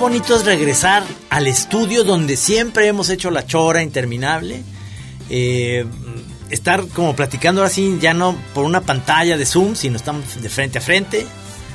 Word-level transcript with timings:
bonito 0.00 0.34
es 0.34 0.46
regresar 0.46 1.04
al 1.28 1.46
estudio 1.46 2.04
donde 2.04 2.38
siempre 2.38 2.86
hemos 2.86 3.10
hecho 3.10 3.30
la 3.30 3.46
chora 3.46 3.82
interminable. 3.82 4.62
Eh, 5.28 5.84
estar 6.48 6.88
como 6.88 7.14
platicando 7.14 7.62
así, 7.62 7.98
ya 8.00 8.14
no 8.14 8.34
por 8.54 8.64
una 8.64 8.80
pantalla 8.80 9.36
de 9.36 9.44
Zoom, 9.44 9.76
sino 9.76 9.96
estamos 9.96 10.40
de 10.40 10.48
frente 10.48 10.78
a 10.78 10.80
frente. 10.80 11.26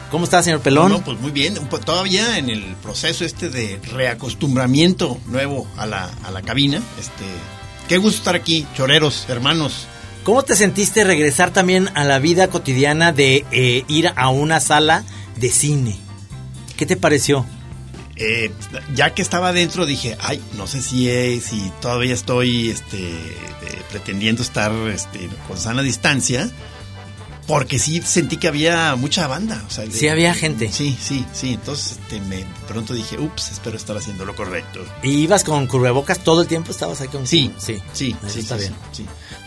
¿Cómo 0.10 0.26
está, 0.26 0.42
señor 0.42 0.62
Pelón? 0.62 0.92
No, 0.92 1.04
pues 1.04 1.20
muy 1.20 1.30
bien. 1.30 1.54
Todavía 1.86 2.40
en 2.40 2.50
el 2.50 2.76
proceso 2.82 3.26
este 3.26 3.50
de 3.50 3.80
reacostumbramiento 3.94 5.20
nuevo 5.28 5.68
a 5.78 5.86
la, 5.86 6.10
a 6.24 6.32
la 6.32 6.42
cabina. 6.42 6.82
Este, 7.00 7.26
qué 7.88 7.98
gusto 7.98 8.18
estar 8.18 8.36
aquí, 8.36 8.66
choreros, 8.76 9.28
hermanos. 9.30 9.86
¿Cómo 10.24 10.42
te 10.42 10.56
sentiste 10.56 11.04
regresar 11.04 11.52
también 11.52 11.90
a 11.94 12.04
la 12.04 12.18
vida 12.18 12.48
cotidiana 12.48 13.12
de 13.12 13.46
eh, 13.52 13.84
ir 13.88 14.12
a 14.16 14.30
una 14.30 14.60
sala 14.60 15.04
de 15.36 15.52
cine? 15.52 15.96
¿Qué 16.76 16.88
te 16.88 16.98
pareció? 16.98 17.46
Eh, 18.18 18.52
ya 18.94 19.14
que 19.14 19.22
estaba 19.22 19.50
adentro 19.50 19.86
dije, 19.86 20.18
ay, 20.22 20.42
no 20.58 20.68
sé 20.68 20.82
si, 20.82 21.40
si 21.42 21.72
todavía 21.82 22.14
estoy 22.14 22.70
este, 22.70 23.14
pretendiendo 23.92 24.42
estar 24.42 24.72
este, 24.88 25.30
con 25.48 25.58
sana 25.58 25.82
distancia, 25.82 26.50
porque 27.48 27.78
sí 27.78 28.02
sentí 28.02 28.38
que 28.38 28.48
había 28.48 28.96
mucha 28.96 29.28
banda. 29.28 29.64
O 29.68 29.70
sea, 29.70 29.86
sí, 29.90 30.08
había 30.08 30.34
gente. 30.34 30.72
Sí, 30.72 30.98
sí, 31.00 31.26
sí. 31.34 31.54
Entonces 31.54 32.00
este, 32.02 32.20
me 32.22 32.46
pronto 32.68 32.94
dije, 32.94 33.20
ups, 33.20 33.52
espero 33.52 33.78
estar 33.78 33.96
haciendo 33.98 34.26
lo 34.26 34.36
correcto. 34.36 34.84
¿Y 35.04 35.12
ibas 35.20 35.44
con 35.44 35.68
cubrebocas 35.68 36.20
todo 36.20 36.42
el 36.42 36.48
tiempo? 36.48 36.72
¿Estabas 36.72 37.02
ahí 37.02 37.08
con 37.08 37.28
Sí, 37.28 37.52
sí, 37.58 37.82
sí, 37.94 38.16
sí, 38.28 38.40
está 38.40 38.58
bien. 38.58 38.74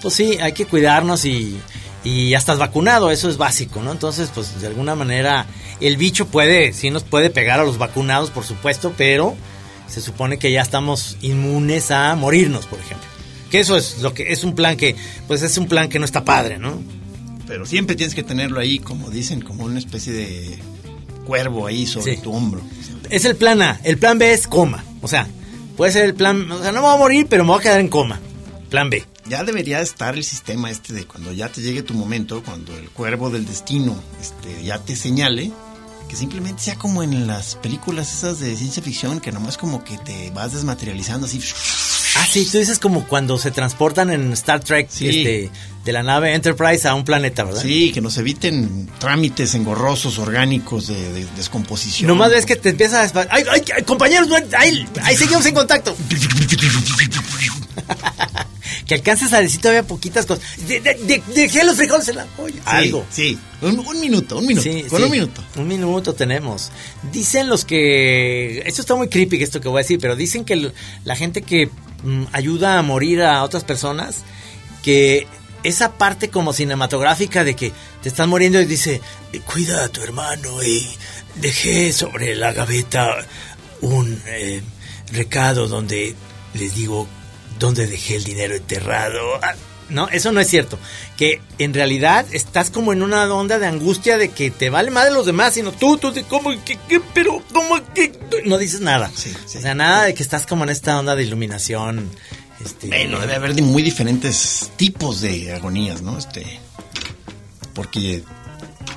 Pues 0.00 0.14
sí, 0.14 0.38
hay 0.40 0.52
que 0.52 0.66
cuidarnos 0.66 1.24
y, 1.24 1.58
y 2.04 2.30
ya 2.30 2.38
estás 2.38 2.58
vacunado, 2.58 3.10
eso 3.10 3.28
es 3.28 3.36
básico, 3.36 3.82
¿no? 3.82 3.92
Entonces, 3.92 4.30
pues 4.34 4.60
de 4.60 4.66
alguna 4.66 4.94
manera 4.94 5.46
el 5.80 5.96
bicho 5.96 6.26
puede, 6.26 6.72
sí 6.72 6.90
nos 6.90 7.04
puede 7.04 7.30
pegar 7.30 7.60
a 7.60 7.64
los 7.64 7.78
vacunados, 7.78 8.30
por 8.30 8.44
supuesto, 8.44 8.92
pero 8.96 9.36
se 9.88 10.00
supone 10.00 10.38
que 10.38 10.52
ya 10.52 10.62
estamos 10.62 11.16
inmunes 11.22 11.90
a 11.90 12.14
morirnos, 12.14 12.66
por 12.66 12.78
ejemplo. 12.78 13.06
Que 13.50 13.60
eso 13.60 13.76
es 13.76 13.98
lo 14.02 14.12
que 14.14 14.32
es 14.32 14.44
un 14.44 14.54
plan 14.54 14.76
que, 14.76 14.94
pues 15.26 15.42
es 15.42 15.56
un 15.58 15.66
plan 15.66 15.88
que 15.88 15.98
no 15.98 16.04
está 16.04 16.24
padre, 16.24 16.58
¿no? 16.58 16.80
Pero 17.46 17.64
siempre 17.64 17.96
tienes 17.96 18.14
que 18.14 18.22
tenerlo 18.22 18.60
ahí, 18.60 18.78
como 18.78 19.10
dicen, 19.10 19.40
como 19.40 19.64
una 19.64 19.78
especie 19.78 20.12
de 20.12 20.58
cuervo 21.26 21.66
ahí 21.66 21.86
sobre 21.86 22.16
tu 22.18 22.32
hombro. 22.32 22.60
Es 23.10 23.24
el 23.24 23.36
plan 23.36 23.62
A, 23.62 23.80
el 23.84 23.98
plan 23.98 24.18
B 24.18 24.32
es 24.32 24.46
coma, 24.46 24.84
o 25.00 25.08
sea, 25.08 25.26
puede 25.76 25.92
ser 25.92 26.04
el 26.04 26.14
plan, 26.14 26.50
o 26.50 26.62
sea, 26.62 26.72
no 26.72 26.80
me 26.80 26.86
voy 26.86 26.94
a 26.94 26.98
morir, 26.98 27.26
pero 27.28 27.44
me 27.44 27.50
voy 27.50 27.60
a 27.60 27.62
quedar 27.62 27.80
en 27.80 27.88
coma. 27.88 28.20
Plan 28.68 28.90
B 28.90 29.04
ya 29.28 29.44
debería 29.44 29.80
estar 29.80 30.16
el 30.16 30.24
sistema 30.24 30.70
este 30.70 30.92
de 30.92 31.04
cuando 31.04 31.32
ya 31.32 31.48
te 31.48 31.60
llegue 31.60 31.82
tu 31.82 31.94
momento, 31.94 32.42
cuando 32.42 32.76
el 32.76 32.88
cuervo 32.90 33.30
del 33.30 33.46
destino 33.46 34.00
este, 34.20 34.64
ya 34.64 34.78
te 34.78 34.96
señale, 34.96 35.52
que 36.08 36.16
simplemente 36.16 36.62
sea 36.62 36.76
como 36.76 37.02
en 37.02 37.26
las 37.26 37.56
películas 37.56 38.12
esas 38.12 38.40
de 38.40 38.56
ciencia 38.56 38.82
ficción, 38.82 39.20
que 39.20 39.30
nomás 39.30 39.58
como 39.58 39.84
que 39.84 39.98
te 39.98 40.30
vas 40.30 40.54
desmaterializando 40.54 41.26
así. 41.26 41.40
Ah, 42.16 42.26
sí, 42.28 42.48
tú 42.50 42.58
dices 42.58 42.78
como 42.78 43.06
cuando 43.06 43.38
se 43.38 43.50
transportan 43.50 44.10
en 44.10 44.32
Star 44.32 44.60
Trek 44.60 44.88
este, 44.90 45.50
de 45.84 45.92
la 45.92 46.02
nave 46.02 46.34
Enterprise 46.34 46.88
a 46.88 46.94
un 46.94 47.04
planeta, 47.04 47.44
¿verdad? 47.44 47.60
Sí, 47.60 47.92
que 47.92 48.00
nos 48.00 48.16
eviten 48.16 48.88
trámites 48.98 49.54
engorrosos, 49.54 50.18
orgánicos 50.18 50.88
de, 50.88 51.12
de 51.12 51.26
descomposición. 51.36 52.08
Nomás 52.08 52.30
ves 52.30 52.46
que 52.46 52.56
te 52.56 52.70
empiezas 52.70 53.14
a... 53.14 53.26
¡Ay, 53.30 53.44
ay, 53.52 53.84
compañeros! 53.84 54.28
¡Ahí, 54.58 54.88
ahí 55.02 55.16
seguimos 55.16 55.44
en 55.46 55.54
contacto! 55.54 55.94
que 58.86 58.94
alcances 58.94 59.32
a 59.32 59.40
decir 59.40 59.60
todavía 59.60 59.82
poquitas 59.82 60.26
cosas. 60.26 60.44
dejé 60.66 61.64
los 61.64 61.76
frijoles 61.76 62.08
en 62.08 62.16
la 62.16 62.26
olla. 62.38 62.62
Algo. 62.64 63.06
Sí, 63.10 63.38
un, 63.60 64.00
minuto, 64.00 64.38
un 64.38 64.46
minuto. 64.46 64.68
con 64.88 65.02
un 65.02 65.10
minuto. 65.10 65.42
Un 65.56 65.68
minuto 65.68 66.14
tenemos. 66.14 66.70
Dicen 67.12 67.48
los 67.48 67.64
que. 67.64 68.62
Esto 68.66 68.82
está 68.82 68.94
muy 68.94 69.08
creepy 69.08 69.42
esto 69.42 69.60
que 69.60 69.68
voy 69.68 69.80
a 69.80 69.82
decir, 69.82 69.98
pero 70.00 70.16
dicen 70.16 70.44
que 70.44 70.72
la 71.04 71.16
gente 71.16 71.42
que 71.42 71.70
mm, 72.02 72.24
ayuda 72.32 72.78
a 72.78 72.82
morir 72.82 73.22
a 73.22 73.42
otras 73.42 73.64
personas, 73.64 74.18
que 74.82 75.26
esa 75.62 75.92
parte 75.92 76.30
como 76.30 76.52
cinematográfica 76.52 77.44
de 77.44 77.56
que 77.56 77.72
te 78.02 78.08
están 78.08 78.28
muriendo 78.28 78.60
y 78.60 78.64
dice, 78.64 79.00
cuida 79.52 79.84
a 79.84 79.88
tu 79.88 80.02
hermano 80.02 80.62
y 80.62 80.86
dejé 81.36 81.92
sobre 81.92 82.36
la 82.36 82.52
gaveta 82.52 83.26
un 83.80 84.20
eh, 84.26 84.62
recado 85.12 85.68
donde 85.68 86.14
les 86.54 86.74
digo 86.74 87.06
¿dónde 87.58 87.86
dejé 87.86 88.16
el 88.16 88.24
dinero 88.24 88.54
enterrado? 88.54 89.20
Ah, 89.42 89.54
no, 89.88 90.08
eso 90.08 90.32
no 90.32 90.40
es 90.40 90.48
cierto. 90.48 90.78
Que 91.16 91.40
en 91.58 91.72
realidad 91.72 92.26
estás 92.32 92.70
como 92.70 92.92
en 92.92 93.02
una 93.02 93.32
onda 93.32 93.58
de 93.58 93.66
angustia 93.66 94.18
de 94.18 94.30
que 94.30 94.50
te 94.50 94.70
vale 94.70 94.90
más 94.90 95.04
de 95.04 95.10
los 95.10 95.26
demás, 95.26 95.54
sino 95.54 95.72
tú, 95.72 95.96
tú, 95.96 96.12
¿cómo? 96.28 96.50
¿Qué? 96.64 96.78
qué 96.88 97.00
pero, 97.14 97.42
¿cómo? 97.52 97.76
que 97.94 98.12
No 98.44 98.58
dices 98.58 98.80
nada. 98.80 99.10
O 99.14 99.48
sea, 99.48 99.74
nada 99.74 100.04
de 100.04 100.14
que 100.14 100.22
estás 100.22 100.46
como 100.46 100.64
en 100.64 100.70
esta 100.70 100.98
onda 100.98 101.16
de 101.16 101.24
iluminación. 101.24 102.10
Este, 102.64 102.88
bueno, 102.88 103.20
debe 103.20 103.36
haber 103.36 103.62
muy 103.62 103.82
diferentes 103.82 104.70
tipos 104.76 105.20
de 105.20 105.52
agonías, 105.52 106.02
¿no? 106.02 106.18
Este. 106.18 106.60
Porque. 107.74 108.22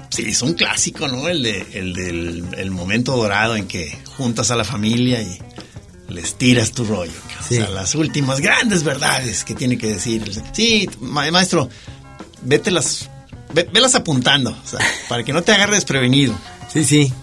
Sí, 0.10 0.24
es 0.28 0.42
un 0.42 0.56
clásico, 0.56 1.08
¿no? 1.08 1.30
El, 1.30 1.42
de, 1.44 1.66
el 1.74 1.94
del 1.94 2.46
el 2.58 2.72
momento 2.72 3.16
dorado 3.16 3.56
en 3.56 3.66
que 3.66 3.98
juntas 4.18 4.52
a 4.52 4.58
la 4.58 4.66
familia 4.66 5.22
y 5.22 5.40
les 6.10 6.36
tiras 6.36 6.72
tu 6.72 6.84
rollo. 6.84 7.14
O 7.60 7.66
sea, 7.66 7.70
las 7.70 7.96
últimas 7.96 8.40
grandes 8.40 8.84
verdades 8.84 9.44
que 9.44 9.56
tiene 9.56 9.78
que 9.78 9.88
decir. 9.88 10.32
Sí, 10.54 10.90
maestro, 11.00 11.70
vételas, 12.44 13.10
velas 13.54 13.96
apuntando, 13.96 14.52
o 14.52 14.68
sea, 14.68 14.80
para 15.10 15.24
que 15.24 15.34
no 15.34 15.42
te 15.42 15.52
agarres 15.52 15.78
desprevenido. 15.78 16.34
Sí, 16.72 16.84
sí. 16.84 17.14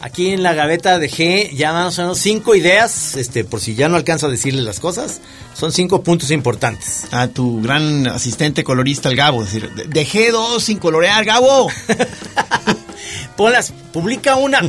Aquí 0.00 0.28
en 0.28 0.44
la 0.44 0.54
gaveta 0.54 1.00
dejé 1.00 1.50
ya 1.56 1.72
más 1.72 1.98
o 1.98 2.02
menos 2.02 2.18
cinco 2.18 2.54
ideas, 2.54 3.16
este, 3.16 3.42
por 3.42 3.60
si 3.60 3.74
ya 3.74 3.88
no 3.88 3.96
alcanzo 3.96 4.26
a 4.26 4.30
decirles 4.30 4.64
las 4.64 4.78
cosas, 4.78 5.20
son 5.54 5.72
cinco 5.72 6.04
puntos 6.04 6.30
importantes. 6.30 7.06
A 7.10 7.26
tu 7.26 7.60
gran 7.60 8.06
asistente 8.06 8.62
colorista, 8.62 9.08
el 9.08 9.16
Gabo, 9.16 9.42
decir, 9.42 9.72
dejé 9.88 10.30
dos 10.30 10.62
sin 10.62 10.78
colorear, 10.78 11.24
Gabo. 11.24 11.68
Ponlas, 13.36 13.72
publica 13.92 14.36
una 14.36 14.60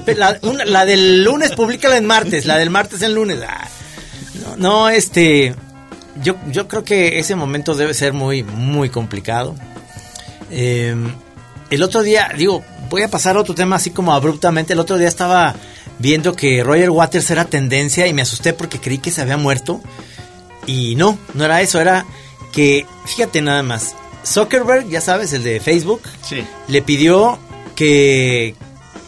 la, 0.65 0.85
del 0.85 1.23
lunes, 1.23 1.51
públicala 1.51 1.97
en 1.97 2.05
martes, 2.05 2.47
la 2.47 2.57
del 2.57 2.71
martes 2.71 3.03
en 3.03 3.13
lunes. 3.13 3.39
Ah, 3.47 3.67
no, 4.57 4.89
este, 4.89 5.55
yo, 6.23 6.35
yo 6.47 6.67
creo 6.67 6.83
que 6.83 7.19
ese 7.19 7.35
momento 7.35 7.75
debe 7.75 7.93
ser 7.93 8.13
muy, 8.13 8.43
muy 8.43 8.89
complicado. 8.89 9.55
Em, 10.49 11.11
el 11.69 11.83
otro 11.83 12.01
día, 12.01 12.31
digo, 12.37 12.63
voy 12.89 13.03
a 13.03 13.07
pasar 13.09 13.37
a 13.37 13.41
otro 13.41 13.55
tema 13.55 13.75
así 13.75 13.91
como 13.91 14.13
abruptamente. 14.13 14.73
El 14.73 14.79
otro 14.79 14.97
día 14.97 15.07
estaba 15.07 15.55
viendo 15.99 16.35
que 16.35 16.63
Roger 16.63 16.89
Waters 16.89 17.29
era 17.29 17.45
tendencia 17.45 18.07
y 18.07 18.13
me 18.13 18.21
asusté 18.21 18.53
porque 18.53 18.79
creí 18.79 18.97
que 18.97 19.11
se 19.11 19.21
había 19.21 19.37
muerto. 19.37 19.81
Y 20.65 20.95
no, 20.95 21.17
no 21.33 21.45
era 21.45 21.61
eso, 21.61 21.79
era 21.79 22.05
que, 22.51 22.85
fíjate 23.05 23.41
nada 23.41 23.63
más, 23.63 23.95
Zuckerberg, 24.25 24.89
ya 24.89 25.01
sabes, 25.01 25.33
el 25.33 25.43
de 25.43 25.59
Facebook, 25.59 26.01
le 26.67 26.81
pidió 26.81 27.39
que, 27.75 28.55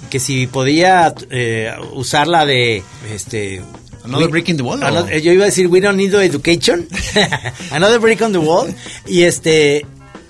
que 0.09 0.19
si 0.19 0.47
podía 0.47 1.13
eh, 1.29 1.71
usarla 1.93 2.45
de 2.45 2.83
este 3.11 3.61
Another 4.03 4.29
brick 4.29 4.50
in 4.50 4.57
the 4.57 4.63
wall. 4.63 4.79
yo 4.79 5.31
iba 5.31 5.44
a 5.44 5.47
decir 5.47 5.67
we 5.67 5.79
don't 5.79 5.97
need 5.97 6.13
education. 6.13 6.88
another 7.72 8.00
brick 8.00 8.22
on 8.22 8.31
the 8.31 8.39
wall. 8.39 8.73
Y 9.07 9.23
este 9.23 9.85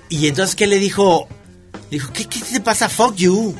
y 0.09 0.27
entonces 0.27 0.55
qué 0.55 0.67
le 0.67 0.77
dijo? 0.79 1.27
Dijo, 1.89 2.11
¿qué, 2.13 2.25
qué 2.25 2.39
te 2.39 2.61
pasa? 2.61 2.89
Fuck 2.89 3.15
you. 3.15 3.55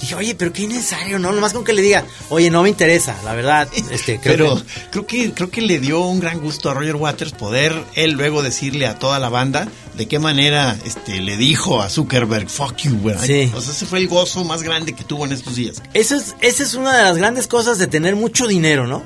Dije, 0.00 0.14
oye, 0.14 0.34
pero 0.34 0.52
qué 0.52 0.62
innecesario, 0.62 1.18
¿no? 1.18 1.30
Nomás 1.30 1.52
con 1.52 1.62
que 1.62 1.74
le 1.74 1.82
diga, 1.82 2.04
oye, 2.30 2.50
no 2.50 2.62
me 2.62 2.70
interesa, 2.70 3.14
la 3.24 3.34
verdad. 3.34 3.68
Este, 3.90 4.20
creo 4.20 4.36
pero 4.36 4.56
que... 4.56 4.62
creo 4.90 5.06
que 5.06 5.32
creo 5.34 5.50
que 5.50 5.62
le 5.62 5.78
dio 5.80 6.00
un 6.00 6.20
gran 6.20 6.40
gusto 6.40 6.70
a 6.70 6.74
Roger 6.74 6.96
Waters 6.96 7.32
poder 7.32 7.74
él 7.94 8.12
luego 8.12 8.42
decirle 8.42 8.86
a 8.86 8.98
toda 8.98 9.18
la 9.18 9.28
banda 9.28 9.68
de 9.96 10.06
qué 10.06 10.18
manera 10.20 10.76
este 10.84 11.20
le 11.20 11.36
dijo 11.36 11.82
a 11.82 11.90
Zuckerberg, 11.90 12.48
fuck 12.48 12.76
you, 12.76 12.98
güey. 12.98 13.16
Sí. 13.18 13.52
O 13.54 13.60
sea, 13.60 13.72
ese 13.72 13.84
fue 13.84 13.98
el 13.98 14.06
gozo 14.08 14.44
más 14.44 14.62
grande 14.62 14.94
que 14.94 15.02
tuvo 15.02 15.26
en 15.26 15.32
estos 15.32 15.56
días. 15.56 15.82
Eso 15.92 16.14
es, 16.14 16.36
esa 16.40 16.62
es 16.62 16.74
una 16.74 16.96
de 16.96 17.02
las 17.02 17.16
grandes 17.16 17.48
cosas 17.48 17.78
de 17.78 17.88
tener 17.88 18.14
mucho 18.14 18.46
dinero, 18.46 18.86
¿no? 18.86 19.02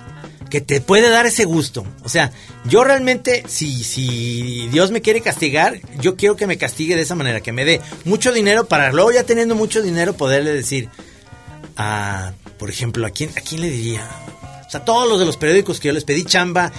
Que 0.55 0.61
te 0.61 0.81
puede 0.81 1.11
dar 1.11 1.27
ese 1.27 1.47
gusto. 1.47 1.85
O 2.05 2.09
sea, 2.09 2.31
yo 2.65 2.85
realmente, 2.85 3.43
si, 3.49 3.83
si 3.83 4.69
Dios 4.69 4.93
me 4.93 5.03
quiere 5.03 5.21
castigar, 5.21 5.81
yo 6.01 6.15
quiero 6.15 6.37
que 6.37 6.47
me 6.47 6.56
castigue 6.59 6.95
de 6.95 7.03
esa 7.03 7.17
manera, 7.17 7.41
que 7.41 7.51
me 7.51 7.65
dé 7.65 7.81
mucho 8.05 8.33
dinero 8.33 8.69
para 8.69 8.93
luego 8.93 9.11
ya 9.11 9.25
teniendo 9.25 9.56
mucho 9.56 9.83
dinero 9.83 10.17
poderle 10.17 10.53
decir, 10.53 10.91
a, 11.77 12.35
por 12.56 12.71
ejemplo, 12.71 13.05
¿a 13.05 13.11
quién, 13.11 13.31
¿a 13.31 13.41
quién 13.41 13.62
le 13.62 13.69
diría? 13.69 14.09
O 14.65 14.71
sea, 14.71 14.85
todos 14.85 15.09
los 15.09 15.19
de 15.19 15.27
los 15.27 15.37
periódicos 15.37 15.81
que 15.81 15.89
yo 15.89 15.93
les 15.93 16.05
pedí 16.05 16.23
chamba 16.23 16.71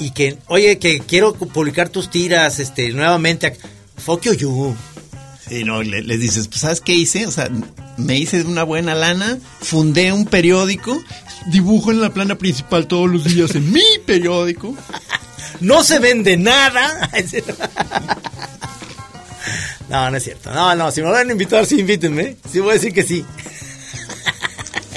y 0.00 0.10
que, 0.10 0.36
oye, 0.48 0.80
que 0.80 0.98
quiero 0.98 1.32
publicar 1.34 1.88
tus 1.88 2.10
tiras 2.10 2.58
este, 2.58 2.88
nuevamente, 2.90 3.56
fuck 3.96 4.22
you. 4.22 4.74
No, 5.64 5.84
le, 5.84 6.02
les 6.02 6.18
dices, 6.18 6.48
pues, 6.48 6.62
¿sabes 6.62 6.80
qué 6.80 6.94
hice? 6.94 7.28
O 7.28 7.30
sea, 7.30 7.48
me 7.96 8.18
hice 8.18 8.42
una 8.42 8.64
buena 8.64 8.96
lana, 8.96 9.38
fundé 9.60 10.12
un 10.12 10.24
periódico, 10.24 11.00
dibujo 11.46 11.90
en 11.90 12.00
la 12.00 12.10
plana 12.12 12.36
principal 12.36 12.86
todos 12.86 13.08
los 13.10 13.24
días 13.24 13.54
en 13.54 13.72
mi 13.72 13.82
periódico. 14.06 14.74
no 15.60 15.82
se 15.84 15.98
vende 15.98 16.36
nada. 16.36 17.10
no, 19.88 20.10
no 20.10 20.16
es 20.16 20.24
cierto. 20.24 20.52
No, 20.52 20.74
no, 20.74 20.90
si 20.90 21.02
me 21.02 21.10
van 21.10 21.28
a 21.28 21.32
invitar, 21.32 21.66
sí, 21.66 21.80
invítenme. 21.80 22.36
Sí, 22.50 22.60
voy 22.60 22.70
a 22.70 22.74
decir 22.74 22.92
que 22.92 23.02
sí. 23.02 23.24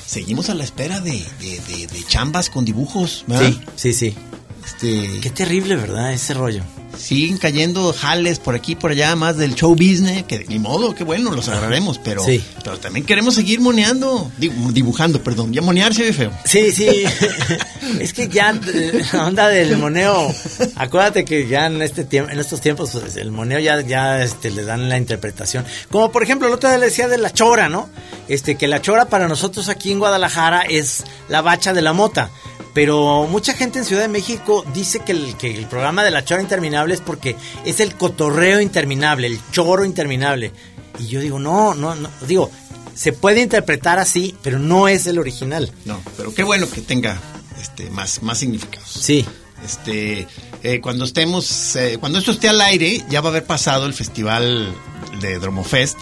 seguimos 0.05 0.49
a 0.49 0.53
la 0.53 0.63
espera 0.63 0.99
de, 0.99 1.25
de, 1.39 1.59
de- 1.67 1.87
de 1.87 2.03
chambas 2.07 2.49
con 2.49 2.65
dibujos, 2.65 3.23
¿verdad? 3.27 3.49
Sí, 3.49 3.61
sí, 3.75 3.93
sí. 3.93 4.15
Este, 4.65 5.19
Qué 5.21 5.29
terrible, 5.31 5.75
¿verdad? 5.75 6.13
Ese 6.13 6.33
rollo. 6.33 6.63
Siguen 7.03 7.37
cayendo 7.37 7.91
jales 7.93 8.39
por 8.39 8.55
aquí 8.55 8.75
por 8.75 8.91
allá 8.91 9.15
más 9.15 9.37
del 9.37 9.55
show 9.55 9.71
business, 9.75 10.23
que 10.23 10.45
ni 10.47 10.57
modo, 10.57 10.95
que 10.95 11.03
bueno, 11.03 11.31
los 11.31 11.49
agarraremos, 11.49 11.99
pero, 11.99 12.23
Sí. 12.23 12.41
pero 12.63 12.79
también 12.79 13.05
queremos 13.05 13.35
seguir 13.35 13.59
moneando, 13.59 14.31
dibujando, 14.37 15.21
perdón, 15.21 15.51
ya 15.51 15.61
monear 15.61 15.93
se 15.93 16.03
ve 16.03 16.13
feo. 16.13 16.31
Sí, 16.45 16.71
sí. 16.71 16.87
es 17.99 18.13
que 18.13 18.29
ya 18.29 18.57
eh, 18.73 19.03
la 19.11 19.25
onda 19.27 19.49
del 19.49 19.77
moneo, 19.77 20.33
acuérdate 20.75 21.25
que 21.25 21.47
ya 21.47 21.65
en 21.65 21.81
este 21.81 22.05
tiempo, 22.05 22.31
en 22.31 22.39
estos 22.39 22.61
tiempos, 22.61 22.91
pues, 22.91 23.17
el 23.17 23.31
moneo 23.31 23.59
ya, 23.59 23.81
ya 23.81 24.23
este, 24.23 24.49
le 24.51 24.63
dan 24.63 24.87
la 24.87 24.97
interpretación. 24.97 25.65
Como 25.91 26.11
por 26.11 26.23
ejemplo, 26.23 26.47
el 26.47 26.53
otro 26.53 26.69
día 26.69 26.77
le 26.77 26.85
decía 26.85 27.07
de 27.07 27.17
la 27.17 27.31
chora, 27.31 27.67
¿no? 27.67 27.89
Este, 28.29 28.55
que 28.55 28.67
la 28.67 28.81
chora 28.81 29.05
para 29.05 29.27
nosotros 29.27 29.67
aquí 29.67 29.91
en 29.91 29.99
Guadalajara 29.99 30.61
es 30.61 31.03
la 31.27 31.41
bacha 31.41 31.73
de 31.73 31.81
la 31.81 31.91
mota. 31.91 32.29
Pero 32.73 33.27
mucha 33.27 33.53
gente 33.53 33.79
en 33.79 33.85
Ciudad 33.85 34.01
de 34.01 34.07
México 34.07 34.65
dice 34.73 34.99
que 35.01 35.11
el, 35.11 35.37
que 35.37 35.55
el 35.55 35.67
programa 35.67 36.03
de 36.03 36.11
la 36.11 36.25
chora 36.25 36.41
interminable 36.41 36.95
es 36.95 37.01
porque 37.01 37.35
es 37.65 37.79
el 37.79 37.95
cotorreo 37.95 38.59
interminable, 38.61 39.27
el 39.27 39.39
choro 39.51 39.85
interminable. 39.85 40.51
Y 40.99 41.07
yo 41.07 41.19
digo, 41.19 41.39
no, 41.39 41.75
no, 41.75 41.95
no, 41.95 42.09
digo, 42.27 42.49
se 42.95 43.13
puede 43.13 43.41
interpretar 43.41 43.99
así, 43.99 44.35
pero 44.41 44.59
no 44.59 44.87
es 44.87 45.05
el 45.07 45.19
original. 45.19 45.71
No, 45.85 46.01
pero 46.17 46.33
qué 46.33 46.43
bueno 46.43 46.69
que 46.69 46.81
tenga 46.81 47.19
este 47.61 47.89
más, 47.89 48.21
más 48.23 48.39
significados. 48.39 48.89
Sí, 48.89 49.25
Este, 49.63 50.27
eh, 50.61 50.81
cuando 50.81 51.05
estemos, 51.05 51.75
eh, 51.75 51.97
cuando 51.99 52.19
esto 52.19 52.31
esté 52.31 52.49
al 52.49 52.59
aire, 52.61 53.03
ya 53.09 53.21
va 53.21 53.29
a 53.29 53.31
haber 53.31 53.45
pasado 53.45 53.85
el 53.85 53.93
festival 53.93 54.73
de 55.21 55.39
Dromofest. 55.39 55.97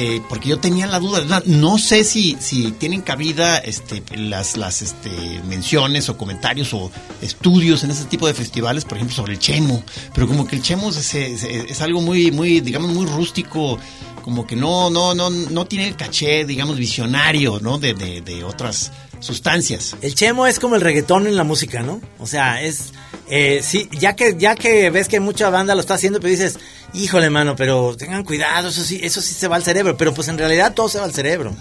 Eh, 0.00 0.22
porque 0.28 0.48
yo 0.50 0.60
tenía 0.60 0.86
la 0.86 1.00
duda, 1.00 1.42
no 1.46 1.76
sé 1.76 2.04
si, 2.04 2.36
si 2.38 2.70
tienen 2.70 3.00
cabida 3.02 3.58
este, 3.58 4.00
las, 4.16 4.56
las 4.56 4.80
este, 4.80 5.10
menciones 5.48 6.08
o 6.08 6.16
comentarios 6.16 6.72
o 6.72 6.92
estudios 7.20 7.82
en 7.82 7.90
ese 7.90 8.04
tipo 8.04 8.28
de 8.28 8.34
festivales, 8.34 8.84
por 8.84 8.96
ejemplo, 8.96 9.16
sobre 9.16 9.32
el 9.32 9.40
chemo, 9.40 9.82
pero 10.14 10.28
como 10.28 10.46
que 10.46 10.54
el 10.54 10.62
chemo 10.62 10.90
es, 10.90 11.14
es- 11.14 11.42
es 11.42 11.80
algo 11.80 12.00
muy, 12.00 12.30
muy, 12.30 12.60
digamos, 12.60 12.92
muy 12.92 13.06
rústico, 13.06 13.76
como 14.22 14.46
que 14.46 14.54
no, 14.54 14.88
no, 14.88 15.14
no, 15.16 15.30
no 15.30 15.66
tiene 15.66 15.88
el 15.88 15.96
caché, 15.96 16.44
digamos, 16.44 16.76
visionario, 16.76 17.58
¿no? 17.60 17.78
De, 17.78 17.94
de, 17.94 18.20
de 18.20 18.44
otras 18.44 18.92
sustancias. 19.20 19.96
el 20.00 20.14
chemo 20.14 20.46
es 20.46 20.58
como 20.58 20.74
el 20.74 20.80
reggaetón 20.80 21.26
en 21.26 21.36
la 21.36 21.44
música, 21.44 21.82
¿no? 21.82 22.00
O 22.18 22.26
sea, 22.26 22.62
es 22.62 22.92
eh, 23.30 23.60
sí, 23.62 23.88
ya 23.92 24.16
que 24.16 24.36
ya 24.38 24.54
que 24.54 24.90
ves 24.90 25.08
que 25.08 25.20
mucha 25.20 25.50
banda 25.50 25.74
lo 25.74 25.80
está 25.80 25.94
haciendo, 25.94 26.18
pero 26.18 26.30
dices, 26.30 26.58
híjole, 26.94 27.28
mano, 27.28 27.56
pero 27.56 27.94
tengan 27.96 28.24
cuidado, 28.24 28.68
eso 28.68 28.82
sí, 28.82 29.00
eso 29.02 29.20
sí 29.20 29.34
se 29.34 29.48
va 29.48 29.56
al 29.56 29.64
cerebro, 29.64 29.96
pero 29.96 30.14
pues 30.14 30.28
en 30.28 30.38
realidad 30.38 30.72
todo 30.74 30.88
se 30.88 30.98
va 30.98 31.04
al 31.04 31.12
cerebro. 31.12 31.54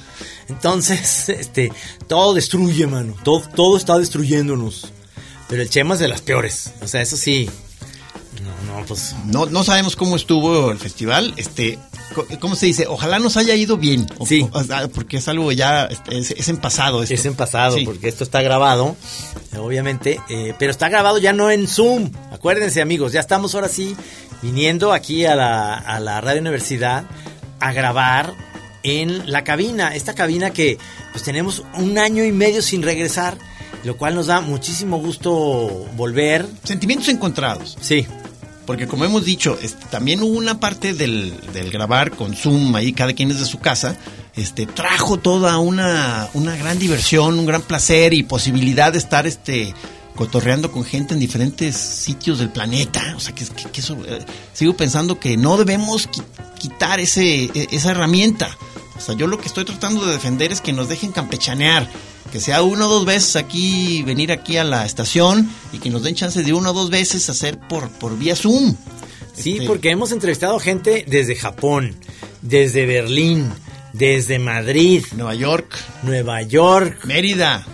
Entonces, 0.47 1.27
este, 1.29 1.71
todo 2.07 2.33
destruye, 2.33 2.87
mano, 2.87 3.15
todo 3.23 3.41
todo 3.53 3.77
está 3.77 3.97
destruyéndonos. 3.97 4.91
Pero 5.49 5.61
el 5.61 5.69
chemo 5.69 5.93
es 5.93 5.99
de 5.99 6.07
las 6.09 6.21
peores, 6.21 6.71
o 6.81 6.87
sea, 6.87 7.01
eso 7.01 7.17
sí. 7.17 7.49
No, 8.65 8.83
pues 8.85 9.15
No, 9.25 9.45
no 9.45 9.63
sabemos 9.63 9.95
cómo 9.95 10.15
estuvo 10.15 10.71
el 10.71 10.79
festival. 10.79 11.33
Este, 11.37 11.77
¿cómo 12.39 12.55
se 12.55 12.65
dice? 12.65 12.87
Ojalá 12.87 13.19
nos 13.19 13.37
haya 13.37 13.53
ido 13.55 13.77
bien. 13.77 14.07
O- 14.17 14.25
Sí. 14.25 14.47
o- 14.51 14.87
porque 14.89 15.17
es 15.17 15.27
algo 15.27 15.51
ya, 15.51 15.85
este, 15.85 16.17
es, 16.17 16.31
es 16.31 16.47
en 16.49 16.57
pasado. 16.57 17.03
Esto. 17.03 17.13
Es 17.13 17.25
en 17.25 17.35
pasado, 17.35 17.75
Sí. 17.77 17.85
porque 17.85 18.07
esto 18.07 18.23
está 18.23 18.41
grabado, 18.41 18.95
obviamente, 19.59 20.19
eh, 20.29 20.53
pero 20.57 20.71
está 20.71 20.89
grabado 20.89 21.17
ya 21.19 21.33
no 21.33 21.51
en 21.51 21.67
Zoom. 21.67 22.11
Acuérdense, 22.31 22.81
amigos, 22.81 23.11
ya 23.13 23.19
estamos 23.19 23.53
ahora 23.55 23.69
sí 23.69 23.95
viniendo 24.41 24.91
aquí 24.93 25.25
a 25.25 25.35
la, 25.35 25.75
a 25.75 25.99
la 25.99 26.19
Radio 26.21 26.41
Universidad 26.41 27.05
a 27.59 27.73
grabar 27.73 28.33
en 28.83 29.31
la 29.31 29.43
cabina, 29.43 29.95
esta 29.95 30.13
cabina 30.13 30.51
que 30.51 30.77
pues 31.11 31.23
tenemos 31.23 31.63
un 31.75 31.97
año 31.97 32.23
y 32.23 32.31
medio 32.31 32.61
sin 32.61 32.81
regresar, 32.83 33.37
lo 33.83 33.97
cual 33.97 34.15
nos 34.15 34.27
da 34.27 34.39
muchísimo 34.41 34.97
gusto 34.99 35.31
volver. 35.95 36.45
Sentimientos 36.63 37.07
encontrados. 37.09 37.77
Sí, 37.81 38.05
Porque 38.67 38.85
como 38.85 39.05
hemos 39.05 39.25
dicho, 39.25 39.57
este, 39.61 39.85
también 39.87 40.21
hubo 40.21 40.37
una 40.37 40.59
parte 40.59 40.93
del, 40.93 41.33
del 41.53 41.71
grabar 41.71 42.11
con 42.11 42.35
Zoom, 42.35 42.75
ahí 42.75 42.93
cada 42.93 43.13
quien 43.13 43.31
es 43.31 43.39
de 43.39 43.45
su 43.45 43.57
casa, 43.59 43.95
este, 44.35 44.67
trajo 44.67 45.17
toda 45.17 45.57
una, 45.57 46.27
una 46.35 46.55
gran 46.57 46.77
diversión, 46.77 47.39
un 47.39 47.45
gran 47.47 47.63
placer 47.63 48.13
y 48.13 48.21
posibilidad 48.23 48.91
de 48.91 48.99
estar 48.99 49.25
este, 49.25 49.73
cotorreando 50.15 50.71
con 50.71 50.83
gente 50.83 51.13
en 51.13 51.19
diferentes 51.21 51.75
sitios 51.77 52.39
del 52.39 52.49
planeta. 52.49 53.13
O 53.15 53.19
sea, 53.19 53.33
que, 53.33 53.45
que- 53.71 53.79
eso, 53.79 53.97
eh, 54.05 54.19
sigo 54.53 54.75
pensando 54.75 55.17
que 55.19 55.37
no 55.37 55.55
debemos 55.57 56.09
qui- 56.09 56.23
quitar 56.59 56.99
ese, 56.99 57.45
e- 57.45 57.67
esa 57.71 57.91
herramienta. 57.91 58.49
O 58.97 59.01
sea, 59.01 59.15
yo 59.15 59.27
lo 59.27 59.37
que 59.39 59.47
estoy 59.47 59.65
tratando 59.65 60.05
de 60.05 60.13
defender 60.13 60.51
es 60.51 60.61
que 60.61 60.73
nos 60.73 60.89
dejen 60.89 61.11
campechanear. 61.11 61.89
Que 62.31 62.41
sea 62.41 62.61
una 62.61 62.87
o 62.87 62.89
dos 62.89 63.05
veces 63.05 63.37
aquí, 63.37 64.03
venir 64.03 64.31
aquí 64.33 64.57
a 64.57 64.63
la 64.65 64.85
estación 64.85 65.49
y 65.71 65.79
que 65.79 65.89
nos 65.89 66.03
den 66.03 66.15
chance 66.15 66.43
de 66.43 66.51
una 66.53 66.71
o 66.71 66.73
dos 66.73 66.89
veces 66.89 67.29
hacer 67.29 67.57
por, 67.57 67.89
por 67.89 68.17
vía 68.17 68.35
Zoom. 68.35 68.75
sí, 69.33 69.53
Este, 69.53 69.67
porque 69.67 69.91
hemos 69.91 70.11
entrevistado 70.11 70.59
gente 70.59 71.05
desde 71.07 71.35
Japón, 71.35 71.95
desde 72.41 72.85
Berlín, 72.85 73.49
desde 73.93 74.39
Madrid, 74.39 75.05
Nueva 75.15 75.35
York, 75.35 75.73
Nueva 76.03 76.41
York, 76.41 77.05
Mérida. 77.05 77.65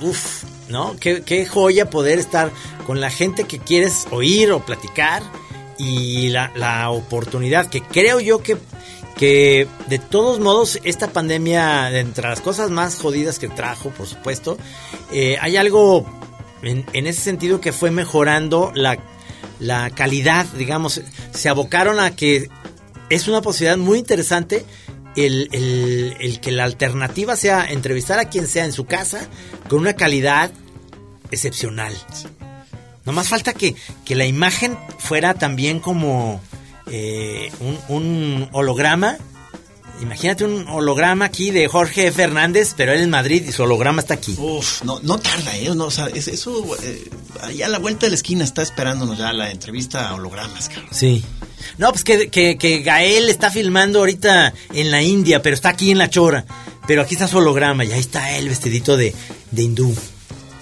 Uf, 0.00 0.44
¿no? 0.68 0.96
Qué, 1.00 1.22
qué 1.22 1.46
joya 1.46 1.88
poder 1.88 2.18
estar 2.18 2.52
con 2.86 3.00
la 3.00 3.10
gente 3.10 3.44
que 3.44 3.58
quieres 3.58 4.06
oír 4.10 4.52
o 4.52 4.64
platicar 4.66 5.22
y 5.78 6.28
la, 6.28 6.52
la 6.56 6.90
oportunidad 6.90 7.68
que 7.68 7.80
creo 7.80 8.20
yo 8.20 8.42
que, 8.42 8.56
que 9.18 9.66
de 9.88 9.98
todos 9.98 10.40
modos 10.40 10.78
esta 10.84 11.08
pandemia, 11.08 11.90
entre 11.98 12.28
las 12.28 12.40
cosas 12.40 12.70
más 12.70 12.96
jodidas 12.96 13.38
que 13.38 13.48
trajo, 13.48 13.90
por 13.90 14.06
supuesto, 14.06 14.56
eh, 15.12 15.36
hay 15.40 15.56
algo 15.56 16.06
en, 16.62 16.86
en 16.92 17.06
ese 17.06 17.20
sentido 17.20 17.60
que 17.60 17.72
fue 17.72 17.90
mejorando 17.90 18.72
la, 18.74 18.96
la 19.58 19.90
calidad, 19.90 20.46
digamos, 20.56 21.02
se 21.34 21.48
abocaron 21.48 21.98
a 22.00 22.14
que 22.16 22.48
es 23.10 23.26
una 23.28 23.42
posibilidad 23.42 23.76
muy 23.76 23.98
interesante 23.98 24.64
el, 25.16 25.48
el- 25.52 26.16
el 26.20 26.40
que 26.40 26.52
la 26.52 26.64
alternativa 26.64 27.34
sea 27.34 27.64
entrevistar 27.70 28.18
a 28.20 28.28
quien 28.28 28.46
sea 28.46 28.64
en 28.64 28.72
su 28.72 28.84
casa 28.86 29.26
con 29.68 29.80
una 29.80 29.94
calidad 29.94 30.52
excepcional. 31.30 31.92
No 33.04 33.12
más 33.12 33.28
falta 33.28 33.52
que, 33.54 33.74
que 34.04 34.14
la 34.14 34.26
imagen 34.26 34.78
fuera 34.98 35.34
también 35.34 35.80
como 35.80 36.40
eh, 36.90 37.50
un, 37.60 37.78
un 37.88 38.48
holograma. 38.52 39.16
Imagínate 40.00 40.44
un 40.44 40.68
holograma 40.68 41.24
aquí 41.24 41.50
de 41.50 41.66
Jorge 41.66 42.12
Fernández, 42.12 42.72
pero 42.76 42.92
él 42.92 43.00
en 43.00 43.10
Madrid 43.10 43.42
y 43.48 43.50
su 43.50 43.64
holograma 43.64 44.00
está 44.00 44.14
aquí. 44.14 44.36
Uf, 44.38 44.84
no, 44.84 45.00
no 45.02 45.18
tarda, 45.18 45.56
¿eh? 45.56 45.74
No, 45.74 45.86
o 45.86 45.90
sea, 45.90 46.06
es- 46.06 46.28
eso, 46.28 46.64
eh, 46.84 47.10
allá 47.42 47.66
a 47.66 47.68
la 47.68 47.78
vuelta 47.80 48.06
de 48.06 48.10
la 48.10 48.14
esquina 48.16 48.44
está 48.44 48.62
esperándonos 48.62 49.18
ya 49.18 49.32
la 49.32 49.50
entrevista 49.50 50.08
a 50.08 50.14
hologramas, 50.14 50.68
cabrón. 50.68 50.86
Sí. 50.92 51.24
No, 51.78 51.90
pues 51.90 52.04
que, 52.04 52.28
que, 52.28 52.56
que 52.56 52.82
Gael 52.82 53.28
está 53.28 53.50
filmando 53.50 53.98
ahorita 53.98 54.54
en 54.72 54.92
la 54.92 55.02
India, 55.02 55.42
pero 55.42 55.54
está 55.54 55.70
aquí 55.70 55.90
en 55.90 55.98
la 55.98 56.08
Chora. 56.08 56.44
Pero 56.86 57.02
aquí 57.02 57.14
está 57.14 57.26
su 57.26 57.38
holograma 57.38 57.84
y 57.84 57.90
ahí 57.90 57.98
está 58.00 58.36
él 58.38 58.48
vestidito 58.48 58.96
de, 58.96 59.12
de 59.50 59.62
hindú. 59.62 59.92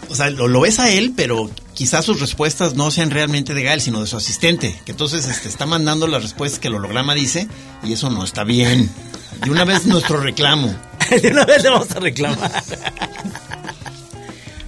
O 0.08 0.14
sea, 0.14 0.30
lo, 0.30 0.48
lo 0.48 0.60
ves 0.62 0.78
a 0.80 0.90
él, 0.90 1.12
pero 1.14 1.50
quizás 1.76 2.06
sus 2.06 2.20
respuestas 2.20 2.74
no 2.74 2.90
sean 2.90 3.10
realmente 3.10 3.54
de 3.54 3.62
Gael, 3.62 3.80
sino 3.80 4.00
de 4.00 4.06
su 4.08 4.16
asistente. 4.16 4.80
Que 4.84 4.92
entonces 4.92 5.28
este, 5.28 5.48
está 5.48 5.66
mandando 5.66 6.08
las 6.08 6.22
respuestas 6.22 6.58
que 6.58 6.68
el 6.68 6.74
holograma 6.74 7.14
dice 7.14 7.46
y 7.84 7.92
eso 7.92 8.10
no 8.10 8.24
está 8.24 8.42
bien. 8.42 8.90
De 9.44 9.50
una 9.50 9.64
vez 9.64 9.86
nuestro 9.86 10.18
reclamo. 10.18 10.74
De 11.22 11.28
una 11.28 11.44
vez 11.44 11.62
le 11.62 11.70
vamos 11.70 11.90
a 11.92 12.00
reclamar. 12.00 12.50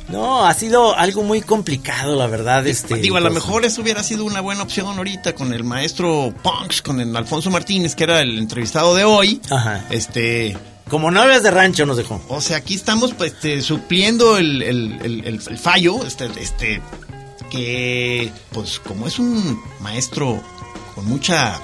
No, 0.08 0.46
ha 0.46 0.54
sido 0.54 0.96
algo 0.96 1.22
muy 1.22 1.42
complicado, 1.42 2.16
la 2.16 2.26
verdad. 2.26 2.66
Este, 2.66 2.94
Digo, 2.96 3.16
a 3.16 3.20
lo 3.20 3.30
mejor 3.30 3.64
eso 3.64 3.82
hubiera 3.82 4.02
sido 4.02 4.24
una 4.24 4.40
buena 4.40 4.62
opción 4.62 4.96
ahorita 4.96 5.34
con 5.34 5.52
el 5.52 5.64
maestro 5.64 6.32
Punks, 6.42 6.80
con 6.80 7.00
el 7.00 7.14
Alfonso 7.14 7.50
Martínez, 7.50 7.94
que 7.94 8.04
era 8.04 8.22
el 8.22 8.38
entrevistado 8.38 8.94
de 8.94 9.04
hoy. 9.04 9.40
Ajá. 9.50 9.84
Este, 9.90 10.56
Como 10.88 11.10
novias 11.10 11.42
de 11.42 11.50
rancho 11.50 11.84
nos 11.86 11.96
dejó. 11.96 12.20
o 12.28 12.40
sea, 12.40 12.56
aquí 12.58 12.74
estamos 12.74 13.12
pues, 13.14 13.32
este, 13.34 13.60
supliendo 13.62 14.36
el, 14.38 14.62
el- 14.62 14.92
el- 15.02 15.24
el- 15.26 15.42
el 15.48 15.58
fallo, 15.58 16.04
este, 16.06 16.28
este, 16.40 16.80
que 17.50 18.30
pues 18.52 18.78
como 18.80 19.06
es 19.06 19.18
un 19.18 19.60
maestro 19.80 20.42
con 20.94 21.04
mucha 21.06 21.60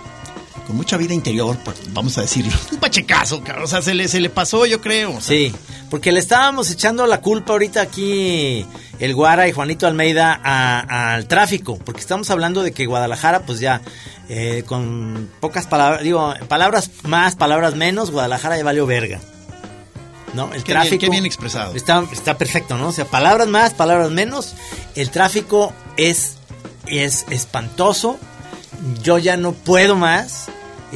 con 0.67 0.77
mucha 0.77 0.97
vida 0.97 1.13
interior, 1.13 1.59
pues, 1.63 1.77
vamos 1.93 2.17
a 2.17 2.23
decirlo, 2.23 2.51
un 2.73 2.79
pachecazo, 2.79 3.43
cabrón, 3.45 3.65
o 3.65 3.69
sea, 3.69 3.83
se 3.83 3.93
le, 3.95 4.09
se 4.09 4.19
le 4.21 4.31
pasó, 4.31 4.65
yo 4.65 4.81
creo. 4.81 5.11
o 5.11 5.21
sea, 5.21 5.37
Sí, 5.37 5.53
porque 5.91 6.11
le 6.11 6.21
estábamos 6.21 6.71
echando 6.71 7.07
la 7.07 7.21
culpa 7.21 7.53
ahorita 7.53 7.83
aquí 7.83 8.65
el 9.01 9.15
Guara 9.15 9.49
y 9.49 9.53
Juanito 9.53 9.87
Almeida 9.87 10.33
al 10.43 11.27
tráfico, 11.27 11.79
porque 11.79 12.01
estamos 12.01 12.31
hablando 12.31 12.63
de 12.63 12.73
que 12.73 12.87
Guadalajara, 12.87 13.41
pues 13.43 13.61
ya, 13.61 13.81
eh, 14.29 14.63
con 14.67 15.31
pocas 15.41 15.67
palabras, 15.67 16.03
digo, 16.03 16.35
palabras 16.49 16.91
más, 17.03 17.37
palabras 17.37 17.75
menos, 17.75 18.11
Guadalajara 18.11 18.57
ya 18.57 18.65
valió 18.65 18.87
verga. 18.87 19.21
¿No? 20.35 20.47
El 20.53 20.65
Qué 20.65 20.73
bien- 20.73 20.83
tráfico. 20.83 21.01
qué 21.01 21.11
bien 21.11 21.27
expresado. 21.27 21.75
Está, 21.77 22.03
está 22.13 22.37
perfecto, 22.37 22.77
¿no? 22.77 22.89
O 22.89 22.93
sea, 22.93 23.05
palabras 23.05 23.47
más, 23.47 23.73
palabras 23.73 24.11
menos. 24.11 24.55
El 24.97 25.11
tráfico 25.11 25.73
es, 25.97 26.39
es 26.89 27.25
espantoso. 27.31 28.19
Yo 29.01 29.19
ya 29.19 29.37
no 29.37 29.53
puedo 29.53 29.95
más. 29.95 30.47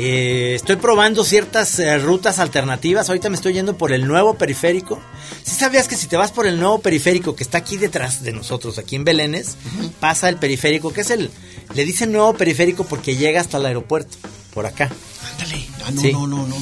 Eh, 0.00 0.54
estoy 0.54 0.76
probando 0.76 1.24
ciertas 1.24 1.78
eh, 1.80 1.98
rutas 1.98 2.38
alternativas. 2.38 3.08
Ahorita 3.08 3.28
me 3.30 3.36
estoy 3.36 3.54
yendo 3.54 3.76
por 3.76 3.92
el 3.92 4.06
nuevo 4.06 4.34
periférico. 4.34 5.00
Si 5.42 5.56
sabías 5.56 5.88
que 5.88 5.96
si 5.96 6.06
te 6.06 6.16
vas 6.16 6.30
por 6.30 6.46
el 6.46 6.58
nuevo 6.60 6.78
periférico 6.80 7.34
que 7.34 7.42
está 7.42 7.58
aquí 7.58 7.76
detrás 7.76 8.22
de 8.22 8.32
nosotros, 8.32 8.78
aquí 8.78 8.94
en 8.96 9.04
Belénes, 9.04 9.56
pasa 9.98 10.28
el 10.28 10.36
periférico, 10.36 10.92
que 10.92 11.00
es 11.00 11.10
el. 11.10 11.30
Le 11.74 11.84
dicen 11.84 12.12
nuevo 12.12 12.32
periférico 12.34 12.84
porque 12.84 13.16
llega 13.16 13.40
hasta 13.40 13.58
el 13.58 13.66
aeropuerto, 13.66 14.16
por 14.54 14.66
acá. 14.66 14.88
Ándale. 15.32 15.66
Ah, 15.84 15.90
no, 15.90 16.00
Sí. 16.00 16.12
no, 16.12 16.26
no, 16.28 16.46
no. 16.46 16.56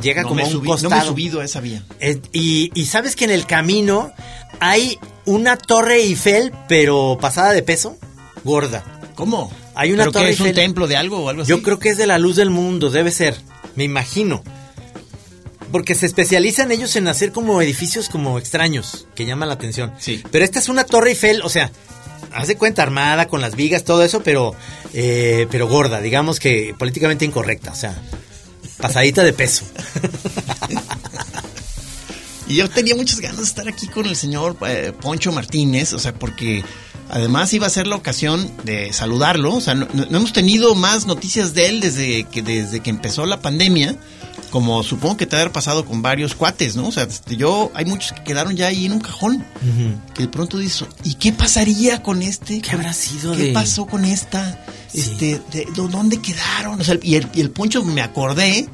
Llega 0.00 0.22
No 0.22 0.28
como 0.28 0.42
me 0.42 0.46
un 0.48 0.52
subí- 0.62 0.66
costado. 0.66 0.90
No 0.90 0.96
me 0.96 1.02
he 1.02 1.06
subido 1.08 1.40
a 1.40 1.44
esa 1.44 1.60
vía. 1.60 1.84
Eh, 2.00 2.20
y, 2.32 2.70
y 2.74 2.86
sabes 2.86 3.16
que 3.16 3.24
en 3.24 3.30
el 3.32 3.46
camino 3.46 4.12
hay 4.60 4.98
una 5.24 5.56
torre 5.56 5.96
Eiffel, 6.02 6.52
pero 6.68 7.18
pasada 7.20 7.52
de 7.52 7.62
peso, 7.62 7.96
gorda. 8.44 8.84
¿Cómo? 9.16 9.50
Hay 9.76 9.92
una 9.92 10.04
¿Pero 10.04 10.12
qué, 10.12 10.18
torre 10.18 10.30
es 10.30 10.40
un 10.40 10.52
templo 10.54 10.86
de 10.86 10.96
algo 10.96 11.18
o 11.18 11.28
algo 11.28 11.42
así? 11.42 11.50
Yo 11.50 11.62
creo 11.62 11.78
que 11.78 11.90
es 11.90 11.98
de 11.98 12.06
la 12.06 12.18
luz 12.18 12.36
del 12.36 12.50
mundo, 12.50 12.90
debe 12.90 13.10
ser, 13.10 13.36
me 13.76 13.84
imagino. 13.84 14.42
Porque 15.70 15.94
se 15.94 16.06
especializan 16.06 16.72
ellos 16.72 16.96
en 16.96 17.08
hacer 17.08 17.30
como 17.30 17.60
edificios 17.60 18.08
como 18.08 18.38
extraños, 18.38 19.06
que 19.14 19.26
llaman 19.26 19.48
la 19.48 19.54
atención. 19.54 19.92
Sí. 19.98 20.22
Pero 20.30 20.44
esta 20.44 20.58
es 20.58 20.70
una 20.70 20.84
torre 20.84 21.10
Eiffel, 21.10 21.42
o 21.42 21.50
sea, 21.50 21.70
haz 22.32 22.48
de 22.48 22.56
cuenta 22.56 22.82
armada 22.82 23.28
con 23.28 23.42
las 23.42 23.54
vigas, 23.54 23.84
todo 23.84 24.02
eso, 24.02 24.22
pero, 24.22 24.54
eh, 24.94 25.46
pero 25.50 25.68
gorda, 25.68 26.00
digamos 26.00 26.40
que 26.40 26.74
políticamente 26.78 27.26
incorrecta, 27.26 27.72
o 27.72 27.76
sea, 27.76 28.00
pasadita 28.78 29.24
de 29.24 29.32
peso. 29.34 29.66
Y 32.48 32.56
yo 32.56 32.70
tenía 32.70 32.94
muchas 32.94 33.20
ganas 33.20 33.38
de 33.38 33.44
estar 33.44 33.68
aquí 33.68 33.88
con 33.88 34.06
el 34.06 34.14
señor 34.14 34.56
eh, 34.66 34.92
Poncho 35.00 35.32
Martínez, 35.32 35.92
o 35.92 35.98
sea, 35.98 36.14
porque 36.14 36.64
además 37.10 37.52
iba 37.52 37.66
a 37.66 37.70
ser 37.70 37.86
la 37.86 37.96
ocasión 37.96 38.50
de 38.64 38.92
saludarlo. 38.92 39.54
O 39.54 39.60
sea, 39.60 39.74
no, 39.74 39.86
hemos 40.10 40.32
tenido 40.32 40.74
más 40.74 41.06
noticias 41.06 41.54
de 41.54 41.68
él 41.68 41.80
desde 41.80 42.24
que, 42.24 42.42
desde 42.42 42.80
que 42.80 42.90
empezó 42.90 43.26
la 43.26 43.40
pandemia, 43.40 43.96
como 44.50 44.82
supongo 44.82 45.16
que 45.16 45.26
te 45.26 45.36
ha 45.36 45.40
haber 45.40 45.52
pasado 45.52 45.84
con 45.84 46.02
varios 46.02 46.34
cuates, 46.34 46.76
¿no? 46.76 46.88
O 46.88 46.92
sea, 46.92 47.02
este, 47.04 47.36
yo, 47.36 47.70
hay 47.74 47.84
muchos 47.84 48.12
que 48.12 48.22
quedaron 48.24 48.56
ya 48.56 48.68
ahí 48.68 48.86
en 48.86 48.92
un 48.92 49.00
cajón, 49.00 49.44
que 50.14 50.22
de 50.22 50.28
pronto 50.28 50.58
dices, 50.58 50.84
¿y 51.04 51.14
qué 51.14 51.32
pasaría 51.32 52.02
con 52.02 52.22
este? 52.22 52.60
¿Qué 52.60 52.70
habrá 52.70 52.92
sido 52.92 53.32
¿Qué 53.32 53.44
de- 53.44 53.52
pasó 53.52 53.86
con 53.86 54.04
esta? 54.04 54.64
Sí. 54.92 55.00
Este, 55.00 55.40
de- 55.52 55.66
¿dó- 55.74 55.88
¿Dónde 55.88 56.18
quedaron? 56.20 56.80
O 56.80 56.84
sea, 56.84 56.96
y 57.02 57.16
el, 57.16 57.28
y 57.34 57.40
el 57.40 57.50
Poncho 57.50 57.82
me 57.84 58.00
acordé 58.02 58.68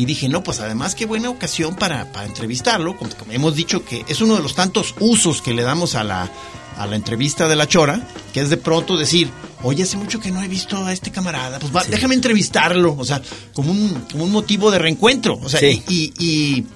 y 0.00 0.04
dije, 0.04 0.28
no, 0.28 0.42
pues 0.44 0.60
además 0.60 0.94
qué 0.94 1.06
buena 1.06 1.28
ocasión 1.28 1.74
para, 1.74 2.12
para 2.12 2.26
entrevistarlo. 2.26 2.96
Como, 2.96 3.10
como 3.16 3.32
hemos 3.32 3.56
dicho 3.56 3.84
que 3.84 4.04
es 4.08 4.20
uno 4.20 4.36
de 4.36 4.42
los 4.42 4.54
tantos 4.54 4.94
usos 5.00 5.42
que 5.42 5.52
le 5.54 5.62
damos 5.62 5.94
a 5.96 6.04
la, 6.04 6.30
a 6.76 6.86
la 6.86 6.94
entrevista 6.96 7.48
de 7.48 7.56
la 7.56 7.66
Chora, 7.66 8.00
que 8.32 8.40
es 8.40 8.48
de 8.48 8.56
pronto 8.58 8.96
decir, 8.96 9.28
oye, 9.64 9.82
hace 9.82 9.96
mucho 9.96 10.20
que 10.20 10.30
no 10.30 10.40
he 10.42 10.46
visto 10.46 10.84
a 10.86 10.92
este 10.92 11.10
camarada, 11.10 11.58
pues 11.58 11.74
va, 11.74 11.82
Sí. 11.82 11.90
déjame 11.90 12.14
entrevistarlo, 12.14 12.94
o 12.96 13.04
sea, 13.04 13.20
como 13.54 13.72
un, 13.72 14.04
como 14.12 14.22
un 14.24 14.30
motivo 14.30 14.70
de 14.70 14.78
reencuentro. 14.78 15.38
O 15.42 15.48
sea, 15.48 15.58
Sí. 15.58 15.82
y- 15.88 16.12
y- 16.18 16.58
y 16.60 16.66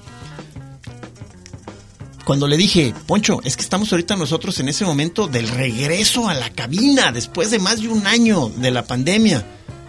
cuando 2.25 2.47
le 2.47 2.57
dije, 2.57 2.95
Poncho, 3.07 3.41
es 3.45 3.57
que 3.57 3.63
estamos 3.63 3.91
ahorita 3.93 4.17
nosotros 4.17 4.59
en 4.61 4.69
ese 4.69 4.85
momento 4.85 5.27
del 5.27 5.49
regreso 5.49 6.29
a 6.29 6.35
la 6.35 6.51
cabina, 6.51 7.11
después 7.13 7.51
de 7.51 7.59
más 7.59 7.81
de 7.83 7.89
un 7.89 8.07
año 8.07 8.49
de 8.57 8.71
la 8.71 8.85
pandemia. 8.85 9.45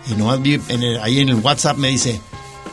Y 0.10 0.16
no 0.16 0.32
ahí 0.32 1.20
en 1.20 1.30
el 1.30 1.36
WhatsApp 1.36 1.78
me 1.78 1.90
dice, 1.90 2.20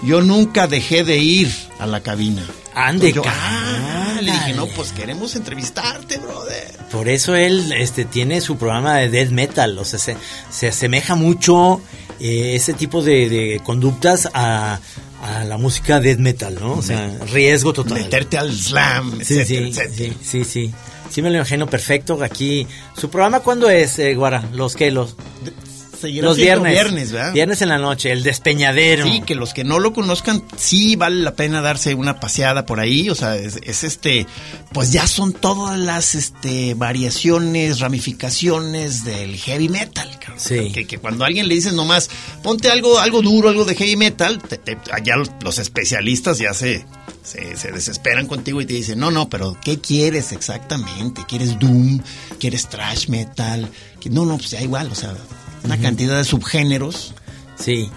yo 0.02 0.20
nunca 0.22 0.66
dejé 0.66 1.04
de 1.04 1.18
ir 1.18 1.52
a 1.78 1.86
la 1.86 2.00
cabina. 2.00 2.46
Ande, 2.74 3.12
yo, 3.12 3.22
ah, 3.26 4.18
le 4.22 4.30
dije, 4.32 4.52
no, 4.54 4.66
pues 4.68 4.92
queremos 4.92 5.34
entrevistarte, 5.36 6.18
brother. 6.18 6.70
Por 6.90 7.08
eso 7.08 7.34
él 7.34 7.72
este, 7.72 8.04
tiene 8.04 8.40
su 8.40 8.56
programa 8.56 8.96
de 8.96 9.08
death 9.10 9.30
metal, 9.30 9.78
o 9.78 9.84
sea, 9.84 9.98
se, 9.98 10.16
se 10.50 10.68
asemeja 10.68 11.14
mucho 11.16 11.80
eh, 12.20 12.54
ese 12.54 12.72
tipo 12.74 13.02
de, 13.02 13.28
de 13.28 13.60
conductas 13.64 14.28
a, 14.34 14.78
a 15.22 15.44
la 15.44 15.58
música 15.58 16.00
death 16.00 16.18
metal, 16.18 16.56
¿no? 16.60 16.74
O 16.74 16.82
sea, 16.82 17.10
riesgo 17.32 17.72
total. 17.72 17.98
Meterte 17.98 18.38
al 18.38 18.52
slam, 18.52 19.20
Sí, 19.22 19.34
etcétera, 19.38 19.46
sí, 19.46 19.56
etcétera. 19.80 20.14
sí, 20.22 20.44
sí, 20.44 20.44
sí. 20.44 20.74
Sí 21.10 21.22
me 21.22 21.30
lo 21.30 21.36
imagino 21.36 21.66
perfecto 21.66 22.22
aquí. 22.22 22.68
¿Su 22.96 23.10
programa 23.10 23.40
cuándo 23.40 23.68
es, 23.68 23.98
eh, 23.98 24.14
Guara? 24.14 24.44
¿Los 24.52 24.76
qué? 24.76 24.92
Los, 24.92 25.16
Seguirá 26.00 26.26
los 26.28 26.36
viernes. 26.36 26.72
viernes, 26.72 27.12
¿verdad? 27.12 27.32
Viernes 27.32 27.62
en 27.62 27.68
la 27.68 27.78
noche, 27.78 28.10
el 28.12 28.22
despeñadero. 28.22 29.04
Sí, 29.04 29.20
que 29.26 29.34
los 29.34 29.52
que 29.54 29.64
no 29.64 29.78
lo 29.78 29.92
conozcan, 29.92 30.42
sí 30.56 30.96
vale 30.96 31.16
la 31.22 31.34
pena 31.34 31.60
darse 31.60 31.94
una 31.94 32.20
paseada 32.20 32.64
por 32.66 32.80
ahí. 32.80 33.10
O 33.10 33.14
sea, 33.14 33.36
es, 33.36 33.58
es 33.62 33.84
este, 33.84 34.26
pues 34.72 34.92
ya 34.92 35.06
son 35.06 35.32
todas 35.32 35.78
las 35.78 36.14
este, 36.14 36.74
variaciones, 36.74 37.80
ramificaciones 37.80 39.04
del 39.04 39.36
heavy 39.36 39.68
metal. 39.68 40.08
Sí. 40.36 40.70
Que, 40.72 40.86
que 40.86 40.98
cuando 40.98 41.24
a 41.24 41.26
alguien 41.26 41.48
le 41.48 41.54
dices 41.54 41.72
nomás, 41.74 42.08
ponte 42.42 42.70
algo, 42.70 42.98
algo 42.98 43.20
duro, 43.22 43.48
algo 43.48 43.64
de 43.64 43.74
heavy 43.74 43.96
metal, 43.96 44.40
te- 44.42 44.56
te- 44.58 44.78
allá 44.92 45.14
los, 45.42 45.58
especialistas 45.58 46.38
ya 46.38 46.54
se, 46.54 46.84
se, 47.22 47.56
se 47.56 47.72
desesperan 47.72 48.26
contigo 48.26 48.60
y 48.60 48.66
te 48.66 48.72
dicen, 48.74 48.98
no, 49.00 49.10
no, 49.10 49.28
pero 49.28 49.56
¿qué 49.62 49.80
quieres 49.80 50.32
exactamente? 50.32 51.22
¿Quieres 51.28 51.58
doom? 51.58 52.00
¿Quieres 52.38 52.68
trash 52.68 53.08
metal? 53.08 53.68
Que- 54.00 54.08
No, 54.08 54.24
no, 54.24 54.38
pues 54.38 54.50
ya 54.50 54.62
igual, 54.62 54.88
o 54.90 54.94
sea, 54.94 55.14
una 55.64 55.78
cantidad 55.78 56.16
de 56.16 56.24
subgéneros. 56.24 57.14
Sí. 57.56 57.90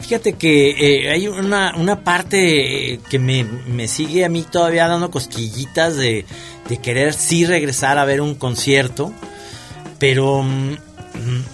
Fíjate 0.00 0.34
que 0.34 0.70
eh, 0.70 1.10
hay 1.10 1.26
una, 1.26 1.74
una 1.76 2.04
parte 2.04 2.94
eh, 2.94 3.00
que 3.10 3.18
me, 3.18 3.42
me 3.42 3.88
sigue 3.88 4.24
a 4.24 4.28
mí 4.28 4.42
todavía 4.48 4.86
dando 4.86 5.10
cosquillitas 5.10 5.96
de, 5.96 6.24
de 6.68 6.76
querer 6.78 7.12
sí 7.14 7.44
regresar 7.44 7.98
a 7.98 8.04
ver 8.04 8.20
un 8.20 8.34
concierto, 8.34 9.12
pero 9.98 10.42
mm, 10.42 10.72
mm, 10.72 11.44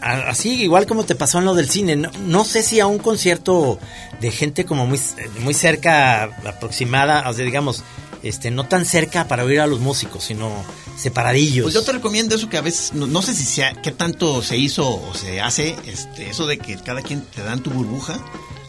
así 0.00 0.62
igual 0.62 0.86
como 0.86 1.04
te 1.04 1.14
pasó 1.14 1.38
en 1.38 1.44
lo 1.44 1.54
del 1.54 1.68
cine, 1.68 1.94
no, 1.94 2.10
no 2.26 2.44
sé 2.44 2.62
si 2.62 2.80
a 2.80 2.86
un 2.86 2.98
concierto 2.98 3.78
de 4.20 4.30
gente 4.30 4.64
como 4.64 4.86
muy, 4.86 5.00
muy 5.40 5.54
cerca, 5.54 6.24
aproximada, 6.24 7.28
o 7.28 7.32
sea, 7.32 7.44
digamos, 7.44 7.84
este, 8.22 8.50
no 8.50 8.64
tan 8.64 8.84
cerca 8.86 9.26
para 9.28 9.44
oír 9.44 9.60
a 9.60 9.66
los 9.66 9.80
músicos, 9.80 10.24
sino 10.24 10.50
separadillos. 10.96 11.64
Pues 11.64 11.74
yo 11.74 11.82
te 11.82 11.92
recomiendo 11.92 12.34
eso 12.34 12.48
que 12.48 12.56
a 12.58 12.60
veces, 12.62 12.92
no, 12.94 13.06
no 13.06 13.22
sé 13.22 13.34
si 13.34 13.44
sea, 13.44 13.72
qué 13.82 13.90
tanto 13.92 14.42
se 14.42 14.56
hizo 14.58 14.88
o 14.88 15.14
se 15.14 15.40
hace, 15.40 15.76
este, 15.86 16.30
eso 16.30 16.46
de 16.46 16.58
que 16.58 16.76
cada 16.76 17.02
quien 17.02 17.22
te 17.22 17.42
dan 17.42 17.60
tu 17.62 17.70
burbuja. 17.70 18.18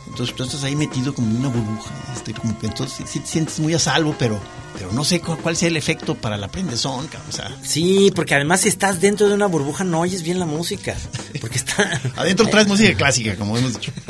Entonces 0.07 0.35
tú 0.35 0.43
estás 0.43 0.63
ahí 0.63 0.75
metido 0.75 1.13
como 1.15 1.27
en 1.31 1.37
una 1.37 1.47
burbuja. 1.49 1.91
Este, 2.15 2.33
como 2.33 2.57
que 2.59 2.67
entonces 2.67 3.03
sí, 3.09 3.19
te 3.19 3.25
sientes 3.25 3.59
muy 3.59 3.73
a 3.73 3.79
salvo, 3.79 4.15
pero, 4.19 4.39
pero 4.77 4.91
no 4.91 5.03
sé 5.03 5.19
cu- 5.19 5.37
cuál 5.37 5.55
sea 5.57 5.69
el 5.69 5.75
efecto 5.77 6.13
para 6.13 6.37
la 6.37 6.49
prendezón, 6.49 7.09
o 7.27 7.31
sea. 7.31 7.55
Sí, 7.63 8.11
porque 8.15 8.35
además 8.35 8.61
si 8.61 8.69
estás 8.69 9.01
dentro 9.01 9.27
de 9.27 9.33
una 9.33 9.47
burbuja 9.47 9.83
no 9.83 10.01
oyes 10.01 10.21
bien 10.21 10.37
la 10.39 10.45
música, 10.45 10.95
porque 11.41 11.57
está... 11.57 11.99
Adentro 12.15 12.47
traes 12.47 12.67
música 12.69 12.95
clásica, 12.95 13.35
como 13.35 13.57
hemos 13.57 13.73
dicho. 13.73 13.91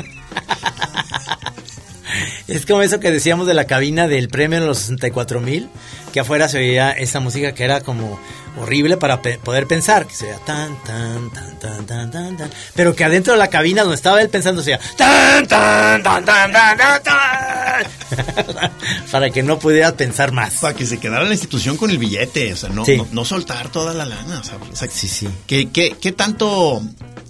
Es 2.48 2.66
como 2.66 2.82
eso 2.82 3.00
que 3.00 3.10
decíamos 3.10 3.46
de 3.46 3.54
la 3.54 3.66
cabina 3.66 4.06
del 4.08 4.28
premio 4.28 4.60
de 4.60 4.66
los 4.66 4.78
64 4.78 5.40
mil, 5.40 5.68
que 6.12 6.20
afuera 6.20 6.48
se 6.48 6.58
oía 6.58 6.90
esa 6.92 7.20
música 7.20 7.52
que 7.54 7.64
era 7.64 7.80
como 7.80 8.18
horrible 8.56 8.96
para 8.96 9.20
pe- 9.22 9.38
poder 9.38 9.66
pensar, 9.66 10.06
que 10.06 10.14
se 10.14 10.26
oía 10.26 10.38
tan, 10.44 10.76
tan, 10.84 11.30
tan, 11.30 11.58
tan, 11.58 11.86
tan, 11.86 12.10
tan, 12.10 12.36
tan, 12.36 12.50
pero 12.74 12.94
que 12.94 13.04
adentro 13.04 13.32
de 13.32 13.38
la 13.38 13.48
cabina 13.48 13.82
donde 13.82 13.96
estaba 13.96 14.20
él 14.22 14.28
pensando 14.28 14.62
se 14.62 14.70
oía 14.74 14.80
tan, 14.96 15.46
tan, 15.48 16.02
tan, 16.02 16.24
tan, 16.24 16.52
tan, 16.52 16.78
tan, 16.78 17.02
tan, 17.02 18.70
para 19.10 19.30
que 19.30 19.42
no 19.42 19.58
pudiera 19.58 19.92
pensar 19.96 20.32
más. 20.32 20.54
Para 20.58 20.74
que 20.74 20.86
se 20.86 20.98
quedara 20.98 21.24
la 21.24 21.32
institución 21.32 21.76
con 21.76 21.90
el 21.90 21.98
billete, 21.98 22.52
o 22.52 22.56
sea, 22.56 22.68
no, 22.68 22.84
Sí. 22.84 22.96
no, 22.96 23.08
no 23.10 23.24
soltar 23.24 23.68
toda 23.70 23.94
la 23.94 24.04
lana, 24.04 24.40
o 24.40 24.44
sea, 24.44 24.56
o 24.56 24.76
sea, 24.76 24.88
Sí, 24.90 25.08
sí. 25.08 25.28
¿qué, 25.46 25.68
qué, 25.70 25.96
qué 26.00 26.12
tanto, 26.12 26.82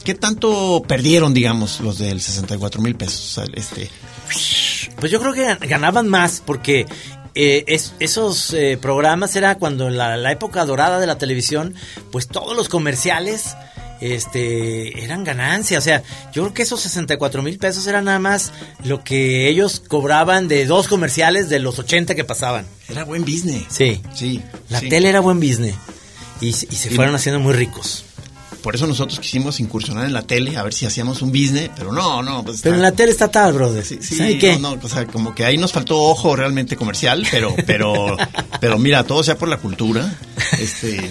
qué 0.04 0.14
tanto 0.14 0.82
perdieron, 0.86 1.32
digamos, 1.32 1.80
los 1.80 1.98
del 1.98 2.20
64 2.20 2.82
mil 2.82 2.96
pesos? 2.96 3.40
Este, 3.54 3.88
Pues 4.98 5.10
yo 5.12 5.20
creo 5.20 5.32
que 5.32 5.46
gan- 5.46 5.68
ganaban 5.68 6.08
más 6.08 6.42
porque 6.44 6.86
eh, 7.34 7.64
es- 7.66 7.94
esos 8.00 8.52
eh, 8.54 8.78
programas 8.80 9.34
era 9.36 9.56
cuando 9.56 9.88
en 9.88 9.96
la, 9.96 10.16
la 10.16 10.32
época 10.32 10.64
dorada 10.64 11.00
de 11.00 11.06
la 11.06 11.18
televisión, 11.18 11.74
pues 12.12 12.28
todos 12.28 12.56
los 12.56 12.68
comerciales 12.68 13.56
este 14.00 15.02
eran 15.04 15.24
ganancia. 15.24 15.78
O 15.78 15.80
sea, 15.80 16.02
yo 16.32 16.42
creo 16.42 16.54
que 16.54 16.62
esos 16.62 16.80
64 16.80 17.42
mil 17.42 17.58
pesos 17.58 17.86
eran 17.86 18.04
nada 18.04 18.18
más 18.18 18.52
lo 18.84 19.02
que 19.02 19.48
ellos 19.48 19.82
cobraban 19.86 20.46
de 20.48 20.66
dos 20.66 20.88
comerciales 20.88 21.48
de 21.48 21.58
los 21.58 21.78
80 21.78 22.14
que 22.14 22.24
pasaban. 22.24 22.66
era 22.88 23.04
buen 23.04 23.22
business. 23.24 23.64
Sí. 23.68 24.00
Sí. 24.14 24.42
La 24.68 24.80
sí. 24.80 24.88
tele 24.88 25.08
era 25.08 25.20
buen 25.20 25.40
business. 25.40 25.74
Y, 26.40 26.48
y 26.48 26.52
se 26.52 26.92
Y- 26.92 26.94
fueron 26.94 27.14
haciendo 27.14 27.40
muy 27.40 27.54
ricos. 27.54 28.03
Por 28.64 28.75
eso 28.75 28.87
nosotros 28.87 29.21
quisimos 29.21 29.61
incursionar 29.61 30.06
en 30.06 30.14
la 30.14 30.23
tele, 30.23 30.56
a 30.56 30.62
ver 30.62 30.73
si 30.73 30.87
hacíamos 30.87 31.21
un 31.21 31.28
business, 31.28 31.68
pero 31.76 31.92
no, 31.92 32.23
no, 32.23 32.42
pues 32.42 32.62
Pero 32.62 32.76
en 32.76 32.80
la 32.80 32.92
tele 32.92 33.12
está 33.12 33.30
tal, 33.30 33.52
brother. 33.52 33.85
Sí, 33.85 33.99
sí, 34.00 34.16
¿Sabe 34.16 34.38
qué? 34.38 34.56
no, 34.59 34.75
no, 34.75 34.80
o 34.83 34.88
sea, 34.88 35.04
como 35.04 35.35
que 35.35 35.44
ahí 35.44 35.59
nos 35.59 35.71
faltó 35.71 36.00
ojo 36.00 36.35
realmente 36.35 36.75
comercial, 36.75 37.26
pero, 37.30 37.54
pero, 37.66 38.16
pero 38.62 38.78
mira, 38.78 39.04
todo 39.04 39.23
sea 39.23 39.37
por 39.37 39.50
la 39.50 39.59
cultura. 39.59 40.18
Este, 40.59 41.11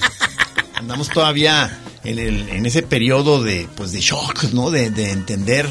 andamos 0.74 1.10
todavía 1.10 1.80
en, 2.04 2.18
el, 2.18 2.50
en 2.50 2.66
ese 2.66 2.82
periodo 2.82 3.44
de, 3.44 3.68
pues, 3.76 3.92
de 3.92 4.00
shock, 4.00 4.46
¿no? 4.54 4.72
De, 4.72 4.90
de 4.90 5.12
entender 5.12 5.70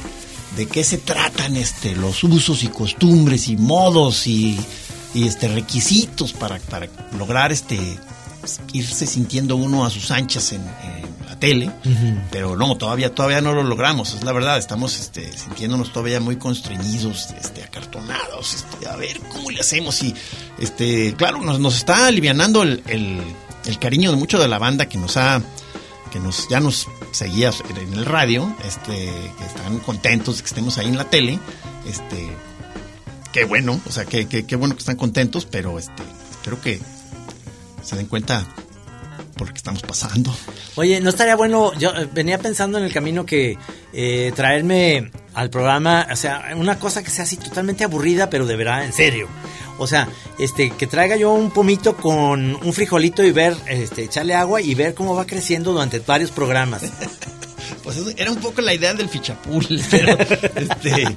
de 0.56 0.66
qué 0.66 0.84
se 0.84 0.98
tratan, 0.98 1.56
este, 1.56 1.96
los 1.96 2.22
usos 2.22 2.62
y 2.62 2.68
costumbres 2.68 3.48
y 3.48 3.56
modos 3.56 4.28
y, 4.28 4.56
y 5.14 5.26
este, 5.26 5.48
requisitos 5.48 6.32
para, 6.32 6.60
para 6.60 6.86
lograr, 7.18 7.50
este, 7.50 7.76
irse 8.72 9.04
sintiendo 9.04 9.56
uno 9.56 9.84
a 9.84 9.90
sus 9.90 10.12
anchas 10.12 10.52
en, 10.52 10.60
en 10.60 11.11
tele, 11.42 11.72
pero 12.30 12.54
no, 12.54 12.76
todavía, 12.76 13.12
todavía 13.12 13.40
no 13.40 13.52
lo 13.52 13.64
logramos, 13.64 14.14
es 14.14 14.22
la 14.22 14.30
verdad, 14.30 14.58
estamos 14.58 15.00
este, 15.00 15.36
sintiéndonos 15.36 15.92
todavía 15.92 16.20
muy 16.20 16.36
constreñidos, 16.36 17.30
este, 17.36 17.64
acartonados, 17.64 18.54
este, 18.54 18.86
a 18.86 18.94
ver 18.94 19.18
cómo 19.28 19.50
le 19.50 19.58
hacemos 19.58 20.00
y, 20.04 20.14
este, 20.60 21.14
claro, 21.14 21.42
nos, 21.42 21.58
nos 21.58 21.74
está 21.74 22.06
alivianando 22.06 22.62
el, 22.62 22.80
el, 22.86 23.78
cariño 23.80 24.12
de 24.12 24.16
mucho 24.16 24.38
de 24.38 24.46
la 24.46 24.60
banda 24.60 24.86
que 24.86 24.98
nos 24.98 25.16
ha 25.16 25.42
que 26.12 26.20
nos 26.20 26.48
ya 26.48 26.60
nos 26.60 26.86
seguía 27.10 27.50
en 27.76 27.92
el 27.92 28.04
radio, 28.04 28.54
este, 28.64 28.92
que 28.92 29.44
están 29.44 29.80
contentos 29.80 30.36
de 30.36 30.42
que 30.42 30.48
estemos 30.48 30.78
ahí 30.78 30.86
en 30.86 30.96
la 30.96 31.10
tele, 31.10 31.40
este, 31.88 32.30
qué 33.32 33.46
bueno, 33.46 33.80
o 33.84 33.90
sea, 33.90 34.04
qué, 34.04 34.28
qué, 34.28 34.46
qué 34.46 34.54
bueno 34.54 34.76
que 34.76 34.80
están 34.80 34.96
contentos, 34.96 35.44
pero 35.44 35.76
este, 35.80 36.04
espero 36.30 36.60
que 36.60 36.80
se 37.82 37.96
den 37.96 38.06
cuenta 38.06 38.46
por 39.42 39.52
que 39.52 39.58
estamos 39.58 39.82
pasando. 39.82 40.32
Oye, 40.76 41.00
no 41.00 41.10
estaría 41.10 41.34
bueno, 41.34 41.72
yo 41.74 41.90
eh, 41.90 42.08
venía 42.12 42.38
pensando 42.38 42.78
en 42.78 42.84
el 42.84 42.92
camino 42.92 43.26
que 43.26 43.58
eh, 43.92 44.32
traerme 44.36 45.10
al 45.34 45.50
programa, 45.50 46.06
o 46.12 46.14
sea, 46.14 46.52
una 46.54 46.78
cosa 46.78 47.02
que 47.02 47.10
sea 47.10 47.24
así 47.24 47.36
totalmente 47.36 47.82
aburrida, 47.82 48.30
pero 48.30 48.46
de 48.46 48.54
verdad, 48.54 48.84
en 48.84 48.92
serio. 48.92 49.26
O 49.78 49.88
sea, 49.88 50.08
este, 50.38 50.70
que 50.70 50.86
traiga 50.86 51.16
yo 51.16 51.32
un 51.32 51.50
pomito 51.50 51.96
con 51.96 52.54
un 52.54 52.72
frijolito 52.72 53.24
y 53.24 53.32
ver, 53.32 53.56
este, 53.66 54.04
echarle 54.04 54.34
agua 54.34 54.60
y 54.60 54.76
ver 54.76 54.94
cómo 54.94 55.16
va 55.16 55.26
creciendo 55.26 55.72
durante 55.72 55.98
varios 55.98 56.30
programas. 56.30 56.82
pues 57.82 57.98
era 58.16 58.30
un 58.30 58.38
poco 58.38 58.60
la 58.60 58.74
idea 58.74 58.94
del 58.94 59.08
fichapul, 59.08 59.66
pero 59.90 60.16
este 60.54 61.16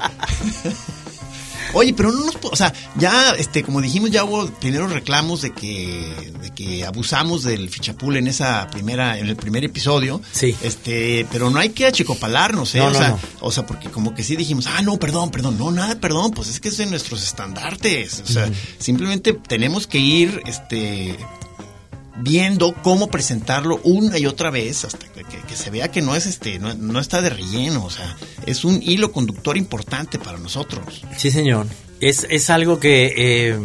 Oye, 1.75 1.94
pero 1.94 2.10
no 2.12 2.24
nos, 2.24 2.38
o 2.41 2.55
sea, 2.55 2.74
ya, 2.96 3.32
este, 3.38 3.62
como 3.62 3.82
dijimos, 3.82 4.10
ya 4.10 4.24
hubo 4.24 4.48
primeros 4.48 4.94
reclamos 4.94 5.41
de 5.41 5.51
que, 5.51 6.34
de 6.41 6.51
que 6.51 6.86
abusamos 6.86 7.44
del 7.44 7.70
fichapul 7.70 8.15
en 8.15 8.27
esa 8.27 8.67
primera, 8.72 9.20
en 9.20 9.27
el 9.27 9.36
primer 9.36 9.65
episodio. 9.65 10.22
Sí. 10.32 10.55
Este, 10.63 11.27
pero 11.32 11.50
no 11.50 11.60
hay 11.60 11.70
que 11.70 11.86
achicopalarnos, 11.86 12.74
¿eh? 12.75 12.82
o 12.82 12.94
sea, 12.94 13.17
o 13.41 13.51
sea, 13.51 13.65
porque 13.65 13.89
como 13.89 14.15
que 14.15 14.24
sí 14.24 14.38
dijimos, 14.38 14.67
ah, 14.67 14.82
no, 14.84 14.98
perdón, 14.98 15.32
perdón, 15.32 15.58
no, 15.58 15.70
nada, 15.70 16.00
perdón, 16.00 16.32
pues 16.32 16.48
es 16.48 16.62
que 16.62 16.70
es 16.70 16.77
de 16.77 16.86
nuestros 16.86 17.22
estandartes. 17.22 18.24
O 18.25 18.32
sea, 18.32 18.50
simplemente 18.79 19.34
tenemos 19.34 19.86
que 19.86 19.98
ir, 19.98 20.41
este, 20.46 21.17
viendo 22.18 22.74
cómo 22.74 23.08
presentarlo 23.08 23.80
una 23.84 24.18
y 24.18 24.26
otra 24.26 24.50
vez 24.50 24.86
hasta 24.86 25.06
que, 25.08 25.56
se 25.56 25.70
vea 25.70 25.92
que 25.92 26.02
no 26.02 26.16
es 26.16 26.26
este 26.26 26.60
no, 26.60 27.00
está 27.00 27.22
de 27.22 27.30
relleno 27.30 27.86
o 27.86 27.90
sea 27.90 28.16
es 28.46 28.66
un 28.66 28.82
hilo 28.82 29.12
conductor 29.12 29.58
importante 29.58 30.20
para 30.20 30.38
nosotros 30.38 31.04
sí 31.18 31.32
señor 31.32 31.68
es, 32.00 32.26
es 32.30 32.50
algo 32.50 32.80
que 32.80 33.14
eh, 33.18 33.60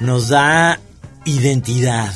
nos 0.00 0.28
da 0.28 0.80
identidad 1.24 2.14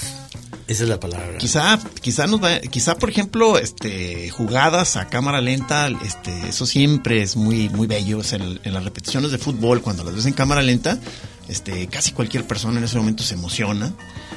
esa 0.68 0.82
es 0.82 0.88
la 0.88 0.98
palabra. 0.98 1.38
Quizá, 1.38 1.78
quizá 2.00 2.26
nos 2.26 2.42
va, 2.42 2.58
quizá 2.58 2.96
por 2.96 3.08
ejemplo, 3.08 3.56
este, 3.56 4.30
jugadas 4.30 4.96
a 4.96 5.06
cámara 5.06 5.40
lenta, 5.40 5.88
este, 6.04 6.48
eso 6.48 6.66
siempre 6.66 7.22
es 7.22 7.36
muy, 7.36 7.68
muy 7.68 7.86
bello. 7.86 8.20
en, 8.32 8.60
en, 8.64 8.74
las 8.74 8.82
repeticiones 8.82 9.30
de 9.30 9.38
fútbol, 9.38 9.80
cuando 9.80 10.02
las 10.02 10.16
ves 10.16 10.26
en 10.26 10.32
cámara 10.32 10.62
lenta, 10.62 10.98
este, 11.48 11.86
casi 11.88 12.12
cualquier 12.12 12.46
persona 12.46 12.78
en 12.78 12.84
ese 12.84 12.96
momento 12.96 13.22
se 13.22 13.34
emociona. 13.34 13.92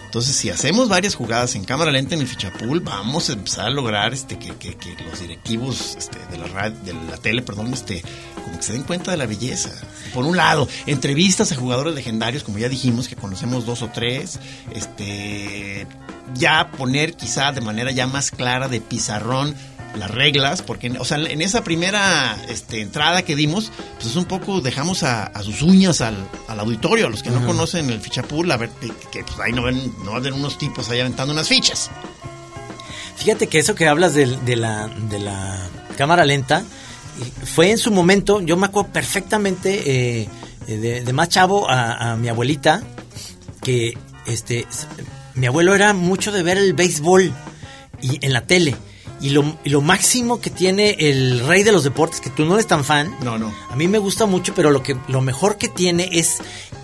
Entonces, 0.06 0.36
si 0.36 0.50
hacemos 0.50 0.90
varias 0.90 1.14
jugadas 1.14 1.56
en 1.56 1.64
cámara 1.64 1.92
lenta 1.92 2.16
en 2.16 2.22
el 2.22 2.28
fichapool, 2.28 2.80
vamos 2.80 3.30
a 3.30 3.34
empezar 3.34 3.68
a 3.68 3.70
lograr 3.70 4.14
este, 4.14 4.40
que, 4.40 4.56
que, 4.56 4.76
que 4.76 4.96
los 5.04 5.20
directivos 5.20 5.96
este, 5.98 6.18
de, 6.32 6.38
la 6.40 6.70
de 6.72 6.94
la 6.94 7.18
tele, 7.18 7.44
perdón, 7.44 7.72
este, 7.74 8.04
como 8.44 8.58
que 8.58 8.64
se 8.64 8.74
den 8.74 8.84
cuenta 8.84 9.12
de 9.12 9.18
la 9.18 9.28
belleza. 9.28 9.70
Por 10.14 10.26
un 10.26 10.36
lado, 10.36 10.68
entrevistas 10.88 11.52
a 11.52 11.56
jugadores 11.56 11.94
legendarios, 11.94 12.44
como 12.44 12.58
ya 12.58 12.70
dijimos, 12.70 13.08
que 13.08 13.16
conocemos 13.16 13.66
dos 13.68 13.84
o 13.84 13.90
tres, 13.90 14.40
este, 14.74 15.86
ya 16.34 16.72
poner 16.72 17.14
quizá 17.14 17.52
de 17.52 17.62
manera 17.62 17.92
ya 17.92 18.08
más 18.08 18.32
clara 18.32 18.68
de 18.68 18.82
pizarrón 18.82 19.56
las 19.96 20.12
reglas, 20.12 20.62
porque, 20.62 20.92
o 21.00 21.06
sea, 21.06 21.18
en 21.18 21.42
esa 21.42 21.64
primera 21.64 22.38
este, 22.50 22.82
entrada 22.82 23.24
que 23.24 23.36
dimos, 23.36 23.72
pues 23.96 24.08
es 24.08 24.16
un 24.16 24.26
poco 24.26 24.62
dejamos 24.62 25.04
a, 25.04 25.32
sus 25.44 25.62
uñas 25.62 26.02
al, 26.02 26.16
auditorio, 26.48 27.08
a 27.08 27.10
los 27.10 27.24
que 27.24 27.30
no 27.30 27.46
conocen 27.46 27.90
el 27.90 28.00
fichapool, 28.00 28.52
a 28.52 28.58
ver, 28.58 28.70
que, 29.12 29.24
pues 29.24 29.40
ahí 29.40 29.52
no 29.52 29.64
ven, 29.64 29.94
no 30.04 30.12
van 30.12 30.34
unos 30.34 30.58
tipos 30.58 30.90
ahí 30.90 31.00
aventando 31.00 31.34
unas 31.34 31.48
fichas. 31.48 31.90
Fíjate 33.18 33.48
que 33.48 33.60
eso 33.60 33.76
que 33.76 33.88
hablas 33.88 34.14
de, 34.14 34.56
la, 34.56 34.88
de 34.88 35.20
la 35.20 35.68
cámara 35.98 36.26
lenta, 36.26 36.64
fue 37.44 37.72
en 37.72 37.78
su 37.78 37.92
momento, 37.92 38.42
yo 38.42 38.56
me 38.56 38.68
acuerdo 38.68 38.92
perfectamente 38.94 40.22
eh, 40.22 40.30
de, 40.68 41.14
más 41.14 41.30
chavo 41.30 41.70
a, 41.70 42.12
a 42.12 42.16
mi 42.16 42.30
abuelita, 42.30 42.82
que 43.62 43.98
este 44.26 44.66
mi 45.40 45.48
abuelo 45.48 45.74
era 45.74 45.94
mucho 45.94 46.32
de 46.32 46.44
ver 46.44 46.58
el 46.58 46.74
béisbol 46.74 47.32
y 48.02 48.26
en 48.26 48.34
la 48.34 48.46
tele. 48.46 48.76
Y 49.22 49.32
lo, 49.32 49.58
lo, 49.66 49.82
máximo 49.82 50.40
que 50.40 50.50
tiene 50.50 50.96
el 51.00 51.46
rey 51.46 51.64
de 51.64 51.72
los 51.72 51.84
deportes, 51.84 52.22
que 52.22 52.30
tú 52.30 52.46
no 52.46 52.54
eres 52.54 52.68
tan 52.68 52.86
fan. 52.86 53.16
No, 53.22 53.38
no. 53.38 53.54
A 53.70 53.76
mí 53.76 53.88
me 53.88 53.98
gusta 53.98 54.26
mucho, 54.26 54.54
pero 54.56 54.72
lo, 54.72 54.82
que, 54.82 54.96
lo 55.08 55.22
mejor 55.22 55.58
que 55.58 55.68
tiene 55.68 56.10
es 56.14 56.38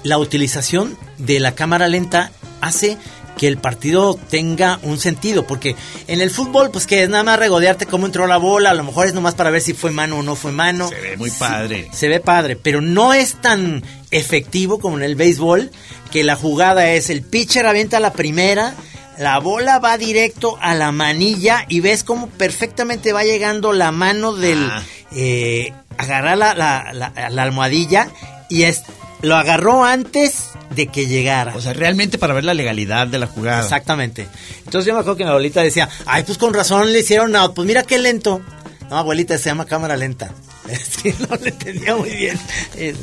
la 0.03 0.17
utilización 0.17 0.97
de 1.17 1.39
la 1.39 1.55
cámara 1.55 1.87
lenta. 1.87 2.31
Hace 2.61 2.97
que 3.37 3.47
el 3.47 3.57
partido 3.57 4.15
tenga 4.29 4.79
un 4.83 4.97
sentido, 4.97 5.45
porque 5.45 5.75
en 6.07 6.21
el 6.21 6.29
fútbol, 6.29 6.71
pues 6.71 6.87
que 6.87 7.03
es 7.03 7.09
nada 7.09 7.23
más 7.23 7.39
regodearte 7.39 7.85
cómo 7.85 8.05
entró 8.05 8.27
la 8.27 8.37
bola, 8.37 8.71
a 8.71 8.73
lo 8.73 8.83
mejor 8.83 9.07
es 9.07 9.13
nomás 9.13 9.35
para 9.35 9.49
ver 9.49 9.61
si 9.61 9.73
fue 9.73 9.91
mano 9.91 10.19
o 10.19 10.23
no 10.23 10.35
fue 10.35 10.51
mano. 10.51 10.87
Se 10.89 11.01
ve 11.01 11.17
muy 11.17 11.31
padre. 11.31 11.89
se 11.91 12.07
ve 12.07 12.19
padre, 12.19 12.55
pero 12.55 12.81
no 12.81 13.13
es 13.13 13.35
tan 13.41 13.83
efectivo 14.11 14.79
como 14.79 14.97
en 14.97 15.03
el 15.03 15.15
béisbol, 15.15 15.71
que 16.11 16.23
la 16.23 16.35
jugada 16.35 16.89
es 16.91 17.09
el 17.09 17.21
pitcher 17.21 17.65
avienta 17.65 17.99
la 17.99 18.13
primera 18.13 18.75
la 19.17 19.39
bola 19.39 19.79
va 19.79 19.97
directo 19.97 20.57
a 20.61 20.75
la 20.75 20.91
manilla 20.91 21.65
y 21.67 21.79
ves 21.79 22.03
cómo 22.03 22.27
perfectamente 22.27 23.13
va 23.13 23.23
llegando 23.23 23.73
la 23.73 23.91
mano 23.91 24.33
del... 24.33 24.69
Ah. 24.69 24.83
Eh, 25.17 25.71
agarrar 25.97 26.37
la, 26.37 26.53
la, 26.53 27.43
almohadilla 27.43 28.09
y 28.49 28.63
es, 28.63 28.83
lo 29.21 29.35
agarró 29.35 29.85
antes 29.85 30.49
de 30.71 30.87
que 30.87 31.07
llegara. 31.07 31.55
O 31.55 31.61
sea, 31.61 31.73
realmente 31.73 32.17
para 32.17 32.33
ver 32.33 32.43
la 32.43 32.53
legalidad 32.53 33.07
de 33.07 33.19
la 33.19 33.27
jugada. 33.27 33.61
Exactamente. 33.61 34.27
Entonces 34.59 34.85
yo 34.85 34.93
me 34.93 34.99
acuerdo 34.99 35.17
que 35.17 35.23
mi 35.23 35.29
abuelita 35.29 35.61
decía, 35.61 35.89
ay, 36.05 36.23
pues 36.23 36.37
con 36.37 36.53
razón 36.53 36.91
le 36.91 36.99
hicieron 36.99 37.35
out, 37.35 37.53
pues 37.53 37.67
mira 37.67 37.83
qué 37.83 37.97
lento. 37.97 38.41
No, 38.89 38.97
abuelita, 38.97 39.37
se 39.37 39.45
llama 39.45 39.65
cámara 39.65 39.97
lenta. 39.97 40.31
no 41.29 41.35
le 41.37 41.49
entendía 41.49 41.95
muy 41.95 42.11
bien. 42.11 42.39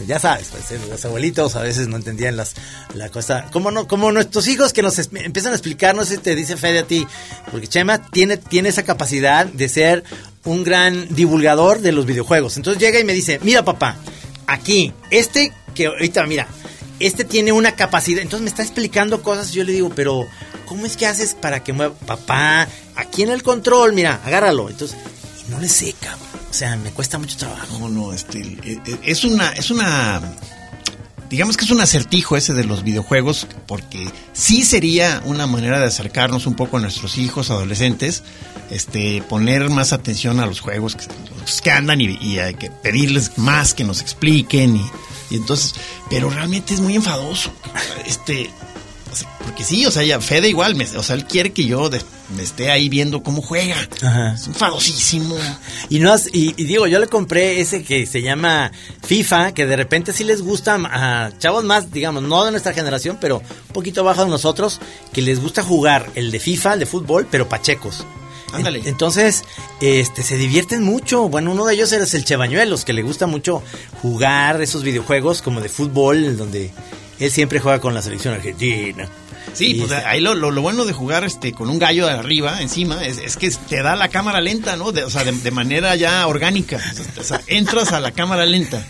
Ya 0.07 0.19
sabes, 0.19 0.49
pues, 0.51 0.71
eh, 0.73 0.81
los 0.89 1.05
abuelitos 1.05 1.57
a 1.57 1.63
veces 1.63 1.89
no 1.89 1.97
entendían 1.97 2.37
las, 2.37 2.55
la 2.95 3.09
cosa. 3.09 3.47
Como, 3.53 3.71
no, 3.71 3.87
como 3.89 4.13
nuestros 4.13 4.47
hijos 4.49 4.73
que 4.73 4.83
nos 4.83 4.99
empiezan 4.99 5.53
a 5.53 5.57
explicar, 5.57 5.95
no 5.95 6.05
sé 6.05 6.17
si 6.17 6.23
te 6.23 6.35
dice 6.35 6.57
Fede 6.57 6.81
a 6.81 6.87
ti, 6.87 7.07
porque 7.51 7.67
Chema 7.67 8.11
tiene, 8.11 8.37
tiene 8.37 8.69
esa 8.69 8.85
capacidad 8.85 9.47
de 9.47 9.69
ser 9.69 10.05
un 10.45 10.65
gran 10.65 11.15
divulgador 11.15 11.81
de 11.81 11.93
los 11.93 12.07
videojuegos. 12.07 12.57
Entonces 12.57 12.83
llega 12.83 12.99
y 13.01 13.05
me 13.05 13.13
dice, 13.13 13.39
mira 13.43 13.65
papá, 13.65 13.97
aquí, 14.47 14.93
este 15.11 15.53
que 15.75 15.87
ahorita, 15.87 16.27
mira, 16.27 16.49
este 17.01 17.25
tiene 17.25 17.53
una 17.53 17.73
capacidad. 17.73 18.23
Entonces 18.23 18.45
me 18.45 18.51
está 18.51 18.63
explicando 18.63 19.23
cosas 19.23 19.51
y 19.51 19.55
yo 19.55 19.65
le 19.65 19.73
digo, 19.73 19.91
pero 19.95 20.27
¿cómo 20.67 20.87
es 20.87 20.97
que 20.97 21.07
haces 21.07 21.35
para 21.35 21.63
que 21.65 21.73
mueva? 21.73 21.95
Papá, 21.95 22.69
aquí 22.97 23.23
en 23.23 23.31
el 23.31 23.43
control, 23.43 23.93
mira, 23.93 24.21
agárralo. 24.25 24.69
Entonces, 24.69 24.97
no 25.53 25.61
le 25.61 25.69
sé, 25.69 25.95
cabrón. 26.01 26.29
O 26.51 26.55
sea, 26.55 26.77
me 26.77 26.91
cuesta 26.91 27.19
mucho 27.19 27.37
trabajo. 27.37 27.79
No, 27.79 27.89
no, 27.89 28.13
este, 28.13 28.41
eh, 28.41 28.81
eh, 28.85 28.99
es 29.05 29.25
una, 29.25 29.51
es 29.51 29.71
una, 29.71 30.21
digamos 31.31 31.57
que 31.57 31.65
es 31.65 31.71
un 31.71 31.81
acertijo 31.81 32.37
ese 32.37 32.55
de 32.55 32.65
los 32.65 32.83
videojuegos, 32.83 33.47
porque 33.67 34.11
sí 34.33 34.65
sería 34.65 35.23
una 35.25 35.47
manera 35.47 35.79
de 35.79 35.87
acercarnos 35.87 36.47
un 36.47 36.55
poco 36.55 36.79
a 36.79 36.81
nuestros 36.81 37.19
hijos, 37.19 37.51
adolescentes, 37.51 38.23
este, 38.71 39.23
poner 39.29 39.69
más 39.69 39.93
atención 39.93 40.41
a 40.41 40.47
los 40.47 40.61
juegos 40.61 40.97
que, 40.97 41.71
andan 41.71 42.01
y, 42.01 42.39
hay 42.39 42.55
que 42.55 42.71
pedirles 42.71 43.37
más 43.39 43.75
que 43.75 43.85
nos 43.85 44.01
expliquen 44.01 44.77
y, 44.77 44.85
y 45.31 45.37
entonces, 45.37 45.75
pero 46.09 46.31
realmente 46.31 46.75
es 46.75 46.81
muy 46.81 46.97
enfadoso. 46.97 47.53
Este, 48.07 48.51
porque 49.45 49.65
sí, 49.65 49.85
o 49.87 49.91
sea, 49.91 50.03
ya 50.03 50.21
Fede 50.21 50.49
igual, 50.49 50.75
me, 50.75 50.85
o 50.85 51.03
sea, 51.03 51.17
él 51.17 51.27
quiere 51.27 51.53
que 51.53 51.65
yo 51.65 51.91
me 52.37 52.43
esté 52.43 52.71
ahí 52.71 52.89
viendo 52.89 53.23
cómo 53.23 53.43
juega. 53.43 53.77
Es 54.35 54.47
un 54.47 54.55
fadosísimo. 54.55 55.37
Y 55.89 55.99
no 55.99 56.15
y, 56.33 56.53
digo, 56.53 56.87
yo 56.87 56.99
le 56.99 57.07
compré 57.07 57.61
ese 57.61 57.83
que 57.83 58.07
se 58.07 58.23
llama 58.23 58.73
FIFA, 59.05 59.53
que 59.53 59.67
de 59.67 59.77
repente 59.77 60.13
sí 60.13 60.25
les 60.25 60.43
gusta 60.43 60.79
a 60.85 61.31
chavos 61.39 61.65
más, 61.65 61.93
digamos, 61.93 62.23
no 62.23 62.45
de 62.45 62.51
nuestra 62.51 62.73
generación, 62.73 63.19
pero 63.21 63.39
un 63.39 63.73
poquito 63.73 64.01
abajo 64.01 64.25
de 64.25 64.31
nosotros, 64.31 64.81
que 65.13 65.23
les 65.23 65.41
gusta 65.41 65.63
jugar 65.63 66.11
el 66.15 66.31
de 66.31 66.41
FIFA, 66.41 66.75
el 66.75 66.81
de 66.81 66.87
fútbol, 66.87 67.27
pero 67.31 67.49
pachecos. 67.49 68.05
Ándale. 68.53 68.83
Entonces, 68.85 69.45
este, 69.81 70.23
se 70.23 70.37
divierten 70.37 70.83
mucho. 70.83 71.29
Bueno, 71.29 71.53
uno 71.53 71.65
de 71.65 71.75
ellos 71.75 71.91
es 71.93 72.15
el 72.15 72.25
Chebañuelos, 72.25 72.85
que 72.85 72.93
le 72.93 73.03
gusta 73.03 73.27
mucho 73.27 73.63
jugar 74.03 74.61
esos 74.61 74.83
videojuegos 74.83 75.41
como 75.41 75.61
de 75.61 75.71
fútbol, 75.71 76.37
donde 76.37 76.71
él 77.25 77.31
siempre 77.31 77.61
juega 77.61 77.81
con 77.81 77.95
la 77.95 78.03
selección 78.03 78.35
argentina. 78.35 79.09
Sí, 79.53 79.75
pues 79.75 79.93
ahí 79.93 80.21
lo, 80.21 80.35
lo, 80.35 80.63
bueno 80.63 80.85
de 80.85 80.93
jugar 80.93 81.25
este 81.25 81.53
con 81.53 81.69
un 81.69 81.79
gallo 81.79 82.07
de 82.07 82.13
arriba, 82.13 82.63
encima, 82.63 83.05
es, 83.05 83.37
que 83.37 83.51
te 83.51 83.83
da 83.83 83.97
la 83.97 84.09
cámara 84.09 84.41
lenta, 84.41 84.77
¿no? 84.77 84.87
o 84.87 85.11
sea, 85.11 85.25
de, 85.25 85.51
manera 85.51 85.95
ya 85.97 86.27
orgánica. 86.27 86.81
O 87.19 87.23
sea, 87.23 87.41
entras 87.49 87.93
a 87.93 88.01
la 88.01 88.13
cámara 88.13 88.47
lenta. 88.47 88.85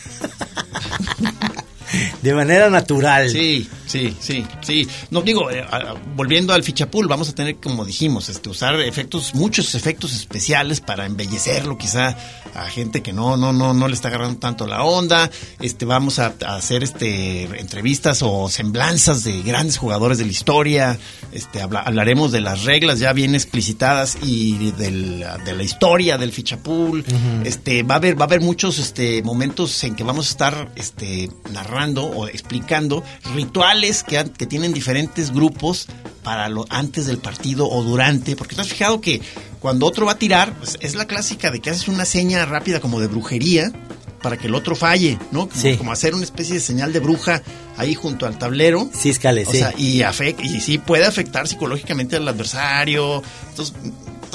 De 2.23 2.35
manera 2.35 2.71
natural. 2.71 3.29
Sí, 3.31 3.68
Sí, 3.92 4.16
sí, 4.21 4.47
sí. 4.62 4.88
No 5.11 5.21
digo, 5.21 5.51
eh, 5.51 5.61
a- 5.61 5.95
volviendo 6.16 6.55
al 6.55 6.64
fichapool, 6.64 7.09
vamos 7.09 7.29
a 7.29 7.35
tener, 7.35 7.57
como 7.57 7.85
dijimos, 7.85 8.31
este, 8.31 8.49
usar 8.49 8.81
efectos, 8.81 9.35
muchos 9.35 9.75
efectos 9.75 10.14
especiales 10.14 10.81
para 10.81 11.05
embellecerlo, 11.05 11.77
quizá 11.77 12.16
a 12.55 12.67
gente 12.69 13.03
que 13.03 13.12
no, 13.12 13.37
no, 13.37 13.53
no, 13.53 13.73
no 13.75 13.88
le 13.88 13.95
está 13.95 14.09
agarrando 14.09 14.38
tanto 14.38 14.67
la 14.67 14.83
onda. 14.85 15.31
Este, 15.61 15.85
vamos 15.85 16.19
a, 16.19 16.35
a 16.47 16.57
hacer 16.57 16.83
este 16.83 17.45
entrevistas 17.61 18.21
o 18.23 18.49
semblanzas 18.49 19.25
de 19.25 19.43
grandes 19.43 19.79
jugadores 19.79 20.19
de 20.19 20.25
la 20.27 20.31
historia. 20.33 20.99
Este, 21.33 21.62
habla- 21.62 21.81
hablaremos 21.81 22.31
de 22.33 22.41
las 22.41 22.65
reglas 22.65 22.99
ya 22.99 23.12
bien 23.12 23.35
explicitadas 23.35 24.19
y 24.23 24.71
del- 24.73 25.25
de 25.45 25.55
la 25.55 25.62
historia 25.62 26.19
del 26.19 26.33
fichapool. 26.33 27.05
Este, 27.45 27.83
va 27.83 27.95
a 27.95 27.99
haber, 27.99 28.19
va 28.19 28.25
a 28.25 28.27
haber 28.29 28.41
muchos 28.41 28.79
este 28.79 29.23
momentos 29.23 29.83
en 29.85 29.95
que 29.95 30.05
vamos 30.05 30.29
a 30.29 30.31
estar 30.31 30.73
este 30.77 31.31
narrando 31.53 32.05
o 32.05 32.27
explicando 32.29 33.03
rituales 33.35 34.03
que, 34.03 34.23
que 34.37 34.47
tienen 34.47 34.73
diferentes 34.73 35.33
grupos 35.33 35.87
para 36.23 36.49
lo 36.49 36.65
antes 36.69 37.07
del 37.07 37.19
partido 37.19 37.69
o 37.69 37.83
durante, 37.83 38.37
porque 38.37 38.55
te 38.55 38.61
has 38.61 38.69
fijado 38.69 39.01
que 39.01 39.21
cuando 39.62 39.87
otro 39.87 40.05
va 40.07 40.12
a 40.12 40.18
tirar, 40.18 40.53
pues, 40.59 40.77
es 40.81 40.94
la 40.94 41.07
clásica 41.07 41.51
de 41.51 41.61
que 41.61 41.70
haces 41.70 41.88
una 41.88 42.05
seña 42.05 42.44
rápida 42.44 42.81
como 42.81 43.01
de 43.01 43.07
brujería 43.07 43.72
para 44.20 44.37
que 44.37 44.46
el 44.48 44.55
otro 44.55 44.77
falle, 44.77 45.18
¿no? 45.33 45.48
Como, 45.48 45.61
Sí. 45.61 45.77
como 45.77 45.90
hacer 45.92 46.14
una 46.14 46.22
especie 46.25 46.55
de 46.55 46.61
señal 46.61 46.92
de 46.92 47.01
bruja 47.01 47.42
ahí 47.77 47.94
junto 47.94 48.27
al 48.27 48.38
tablero. 48.38 48.88
Sí, 48.96 49.11
Escale, 49.11 49.44
O 49.46 49.51
sí. 49.51 49.59
sea, 49.59 49.72
y, 49.77 49.98
afec- 50.01 50.40
y 50.44 50.61
sí 50.61 50.79
puede 50.79 51.05
afectar 51.07 51.48
psicológicamente 51.48 52.14
al 52.16 52.29
adversario. 52.29 53.22
Entonces, 53.51 53.75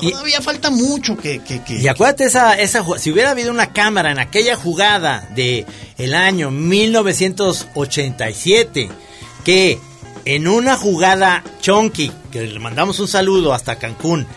Y- 0.02 0.12
todavía 0.12 0.42
falta 0.42 0.70
mucho 0.70 1.18
que... 1.18 1.40
que, 1.40 1.64
que- 1.64 1.80
Y 1.82 1.88
acuérdate 1.88 2.26
esa, 2.26 2.54
esa 2.60 2.84
si 3.00 3.10
hubiera 3.12 3.32
habido 3.32 3.50
una 3.52 3.72
cámara 3.74 4.12
en 4.12 4.20
aquella 4.20 4.56
jugada 4.58 5.28
de 5.36 5.66
el 5.98 6.14
año 6.14 6.52
1987 6.52 8.90
que 9.44 9.80
en 10.26 10.48
una 10.48 10.76
jugada 10.76 11.44
chonky 11.62 12.12
que 12.32 12.42
le 12.46 12.60
mandamos 12.60 13.00
un 13.00 13.08
saludo 13.08 13.54
hasta 13.54 13.80
Cancún 13.80 14.28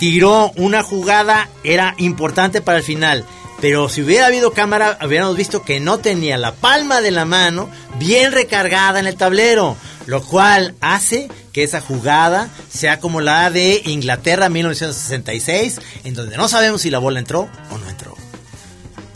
tiró 0.00 0.50
una 0.56 0.82
jugada 0.82 1.50
era 1.62 1.94
importante 1.98 2.62
para 2.62 2.78
el 2.78 2.84
final. 2.84 3.26
Pero 3.60 3.90
si 3.90 4.00
hubiera 4.00 4.26
habido 4.26 4.52
cámara, 4.52 4.98
hubiéramos 5.04 5.36
visto 5.36 5.62
que 5.62 5.78
no 5.78 5.98
tenía 5.98 6.38
la 6.38 6.54
palma 6.54 7.02
de 7.02 7.10
la 7.10 7.26
mano 7.26 7.68
bien 7.98 8.32
recargada 8.32 8.98
en 8.98 9.06
el 9.06 9.16
tablero, 9.16 9.76
lo 10.06 10.22
cual 10.22 10.74
hace 10.80 11.28
que 11.52 11.64
esa 11.64 11.82
jugada 11.82 12.48
sea 12.72 12.98
como 12.98 13.20
la 13.20 13.50
de 13.50 13.82
Inglaterra 13.84 14.48
1966, 14.48 15.80
en 16.04 16.14
donde 16.14 16.38
no 16.38 16.48
sabemos 16.48 16.80
si 16.80 16.88
la 16.88 16.98
bola 16.98 17.18
entró 17.18 17.50
o 17.70 17.76
no 17.76 17.88
entró. 17.88 18.16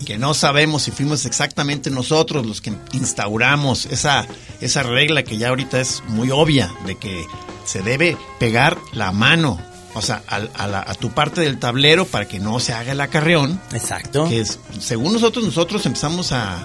que 0.04 0.18
no 0.18 0.34
sabemos 0.34 0.82
si 0.82 0.90
fuimos 0.90 1.24
exactamente 1.24 1.88
nosotros 1.88 2.44
los 2.44 2.60
que 2.60 2.74
instauramos 2.92 3.86
esa, 3.86 4.26
esa 4.60 4.82
regla 4.82 5.22
que 5.22 5.38
ya 5.38 5.48
ahorita 5.48 5.80
es 5.80 6.02
muy 6.08 6.30
obvia, 6.30 6.70
de 6.84 6.96
que 6.96 7.24
se 7.64 7.80
debe 7.80 8.18
pegar 8.38 8.76
la 8.92 9.12
mano, 9.12 9.58
o 9.94 10.02
sea, 10.02 10.22
al- 10.26 10.50
a, 10.54 10.66
la- 10.66 10.84
a 10.86 10.94
tu 10.94 11.10
parte 11.12 11.40
del 11.40 11.58
tablero 11.58 12.04
para 12.04 12.26
que 12.28 12.38
no 12.40 12.60
se 12.60 12.72
haga 12.72 12.92
el 12.92 13.00
acarreón, 13.00 13.60
Exacto. 13.72 14.28
que 14.28 14.40
es, 14.40 14.58
según 14.80 15.12
nosotros, 15.12 15.44
nosotros 15.44 15.86
empezamos 15.86 16.32
a 16.32 16.64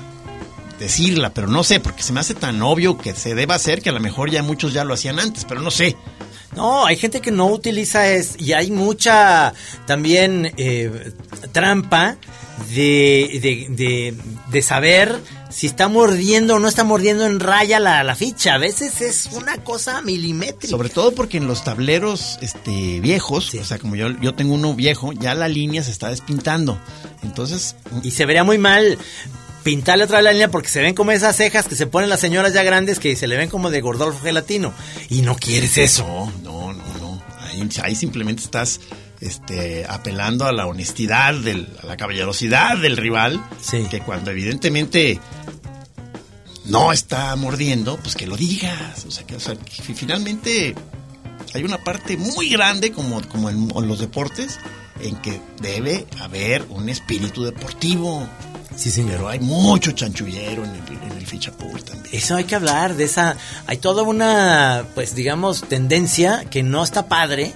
decirla, 0.79 1.29
pero 1.31 1.47
no 1.47 1.63
sé, 1.63 1.79
porque 1.79 2.03
se 2.03 2.13
me 2.13 2.19
hace 2.21 2.33
tan 2.33 2.61
obvio 2.61 2.97
que 2.97 3.13
se 3.13 3.35
deba 3.35 3.55
hacer 3.55 3.81
que 3.81 3.89
a 3.89 3.93
lo 3.93 3.99
mejor 3.99 4.29
ya 4.31 4.43
muchos 4.43 4.73
ya 4.73 4.83
lo 4.83 4.93
hacían 4.93 5.19
antes, 5.19 5.45
pero 5.45 5.61
no 5.61 5.71
sé. 5.71 5.95
No, 6.55 6.85
hay 6.85 6.95
gente 6.95 7.21
que 7.21 7.31
no 7.31 7.45
utiliza 7.47 8.07
es 8.09 8.35
y 8.39 8.53
hay 8.53 8.71
mucha 8.71 9.53
también 9.85 10.51
eh, 10.57 11.11
trampa 11.51 12.17
de, 12.73 13.39
de, 13.41 13.67
de, 13.75 14.15
de 14.49 14.61
saber 14.61 15.19
si 15.49 15.65
está 15.67 15.87
mordiendo 15.87 16.55
o 16.55 16.59
no 16.59 16.67
está 16.67 16.83
mordiendo 16.83 17.25
en 17.25 17.39
raya 17.39 17.79
la, 17.79 18.03
la 18.03 18.15
ficha. 18.15 18.53
A 18.53 18.57
veces 18.57 19.01
es 19.01 19.29
una 19.33 19.57
cosa 19.63 20.01
milimétrica. 20.01 20.67
Sobre 20.69 20.89
todo 20.89 21.13
porque 21.13 21.37
en 21.37 21.47
los 21.47 21.63
tableros 21.63 22.37
este 22.41 22.99
viejos, 23.01 23.47
Sí. 23.49 23.57
o 23.57 23.63
sea, 23.65 23.79
como 23.79 23.95
yo, 23.95 24.09
yo 24.21 24.35
tengo 24.35 24.53
uno 24.53 24.73
viejo, 24.75 25.11
ya 25.13 25.33
la 25.35 25.47
línea 25.47 25.83
se 25.83 25.91
está 25.91 26.09
despintando. 26.09 26.79
Entonces, 27.23 27.75
Y 28.03 28.11
se 28.11 28.25
vería 28.25 28.43
muy 28.43 28.57
mal 28.57 28.97
pintarle 29.63 30.05
otra 30.05 30.17
vez 30.17 30.23
la 30.23 30.31
línea 30.31 30.49
porque 30.51 30.69
se 30.69 30.81
ven 30.81 30.95
como 30.95 31.11
esas 31.11 31.35
cejas 31.35 31.67
que 31.67 31.75
se 31.75 31.85
ponen 31.87 32.09
las 32.09 32.19
señoras 32.21 32.53
ya 32.53 32.63
grandes 32.63 32.97
que 32.99 33.15
se 33.15 33.27
le 33.27 33.35
ven 33.35 33.49
como 33.49 33.69
de 33.71 33.81
gordolfo 33.81 34.19
gelatino. 34.23 34.73
Y 35.09 35.21
no 35.23 35.35
quieres 35.35 35.77
eso. 35.77 36.03
No, 36.07 36.31
no, 36.43 36.73
no, 36.73 36.83
no. 36.99 37.21
Ahí, 37.41 37.67
ahí 37.83 37.95
simplemente 37.95 38.43
estás 38.43 38.79
este, 39.21 39.85
apelando 39.87 40.45
a 40.45 40.51
la 40.51 40.67
honestidad, 40.67 41.33
del, 41.33 41.67
a 41.83 41.85
la 41.85 41.97
caballerosidad 41.97 42.77
del 42.77 42.97
rival. 42.97 43.43
Sí. 43.61 43.85
Que 43.89 43.99
cuando 43.99 44.31
evidentemente 44.31 45.19
no 46.65 46.91
está 46.91 47.35
mordiendo, 47.35 47.97
pues 47.97 48.15
que 48.15 48.27
lo 48.27 48.37
digas. 48.37 49.05
O 49.05 49.11
sea, 49.11 49.25
que, 49.25 49.35
o 49.35 49.39
sea, 49.39 49.55
que 49.55 49.93
finalmente 49.93 50.75
hay 51.53 51.63
una 51.63 51.83
parte 51.83 52.17
muy 52.17 52.49
grande, 52.49 52.91
como, 52.91 53.21
como 53.27 53.49
en, 53.49 53.69
en 53.75 53.87
los 53.87 53.99
deportes, 53.99 54.59
en 55.01 55.15
que 55.17 55.41
debe 55.61 56.05
haber 56.19 56.65
un 56.69 56.89
espíritu 56.89 57.43
deportivo. 57.43 58.27
Sí, 58.75 58.91
señor. 58.91 59.11
Pero 59.13 59.29
hay 59.29 59.39
mucho 59.39 59.91
chanchullero 59.91 60.63
en 60.63 60.71
el, 60.71 61.11
en 61.11 61.17
el 61.17 61.19
también. 61.83 62.09
Eso 62.11 62.35
hay 62.35 62.45
que 62.45 62.55
hablar 62.55 62.95
de 62.95 63.03
esa. 63.03 63.35
Hay 63.67 63.77
toda 63.77 64.03
una, 64.03 64.85
pues 64.95 65.15
digamos, 65.15 65.63
tendencia 65.67 66.45
que 66.49 66.63
no 66.63 66.83
está 66.83 67.07
padre, 67.07 67.53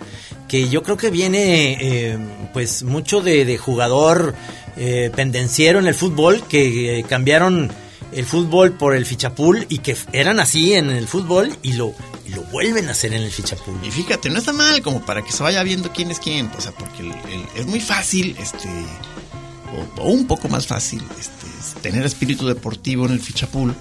que 0.54 0.70
yo 0.70 0.84
creo 0.84 0.98
que 0.98 1.10
viene, 1.10 1.80
eh, 1.82 2.18
pues 2.54 2.84
mucho 2.84 3.22
de, 3.22 3.58
jugador 3.58 4.36
eh, 4.78 5.10
pendenciero 5.16 5.80
en 5.80 5.88
el 5.88 5.96
fútbol, 5.96 6.44
que 6.48 7.00
eh, 7.00 7.04
cambiaron 7.10 7.72
el 8.12 8.24
fútbol 8.24 8.74
por 8.74 8.94
el 8.96 9.04
fichapool 9.08 9.66
y 9.68 9.80
que 9.80 9.98
eran 10.12 10.40
así 10.40 10.76
en 10.76 10.92
el 10.92 11.08
fútbol 11.08 11.52
y 11.64 11.74
lo, 11.74 11.96
lo 12.28 12.44
vuelven 12.52 12.88
a 12.88 12.92
hacer 12.92 13.16
en 13.16 13.24
el 13.24 13.32
fichapool. 13.32 13.80
Y 13.84 13.90
fíjate, 13.90 14.30
no 14.30 14.38
está 14.38 14.54
mal 14.54 14.84
como 14.84 15.04
para 15.04 15.24
que 15.24 15.32
se 15.32 15.42
vaya 15.42 15.64
viendo 15.64 15.92
quién 15.92 16.12
es 16.12 16.20
quién, 16.20 16.52
o 16.56 16.62
sea, 16.62 16.72
porque 16.72 17.02
el- 17.02 17.16
es 17.56 17.66
muy 17.66 17.80
fácil, 17.80 18.36
este, 18.40 18.70
o, 19.98 20.02
o 20.04 20.10
un 20.12 20.28
poco 20.28 20.50
más 20.50 20.68
fácil, 20.68 21.02
este, 21.20 21.48
tener 21.82 22.06
espíritu 22.06 22.46
deportivo 22.48 23.08
en 23.08 23.14
el 23.14 23.22
fichapool 23.22 23.74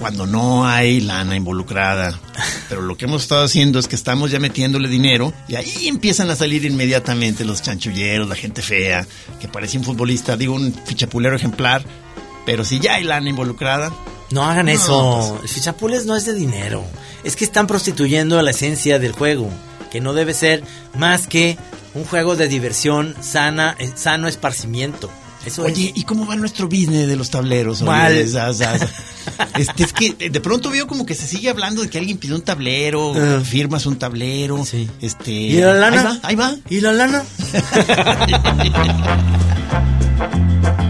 cuando 0.00 0.26
no 0.26 0.66
hay 0.66 1.00
lana 1.00 1.36
involucrada. 1.36 2.18
Pero 2.68 2.80
lo 2.82 2.96
que 2.96 3.04
hemos 3.04 3.22
estado 3.22 3.44
haciendo 3.44 3.78
es 3.78 3.86
que 3.86 3.94
estamos 3.94 4.30
ya 4.30 4.40
metiéndole 4.40 4.88
dinero 4.88 5.32
y 5.46 5.54
ahí 5.56 5.86
empiezan 5.88 6.30
a 6.30 6.36
salir 6.36 6.64
inmediatamente 6.64 7.44
los 7.44 7.62
chanchulleros, 7.62 8.28
la 8.28 8.34
gente 8.34 8.62
fea, 8.62 9.06
que 9.40 9.46
parece 9.46 9.76
un 9.78 9.84
futbolista, 9.84 10.36
digo 10.36 10.54
un 10.54 10.72
fichapulero 10.86 11.36
ejemplar, 11.36 11.84
pero 12.46 12.64
si 12.64 12.80
ya 12.80 12.94
hay 12.94 13.04
lana 13.04 13.28
involucrada, 13.28 13.92
No 14.32 14.44
hagan 14.44 14.66
No, 14.66 14.72
eso. 14.72 15.28
pues- 15.40 15.42
El 15.42 15.48
fichapules 15.48 16.06
no 16.06 16.14
es 16.16 16.24
de 16.24 16.34
dinero. 16.34 16.84
Es 17.24 17.34
que 17.34 17.44
están 17.44 17.66
prostituyendo 17.66 18.40
la 18.42 18.52
esencia 18.52 19.00
del 19.00 19.10
juego, 19.10 19.50
que 19.90 20.00
no 20.00 20.12
debe 20.12 20.34
ser 20.34 20.62
más 20.96 21.26
que 21.26 21.58
un 21.94 22.04
juego 22.04 22.36
de 22.36 22.46
diversión 22.46 23.16
sana, 23.20 23.74
eh, 23.80 23.90
sano 23.96 24.28
esparcimiento. 24.28 25.10
Eso 25.44 25.62
Oye, 25.62 25.92
es. 25.94 26.00
¿y 26.00 26.04
cómo 26.04 26.26
va 26.26 26.36
nuestro 26.36 26.66
business 26.68 27.08
de 27.08 27.16
los 27.16 27.30
tableros? 27.30 27.82
Mal. 27.82 28.14
Este, 29.58 29.82
es 29.84 29.92
que 29.92 30.30
de 30.30 30.40
pronto 30.40 30.70
veo 30.70 30.86
como 30.86 31.04
que 31.06 31.14
se 31.14 31.26
sigue 31.26 31.50
hablando 31.50 31.82
de 31.82 31.88
que 31.90 31.98
alguien 31.98 32.18
pidió 32.18 32.34
un 32.36 32.42
tablero, 32.42 33.12
Ah. 33.14 33.40
firmas 33.44 33.86
un 33.86 33.96
tablero. 33.96 34.64
Sí. 34.64 34.88
Este, 35.00 35.30
¿Y 35.32 35.60
la 35.60 35.74
lana? 35.74 36.18
Ahí 36.22 36.34
va, 36.34 36.48
ahí 36.48 36.54
va. 36.54 36.56
¿Y 36.68 36.80
la 36.80 36.92
lana? 36.92 37.24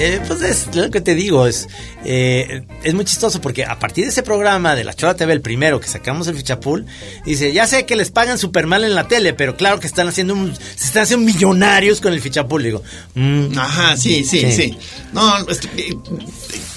Eh, 0.00 0.18
pues 0.26 0.40
es 0.40 0.74
lo 0.74 0.90
que 0.90 1.02
te 1.02 1.14
digo, 1.14 1.46
es, 1.46 1.68
eh, 2.06 2.62
es 2.82 2.94
muy 2.94 3.04
chistoso 3.04 3.38
porque 3.42 3.66
a 3.66 3.78
partir 3.78 4.04
de 4.04 4.10
ese 4.10 4.22
programa 4.22 4.74
de 4.74 4.82
la 4.82 4.94
Chola 4.94 5.14
TV, 5.14 5.34
el 5.34 5.42
primero 5.42 5.78
que 5.78 5.88
sacamos 5.88 6.26
el 6.26 6.36
fichapool, 6.36 6.86
dice, 7.26 7.52
ya 7.52 7.66
sé 7.66 7.84
que 7.84 7.96
les 7.96 8.10
pagan 8.10 8.38
súper 8.38 8.66
mal 8.66 8.82
en 8.84 8.94
la 8.94 9.08
tele, 9.08 9.34
pero 9.34 9.58
claro 9.58 9.78
que 9.78 9.86
están 9.86 10.08
haciendo 10.08 10.32
un, 10.32 10.56
se 10.56 10.86
están 10.86 11.02
haciendo 11.02 11.26
millonarios 11.26 12.00
con 12.00 12.14
el 12.14 12.20
fichapool. 12.22 12.62
Digo, 12.62 12.82
mm, 13.14 13.58
Ajá, 13.58 13.94
sí, 13.98 14.24
sí, 14.24 14.50
sí. 14.50 14.74
No, 15.12 15.38
eh, 15.76 15.94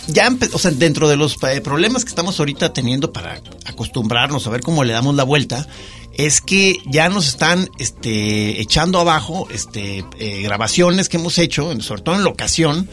ya, 0.07 0.29
o 0.51 0.59
sea, 0.59 0.71
dentro 0.71 1.07
de 1.07 1.15
los 1.15 1.37
eh, 1.43 1.61
problemas 1.61 2.03
que 2.03 2.09
estamos 2.09 2.37
ahorita 2.39 2.73
teniendo 2.73 3.13
para 3.13 3.41
acostumbrarnos 3.65 4.45
a 4.47 4.49
ver 4.49 4.59
cómo 4.59 4.83
le 4.83 4.91
damos 4.91 5.15
la 5.15 5.23
vuelta, 5.23 5.65
es 6.13 6.41
que 6.41 6.77
ya 6.85 7.09
nos 7.09 7.27
están 7.27 7.69
este, 7.79 8.61
echando 8.61 8.99
abajo 8.99 9.47
este, 9.51 10.05
eh, 10.19 10.41
grabaciones 10.43 11.09
que 11.09 11.17
hemos 11.17 11.37
hecho, 11.37 11.71
en- 11.71 11.81
sobre 11.81 12.01
todo 12.03 12.15
en 12.15 12.23
locación, 12.23 12.87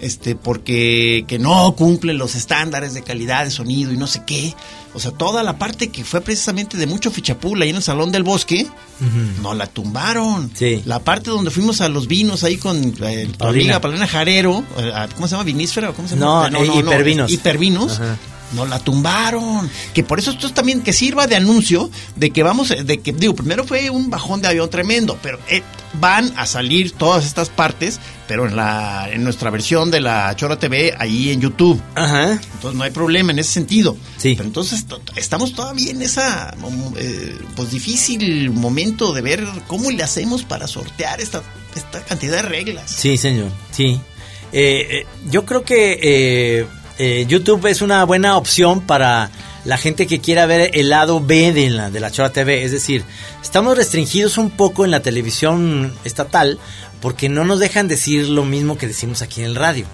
este, 0.00 0.34
porque 0.34 1.24
que 1.28 1.38
no 1.38 1.74
cumplen 1.76 2.18
los 2.18 2.34
estándares 2.34 2.94
de 2.94 3.02
calidad 3.02 3.44
de 3.44 3.50
sonido 3.50 3.92
y 3.92 3.96
no 3.96 4.06
sé 4.06 4.22
qué. 4.26 4.54
O 4.92 5.00
sea, 5.00 5.10
toda 5.12 5.42
la 5.42 5.58
parte 5.58 5.88
que 5.88 6.04
fue 6.04 6.20
precisamente 6.20 6.76
de 6.76 6.86
mucho 6.86 7.10
fichapul 7.10 7.60
ahí 7.62 7.70
en 7.70 7.76
el 7.76 7.82
Salón 7.82 8.12
del 8.12 8.22
Bosque, 8.22 8.66
no 9.42 9.54
la 9.54 9.66
tumbaron. 9.66 10.50
Sí. 10.54 10.82
La 10.84 11.00
parte 11.00 11.30
donde 11.30 11.50
fuimos 11.50 11.80
a 11.80 11.88
los 11.88 12.06
vinos 12.06 12.44
ahí 12.44 12.56
con 12.58 12.94
eh, 13.02 13.28
Paulina. 13.36 14.06
Jarero, 14.06 14.62
eh, 14.78 14.92
¿cómo 15.14 15.26
se 15.26 15.32
llama? 15.32 15.42
¿Vinísfera? 15.44 15.90
o 15.90 15.94
¿Cómo 15.94 16.06
se 16.06 16.14
No, 16.16 16.44
llama? 16.44 16.58
eh, 16.58 16.78
hipervinos. 16.78 17.30
Hipervinos. 17.32 17.92
Ajá. 18.00 18.18
No 18.54 18.66
la 18.66 18.78
tumbaron. 18.78 19.68
Que 19.92 20.04
por 20.04 20.18
eso 20.18 20.30
esto 20.30 20.46
es 20.46 20.54
también 20.54 20.82
que 20.82 20.92
sirva 20.92 21.26
de 21.26 21.36
anuncio 21.36 21.90
de 22.16 22.30
que 22.30 22.42
vamos, 22.42 22.68
de 22.84 23.00
que, 23.00 23.12
digo, 23.12 23.34
primero 23.34 23.64
fue 23.64 23.90
un 23.90 24.10
bajón 24.10 24.40
de 24.42 24.48
avión 24.48 24.70
tremendo, 24.70 25.18
pero 25.22 25.38
eh, 25.48 25.62
van 26.00 26.32
a 26.36 26.46
salir 26.46 26.92
todas 26.92 27.24
estas 27.24 27.48
partes, 27.50 28.00
pero 28.28 28.46
en 28.46 28.56
la, 28.56 29.08
en 29.10 29.24
nuestra 29.24 29.50
versión 29.50 29.90
de 29.90 30.00
la 30.00 30.34
Chora 30.36 30.58
TV, 30.58 30.94
ahí 30.98 31.30
en 31.30 31.40
YouTube. 31.40 31.80
Ajá. 31.94 32.32
Entonces 32.32 32.74
no 32.78 32.84
hay 32.84 32.90
problema 32.90 33.32
en 33.32 33.38
ese 33.38 33.52
sentido. 33.52 33.96
Sí. 34.16 34.34
Pero 34.36 34.46
entonces 34.48 34.86
to- 34.86 35.00
estamos 35.16 35.54
todavía 35.54 35.90
en 35.90 36.02
esa 36.02 36.54
eh, 36.96 37.36
pues 37.56 37.70
difícil 37.70 38.50
momento 38.50 39.12
de 39.12 39.22
ver 39.22 39.44
cómo 39.66 39.90
le 39.90 40.02
hacemos 40.02 40.42
para 40.44 40.66
sortear 40.66 41.20
esta, 41.20 41.42
esta 41.74 42.02
cantidad 42.04 42.36
de 42.36 42.42
reglas. 42.42 42.90
Sí, 42.90 43.16
señor, 43.16 43.48
sí. 43.70 44.00
Eh, 44.52 45.04
yo 45.30 45.44
creo 45.44 45.64
que 45.64 46.66
eh, 46.98 47.24
YouTube 47.28 47.66
es 47.66 47.82
una 47.82 48.04
buena 48.04 48.36
opción 48.36 48.80
para 48.80 49.30
la 49.64 49.78
gente 49.78 50.06
que 50.06 50.20
quiera 50.20 50.46
ver 50.46 50.70
el 50.74 50.90
lado 50.90 51.20
B 51.20 51.52
de 51.52 51.70
la, 51.70 51.90
de 51.90 52.00
la 52.00 52.10
Chora 52.10 52.30
TV. 52.30 52.64
Es 52.64 52.72
decir, 52.72 53.04
estamos 53.42 53.76
restringidos 53.76 54.38
un 54.38 54.50
poco 54.50 54.84
en 54.84 54.90
la 54.90 55.00
televisión 55.00 55.92
estatal 56.04 56.58
porque 57.00 57.28
no 57.28 57.44
nos 57.44 57.60
dejan 57.60 57.88
decir 57.88 58.28
lo 58.28 58.44
mismo 58.44 58.78
que 58.78 58.86
decimos 58.86 59.22
aquí 59.22 59.40
en 59.40 59.48
el 59.48 59.54
radio, 59.56 59.86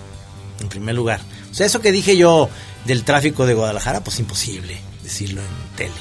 en 0.60 0.68
primer 0.68 0.94
lugar. 0.94 1.20
O 1.50 1.54
sea, 1.54 1.66
eso 1.66 1.80
que 1.80 1.92
dije 1.92 2.16
yo 2.16 2.48
del 2.84 3.04
tráfico 3.04 3.46
de 3.46 3.54
Guadalajara, 3.54 4.04
pues 4.04 4.20
imposible 4.20 4.78
decirlo 5.02 5.40
en 5.40 5.76
tele. 5.76 5.94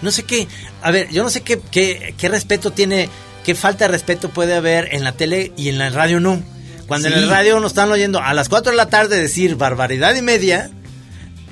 No 0.00 0.10
sé 0.10 0.22
qué, 0.22 0.46
a 0.80 0.90
ver, 0.90 1.10
yo 1.10 1.22
no 1.22 1.30
sé 1.30 1.42
qué, 1.42 1.60
qué, 1.70 2.14
qué 2.16 2.28
respeto 2.28 2.70
tiene, 2.70 3.08
qué 3.44 3.54
falta 3.54 3.86
de 3.86 3.88
respeto 3.88 4.28
puede 4.28 4.54
haber 4.54 4.94
en 4.94 5.02
la 5.02 5.12
tele 5.12 5.52
y 5.56 5.68
en 5.68 5.78
la 5.78 5.90
radio 5.90 6.20
no. 6.20 6.40
Cuando 6.88 7.08
en 7.08 7.14
el 7.14 7.28
radio 7.28 7.60
nos 7.60 7.72
están 7.72 7.92
oyendo 7.92 8.18
a 8.18 8.32
las 8.32 8.48
4 8.48 8.72
de 8.72 8.76
la 8.76 8.88
tarde 8.88 9.20
decir 9.20 9.56
barbaridad 9.56 10.16
y 10.16 10.22
media 10.22 10.70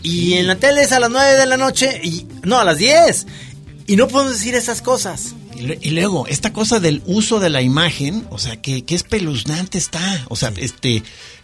y 0.03 0.35
en 0.35 0.47
la 0.47 0.57
tele 0.57 0.83
es 0.83 0.93
a 0.93 0.99
las 0.99 1.11
9 1.11 1.35
de 1.39 1.47
la 1.47 1.59
noche 1.59 2.01
y 2.03 2.27
no, 2.43 2.59
a 2.59 2.65
las 2.65 2.79
10. 2.79 3.27
Y 3.87 3.97
no 3.97 4.09
podemos 4.09 4.33
decir 4.33 4.55
esas 4.55 4.81
cosas. 4.81 5.35
Y 5.55 5.91
luego, 5.91 6.27
esta 6.27 6.53
cosa 6.53 6.81
del 6.81 7.03
uso 7.07 7.39
de 7.39 7.51
la 7.51 7.61
imagen, 7.61 8.27
o 8.31 8.39
sea, 8.39 8.61
que, 8.61 8.85
que 8.85 8.95
espeluznante 8.95 9.79
está. 9.79 10.25
O 10.29 10.37
sea, 10.37 10.53
este, 10.57 11.03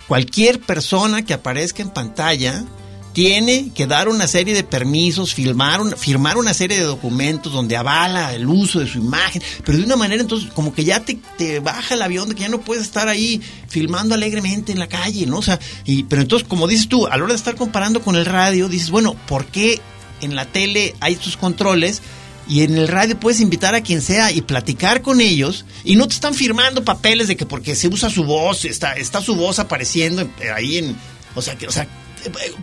cualquier 0.08 0.60
persona 0.60 1.24
que 1.24 1.34
aparezca 1.34 1.82
en 1.82 1.90
pantalla 1.90 2.64
tiene 3.12 3.70
que 3.74 3.86
dar 3.86 4.08
una 4.08 4.26
serie 4.26 4.54
de 4.54 4.64
permisos, 4.64 5.34
filmar 5.34 5.80
firmar 5.98 6.36
una 6.38 6.54
serie 6.54 6.78
de 6.78 6.84
documentos 6.84 7.52
donde 7.52 7.76
avala 7.76 8.32
el 8.34 8.46
uso 8.46 8.80
de 8.80 8.86
su 8.86 8.98
imagen, 8.98 9.42
pero 9.64 9.78
de 9.78 9.84
una 9.84 9.96
manera 9.96 10.22
entonces 10.22 10.50
como 10.52 10.74
que 10.74 10.84
ya 10.84 11.00
te, 11.00 11.18
te 11.36 11.60
baja 11.60 11.94
el 11.94 12.02
avión 12.02 12.28
de 12.28 12.34
que 12.34 12.42
ya 12.42 12.48
no 12.48 12.60
puedes 12.60 12.84
estar 12.84 13.08
ahí 13.08 13.40
filmando 13.68 14.14
alegremente 14.14 14.72
en 14.72 14.78
la 14.78 14.88
calle, 14.88 15.26
¿no? 15.26 15.38
O 15.38 15.42
sea, 15.42 15.58
y, 15.84 16.04
pero 16.04 16.22
entonces 16.22 16.48
como 16.48 16.66
dices 16.66 16.88
tú, 16.88 17.06
a 17.06 17.16
la 17.16 17.24
hora 17.24 17.32
de 17.34 17.38
estar 17.38 17.54
comparando 17.54 18.00
con 18.02 18.16
el 18.16 18.24
radio, 18.26 18.68
dices, 18.68 18.90
bueno, 18.90 19.14
¿por 19.26 19.46
qué 19.46 19.80
en 20.20 20.34
la 20.34 20.46
tele 20.46 20.94
hay 21.00 21.14
estos 21.14 21.36
controles? 21.36 22.00
Y 22.48 22.62
en 22.62 22.76
el 22.76 22.88
radio 22.88 23.18
puedes 23.20 23.40
invitar 23.40 23.74
a 23.74 23.82
quien 23.82 24.02
sea 24.02 24.32
y 24.32 24.40
platicar 24.42 25.00
con 25.02 25.20
ellos 25.20 25.64
y 25.84 25.94
no 25.96 26.08
te 26.08 26.14
están 26.14 26.34
firmando 26.34 26.84
papeles 26.84 27.28
de 27.28 27.36
que 27.36 27.46
porque 27.46 27.76
se 27.76 27.88
usa 27.88 28.10
su 28.10 28.24
voz, 28.24 28.64
está, 28.64 28.94
está 28.94 29.20
su 29.22 29.36
voz 29.36 29.58
apareciendo 29.58 30.22
en- 30.22 30.32
ahí 30.54 30.78
en... 30.78 30.96
O 31.34 31.40
sea, 31.40 31.56
que, 31.56 31.66
o 31.68 31.72
sea, 31.72 31.86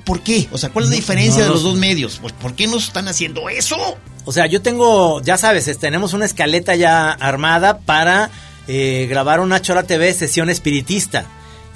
¿por 0.05 0.21
qué? 0.21 0.47
O 0.51 0.57
sea, 0.57 0.69
¿cuál 0.69 0.85
es 0.85 0.91
la 0.91 0.95
diferencia 0.97 1.39
no 1.39 1.43
de 1.43 1.47
lo 1.49 1.53
los 1.55 1.63
dos 1.63 1.75
medios? 1.77 2.19
Pues, 2.21 2.33
¿Por 2.33 2.53
qué 2.55 2.67
nos 2.67 2.85
están 2.87 3.07
haciendo 3.07 3.49
eso? 3.49 3.97
O 4.25 4.31
sea, 4.31 4.45
yo 4.47 4.61
tengo, 4.61 5.21
ya 5.21 5.37
sabes, 5.37 5.67
es- 5.67 5.79
tenemos 5.79 6.13
una 6.13 6.25
escaleta 6.25 6.75
ya 6.75 7.11
armada 7.11 7.79
para 7.79 8.29
eh, 8.67 9.07
grabar 9.09 9.39
una 9.39 9.61
Chora 9.61 9.83
TV 9.83 10.13
sesión 10.13 10.49
espiritista. 10.49 11.25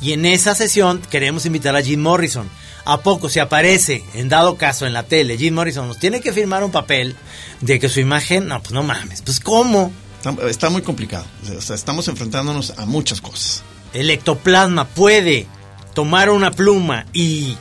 Y 0.02 0.13
en 0.13 0.26
esa 0.26 0.54
sesión 0.54 1.02
queremos 1.10 1.46
invitar 1.46 1.76
a 1.76 1.82
Jim 1.82 2.02
Morrison. 2.02 2.50
¿A 2.86 3.00
poco 3.02 3.30
se 3.30 3.39
aparece, 3.39 4.04
en 4.13 4.28
dado 4.28 4.58
caso, 4.58 4.86
en 4.86 4.91
la 4.93 5.04
tele, 5.04 5.38
Jim 5.38 5.54
Morrison 5.56 5.88
nos 5.88 5.98
tiene 6.00 6.19
que 6.19 6.34
firmar 6.34 6.63
un 6.63 6.72
papel 6.72 7.15
de 7.62 7.80
que 7.80 7.88
su 7.89 8.02
imagen, 8.02 8.48
no, 8.48 8.60
pues 8.62 8.74
no 8.74 8.84
mames, 8.84 9.22
pues 9.22 9.39
¿cómo? 9.39 9.91
Está, 10.17 10.48
está 10.50 10.69
muy 10.69 10.82
complicado. 10.82 11.26
O 11.58 11.62
sea, 11.62 11.76
estamos 11.76 12.08
enfrentándonos 12.10 12.74
a 12.78 12.86
muchas 12.86 13.22
cosas. 13.22 13.63
El 13.93 14.10
ectoplasma 14.10 14.86
puede 14.89 15.48
tomar 15.93 16.30
una 16.30 16.52
pluma 16.52 17.06
y, 17.13 17.56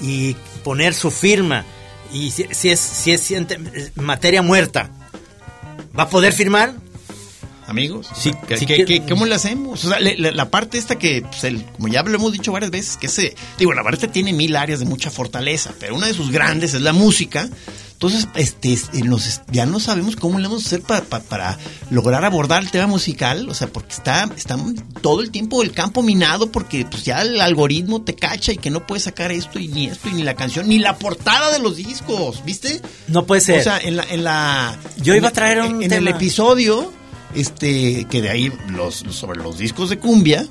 y 0.00 0.34
poner 0.64 0.94
su 0.94 1.10
firma. 1.10 1.64
Y 2.12 2.30
si, 2.30 2.46
si 2.52 2.70
es, 2.70 2.80
si 2.80 3.12
es 3.12 3.32
materia 3.96 4.42
muerta, 4.42 4.90
¿va 5.98 6.04
a 6.04 6.08
poder 6.08 6.32
firmar? 6.32 6.74
Amigos, 7.68 8.08
Sí, 8.16 8.30
¿qué- 8.46 8.56
sí 8.58 8.66
qué- 8.66 8.76
que- 8.76 8.84
qué- 8.84 9.02
¿cómo 9.08 9.26
le 9.26 9.34
hacemos? 9.34 9.84
O 9.84 9.88
sea, 9.88 9.98
le- 9.98 10.16
le- 10.16 10.30
la 10.32 10.50
parte 10.50 10.78
esta 10.78 10.96
que, 10.98 11.22
pues, 11.22 11.42
el- 11.44 11.64
como 11.64 11.88
ya 11.88 12.02
lo 12.04 12.14
hemos 12.14 12.32
dicho 12.32 12.52
varias 12.52 12.70
veces, 12.70 12.96
que 12.96 13.06
ese, 13.06 13.34
digo, 13.58 13.72
la 13.74 13.82
verdad 13.82 14.08
tiene 14.10 14.32
mil 14.32 14.54
áreas 14.54 14.78
de 14.78 14.86
mucha 14.86 15.10
fortaleza, 15.10 15.72
pero 15.80 15.96
una 15.96 16.06
de 16.06 16.14
sus 16.14 16.30
grandes 16.30 16.74
es 16.74 16.82
la 16.82 16.92
música. 16.92 17.48
Entonces, 17.94 18.28
este, 18.34 18.78
los- 19.04 19.40
ya 19.50 19.64
no 19.64 19.80
sabemos 19.80 20.16
cómo 20.16 20.38
le 20.38 20.46
vamos 20.46 20.64
a 20.64 20.66
hacer 20.66 20.82
para, 20.82 21.00
para, 21.02 21.24
para 21.24 21.58
lograr 21.90 22.24
abordar 22.26 22.62
el 22.62 22.70
tema 22.70 22.86
musical, 22.86 23.48
o 23.48 23.54
sea, 23.54 23.68
porque 23.68 23.94
está, 23.94 24.28
está 24.36 24.58
todo 25.00 25.22
el 25.22 25.30
tiempo 25.30 25.62
el 25.62 25.72
campo 25.72 26.02
minado, 26.02 26.52
porque 26.52 26.84
pues 26.84 27.04
ya 27.04 27.22
el 27.22 27.40
algoritmo 27.40 28.02
te 28.02 28.14
cacha 28.14 28.52
y 28.52 28.58
que 28.58 28.68
no 28.70 28.86
puedes 28.86 29.04
sacar 29.04 29.32
esto 29.32 29.58
y 29.58 29.68
ni 29.68 29.86
esto 29.86 30.10
y 30.10 30.12
ni 30.12 30.22
la 30.24 30.34
canción, 30.34 30.68
ni 30.68 30.78
la 30.78 30.98
portada 30.98 31.50
de 31.52 31.58
los 31.58 31.76
discos, 31.76 32.44
¿viste? 32.44 32.82
No 33.08 33.24
puede 33.24 33.40
ser. 33.40 33.60
O 33.60 33.64
sea, 33.64 33.78
en 33.78 33.96
la, 33.96 34.04
en 34.04 34.24
la 34.24 34.78
Yo 34.98 35.14
iba 35.14 35.28
a 35.28 35.32
traer 35.32 35.58
en, 35.58 35.76
un 35.76 35.82
en 35.82 35.92
el 35.92 36.06
episodio, 36.08 36.92
este, 37.36 38.06
que 38.10 38.22
de 38.22 38.30
ahí 38.30 38.52
los 38.70 39.04
sobre 39.10 39.40
los 39.40 39.58
discos 39.58 39.90
de 39.90 39.98
cumbia, 39.98 40.46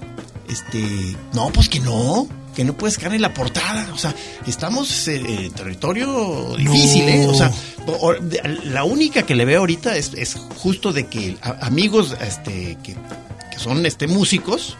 este, 0.49 1.15
no, 1.33 1.49
pues 1.51 1.67
que 1.67 1.79
no, 1.79 2.27
que 2.55 2.63
no 2.63 2.77
puedes 2.77 2.97
caer 2.97 3.15
en 3.15 3.21
la 3.21 3.33
portada, 3.33 3.89
o 3.93 3.97
sea, 3.97 4.15
estamos 4.47 5.07
eh, 5.07 5.15
en 5.25 5.51
territorio 5.51 6.55
difícil, 6.57 7.09
¿eh? 7.09 7.27
O 7.27 7.33
sea, 7.33 7.51
la 8.65 8.83
única 8.83 9.23
que 9.23 9.35
le 9.35 9.45
veo 9.45 9.59
ahorita 9.59 9.97
es, 9.97 10.13
es 10.13 10.35
justo 10.35 10.93
de 10.93 11.07
que 11.07 11.37
amigos, 11.61 12.15
este, 12.21 12.77
que, 12.83 12.95
que 13.51 13.59
son 13.59 13.85
este 13.85 14.07
músicos, 14.07 14.77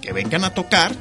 que 0.00 0.12
vengan 0.12 0.44
a 0.44 0.50
tocar 0.50 0.92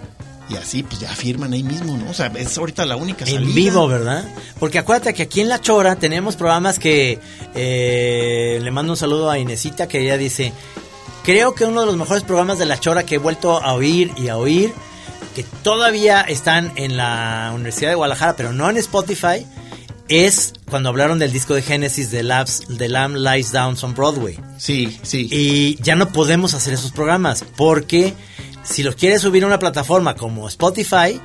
y 0.49 0.55
así 0.55 0.83
pues 0.83 0.99
ya 0.99 1.09
firman 1.09 1.53
ahí 1.53 1.63
mismo, 1.63 1.97
¿no? 1.97 2.11
O 2.11 2.13
sea, 2.13 2.31
es 2.35 2.57
ahorita 2.57 2.85
la 2.85 2.95
única 2.95 3.25
salida. 3.25 3.41
En 3.41 3.55
vivo, 3.55 3.87
¿verdad? 3.87 4.25
Porque 4.59 4.79
acuérdate 4.79 5.13
que 5.13 5.23
aquí 5.23 5.41
en 5.41 5.49
La 5.49 5.61
Chora 5.61 5.95
tenemos 5.95 6.35
programas 6.35 6.79
que 6.79 7.19
eh, 7.55 8.59
le 8.61 8.71
mando 8.71 8.93
un 8.93 8.97
saludo 8.97 9.31
a 9.31 9.39
Inesita 9.39 9.87
que 9.87 10.01
ella 10.01 10.17
dice, 10.17 10.53
creo 11.23 11.55
que 11.55 11.65
uno 11.65 11.81
de 11.81 11.87
los 11.87 11.97
mejores 11.97 12.23
programas 12.23 12.59
de 12.59 12.65
La 12.65 12.79
Chora 12.79 13.05
que 13.05 13.15
he 13.15 13.19
vuelto 13.19 13.61
a 13.61 13.73
oír 13.73 14.11
y 14.17 14.27
a 14.27 14.37
oír, 14.37 14.73
que 15.35 15.43
todavía 15.63 16.21
están 16.21 16.73
en 16.75 16.97
la 16.97 17.51
Universidad 17.55 17.89
de 17.89 17.95
Guadalajara, 17.95 18.35
pero 18.35 18.53
no 18.53 18.69
en 18.69 18.77
Spotify, 18.77 19.45
es 20.09 20.53
cuando 20.69 20.89
hablaron 20.89 21.17
del 21.19 21.31
disco 21.31 21.55
de 21.55 21.61
Genesis 21.61 22.11
de, 22.11 22.23
Labs, 22.23 22.65
de 22.67 22.89
Lamb 22.89 23.15
Lies 23.15 23.51
Down 23.51 23.77
on 23.81 23.95
Broadway. 23.95 24.37
Sí, 24.57 24.99
sí. 25.01 25.27
Y 25.31 25.81
ya 25.81 25.95
no 25.95 26.09
podemos 26.09 26.53
hacer 26.53 26.73
esos 26.73 26.91
programas 26.91 27.43
porque 27.55 28.13
si 28.63 28.83
los 28.83 28.95
quieres 28.95 29.21
subir 29.21 29.43
a 29.43 29.47
una 29.47 29.59
plataforma 29.59 30.15
como 30.15 30.47
Spotify, 30.47 31.19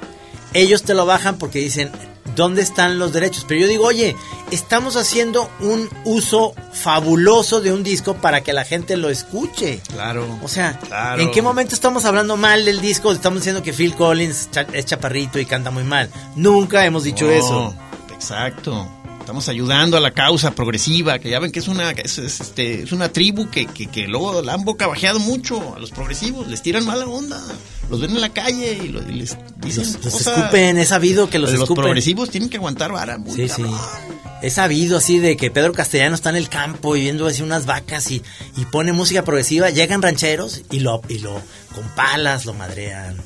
ellos 0.54 0.82
te 0.82 0.94
lo 0.94 1.06
bajan 1.06 1.38
porque 1.38 1.58
dicen, 1.58 1.90
¿dónde 2.34 2.62
están 2.62 2.98
los 2.98 3.12
derechos? 3.12 3.44
Pero 3.46 3.60
yo 3.62 3.66
digo, 3.68 3.84
oye, 3.84 4.16
estamos 4.50 4.96
haciendo 4.96 5.50
un 5.60 5.88
uso 6.04 6.54
fabuloso 6.72 7.60
de 7.60 7.72
un 7.72 7.82
disco 7.82 8.14
para 8.14 8.42
que 8.42 8.52
la 8.52 8.64
gente 8.64 8.96
lo 8.96 9.10
escuche. 9.10 9.80
Claro. 9.92 10.26
O 10.42 10.48
sea, 10.48 10.78
Claro. 10.78 11.20
¿en 11.22 11.30
qué 11.30 11.42
momento 11.42 11.74
estamos 11.74 12.04
hablando 12.04 12.36
mal 12.36 12.64
del 12.64 12.80
disco? 12.80 13.12
Estamos 13.12 13.40
diciendo 13.40 13.62
que 13.62 13.72
Phil 13.72 13.94
Collins 13.94 14.48
es 14.72 14.84
chaparrito 14.86 15.38
y 15.38 15.44
canta 15.46 15.70
muy 15.70 15.84
mal. 15.84 16.10
Nunca 16.36 16.84
hemos 16.84 17.04
dicho 17.04 17.26
No, 17.26 17.32
eso. 17.32 17.74
Exacto. 18.14 18.88
Estamos 19.28 19.50
ayudando 19.50 19.98
a 19.98 20.00
la 20.00 20.12
causa 20.12 20.52
progresiva, 20.52 21.18
que 21.18 21.28
ya 21.28 21.38
ven 21.38 21.52
que 21.52 21.58
es 21.58 21.68
una, 21.68 21.90
es, 21.90 22.16
es, 22.16 22.40
este, 22.40 22.84
es 22.84 22.92
una 22.92 23.12
tribu 23.12 23.50
que, 23.50 23.66
que, 23.66 23.86
que 23.86 24.08
luego 24.08 24.40
la 24.40 24.54
han 24.54 24.64
bocabajeado 24.64 25.18
mucho 25.18 25.74
a 25.76 25.78
los 25.78 25.90
progresivos, 25.90 26.48
les 26.48 26.62
tiran 26.62 26.86
mala 26.86 27.04
onda, 27.06 27.38
los 27.90 28.00
ven 28.00 28.12
en 28.12 28.22
la 28.22 28.30
calle 28.30 28.80
y, 28.82 28.88
lo- 28.88 29.02
y 29.06 29.12
les 29.12 29.36
dicen 29.58 29.84
Los, 29.84 30.02
los 30.02 30.14
cosas- 30.14 30.38
escupen, 30.38 30.78
es 30.78 30.88
sabido 30.88 31.28
que 31.28 31.38
los, 31.38 31.50
los 31.52 31.60
escupen. 31.60 31.82
progresivos 31.84 32.30
tienen 32.30 32.48
que 32.48 32.56
aguantar 32.56 32.90
vara. 32.90 33.18
muy 33.18 33.34
Sí. 33.48 33.62
He 34.40 34.48
sabido 34.48 34.96
así 34.96 35.18
de 35.18 35.36
que 35.36 35.50
Pedro 35.50 35.74
Castellano 35.74 36.14
está 36.14 36.30
en 36.30 36.36
el 36.36 36.48
campo 36.48 36.96
y 36.96 37.02
viendo 37.02 37.26
así 37.26 37.42
unas 37.42 37.66
vacas 37.66 38.10
y, 38.10 38.22
y 38.56 38.64
pone 38.64 38.92
música 38.94 39.24
progresiva. 39.24 39.68
Llegan 39.68 40.00
rancheros 40.00 40.62
y 40.70 40.80
lo, 40.80 41.02
y 41.10 41.18
lo 41.18 41.34
con 41.74 41.86
palas 41.94 42.46
lo 42.46 42.54
madrean. 42.54 43.18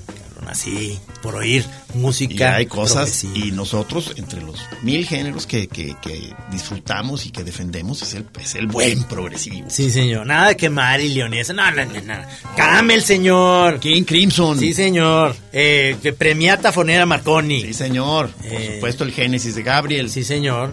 Así, 0.48 0.98
por 1.22 1.36
oír 1.36 1.64
música. 1.94 2.34
Y 2.34 2.42
hay 2.60 2.66
cosas, 2.66 3.24
y 3.24 3.52
nosotros, 3.52 4.12
entre 4.16 4.42
los 4.42 4.60
mil 4.82 5.06
géneros 5.06 5.46
que, 5.46 5.66
que, 5.68 5.96
que 6.02 6.34
disfrutamos 6.50 7.24
y 7.26 7.30
que 7.30 7.42
defendemos, 7.44 8.02
es 8.02 8.14
el, 8.14 8.26
es 8.40 8.54
el 8.54 8.66
buen 8.66 9.04
progresivo. 9.04 9.68
Sí, 9.70 9.90
señor. 9.90 10.26
Nada 10.26 10.48
de 10.48 10.56
que 10.56 10.68
Marilyn 10.68 11.32
y 11.34 11.38
eso. 11.38 11.52
No, 11.54 11.70
no, 11.70 11.84
no, 11.84 12.00
no. 12.00 12.14
Camel, 12.56 13.02
señor. 13.02 13.80
King 13.80 14.02
Crimson. 14.04 14.58
Sí, 14.58 14.72
señor. 14.72 15.34
Eh, 15.52 15.96
que 16.02 16.12
premiata 16.12 16.72
fonera 16.72 17.06
Marconi. 17.06 17.62
Sí, 17.62 17.74
señor. 17.74 18.30
Por 18.30 18.46
Eh, 18.52 18.74
supuesto, 18.74 19.04
el 19.04 19.12
Génesis 19.12 19.54
de 19.54 19.62
Gabriel. 19.62 20.10
Sí, 20.10 20.24
señor. 20.24 20.72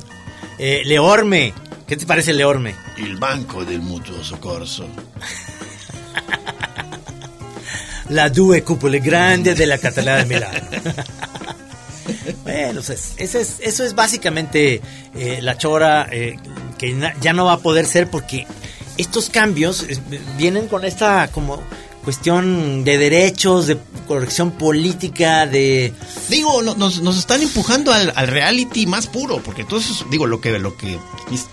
Eh, 0.57 0.81
Leorme. 0.85 1.53
¿Qué 1.87 1.95
te 1.97 2.05
parece 2.05 2.33
Leorme? 2.33 2.75
El 2.97 3.17
Banco 3.17 3.65
del 3.65 3.81
Mutuo 3.81 4.23
Socorso. 4.23 4.87
La 8.09 8.29
due 8.29 8.63
cupole 8.63 8.99
grande 8.99 9.53
de 9.55 9.65
la 9.67 9.77
Catedral 9.77 10.27
de 10.27 10.33
Milán. 10.35 10.51
bueno, 12.43 12.81
pues, 12.85 13.13
eso, 13.17 13.37
es, 13.39 13.57
eso 13.59 13.83
es 13.83 13.93
básicamente 13.95 14.81
eh, 15.15 15.39
la 15.41 15.57
chora 15.57 16.07
eh, 16.11 16.37
que 16.77 16.95
ya 17.21 17.33
no 17.33 17.45
va 17.45 17.53
a 17.53 17.59
poder 17.59 17.85
ser 17.85 18.09
porque 18.09 18.47
estos 18.97 19.29
cambios 19.29 19.83
eh, 19.83 19.97
vienen 20.37 20.67
con 20.67 20.85
esta 20.85 21.27
como 21.31 21.61
cuestión 22.03 22.83
de 22.83 22.97
derechos, 22.97 23.67
de 23.67 23.77
corrección 24.07 24.51
política, 24.51 25.45
de... 25.45 25.93
Digo, 26.29 26.63
no- 26.63 26.73
nos, 26.75 27.01
nos 27.01 27.17
están 27.19 27.41
empujando 27.43 27.91
al, 27.91 28.11
al 28.15 28.27
reality 28.27 28.87
más 28.87 29.05
puro, 29.05 29.43
porque 29.43 29.61
entonces, 29.61 30.03
digo, 30.09 30.25
lo 30.25 30.41
que, 30.41 30.57
lo 30.57 30.75
que, 30.75 30.97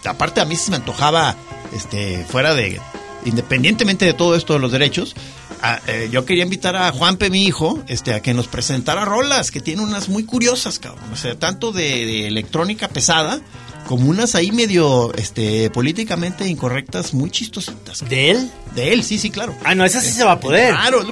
aparte 0.05 0.41
a 0.41 0.47
mí 0.47 0.57
se 0.57 0.71
me 0.71 0.77
antojaba, 0.77 1.37
este, 1.75 2.25
fuera 2.31 2.55
de, 2.55 2.81
independientemente 3.27 4.07
de 4.07 4.15
todo 4.15 4.35
esto 4.37 4.55
de 4.55 4.61
los 4.61 4.73
derechos, 4.73 5.15
a- 5.63 5.81
eh, 5.87 6.09
yo 6.11 6.25
quería 6.25 6.45
invitar 6.45 6.77
a 6.77 6.91
Juanpe, 6.93 7.31
mi 7.31 7.45
hijo, 7.45 7.83
este, 7.89 8.15
a 8.15 8.21
que 8.21 8.35
nos 8.35 8.47
presentara 8.49 9.05
rolas, 9.05 9.51
que 9.51 9.61
tiene 9.61 9.83
unas 9.83 10.09
muy 10.09 10.25
curiosas, 10.25 10.79
cabrón, 10.79 11.05
o 11.13 11.17
sea, 11.17 11.39
tanto 11.39 11.73
de, 11.73 11.83
de 12.07 12.27
electrónica 12.29 12.89
pesada, 12.89 13.41
como 13.87 14.11
unas 14.11 14.35
ahí 14.35 14.51
medio, 14.51 15.15
este, 15.15 15.71
políticamente 15.71 16.49
incorrectas, 16.49 17.15
muy 17.15 17.31
chistositas. 17.31 18.05
¿De 18.09 18.31
él? 18.33 18.51
De 18.75 18.93
él, 18.93 19.05
sí, 19.05 19.17
sí, 19.19 19.31
claro. 19.31 19.55
Ah, 19.65 19.75
no, 19.77 19.85
esa 19.85 20.01
sí 20.01 20.11
se 20.11 20.25
va 20.25 20.33
a 20.33 20.41
poder. 20.41 20.75
Claro, 20.75 21.05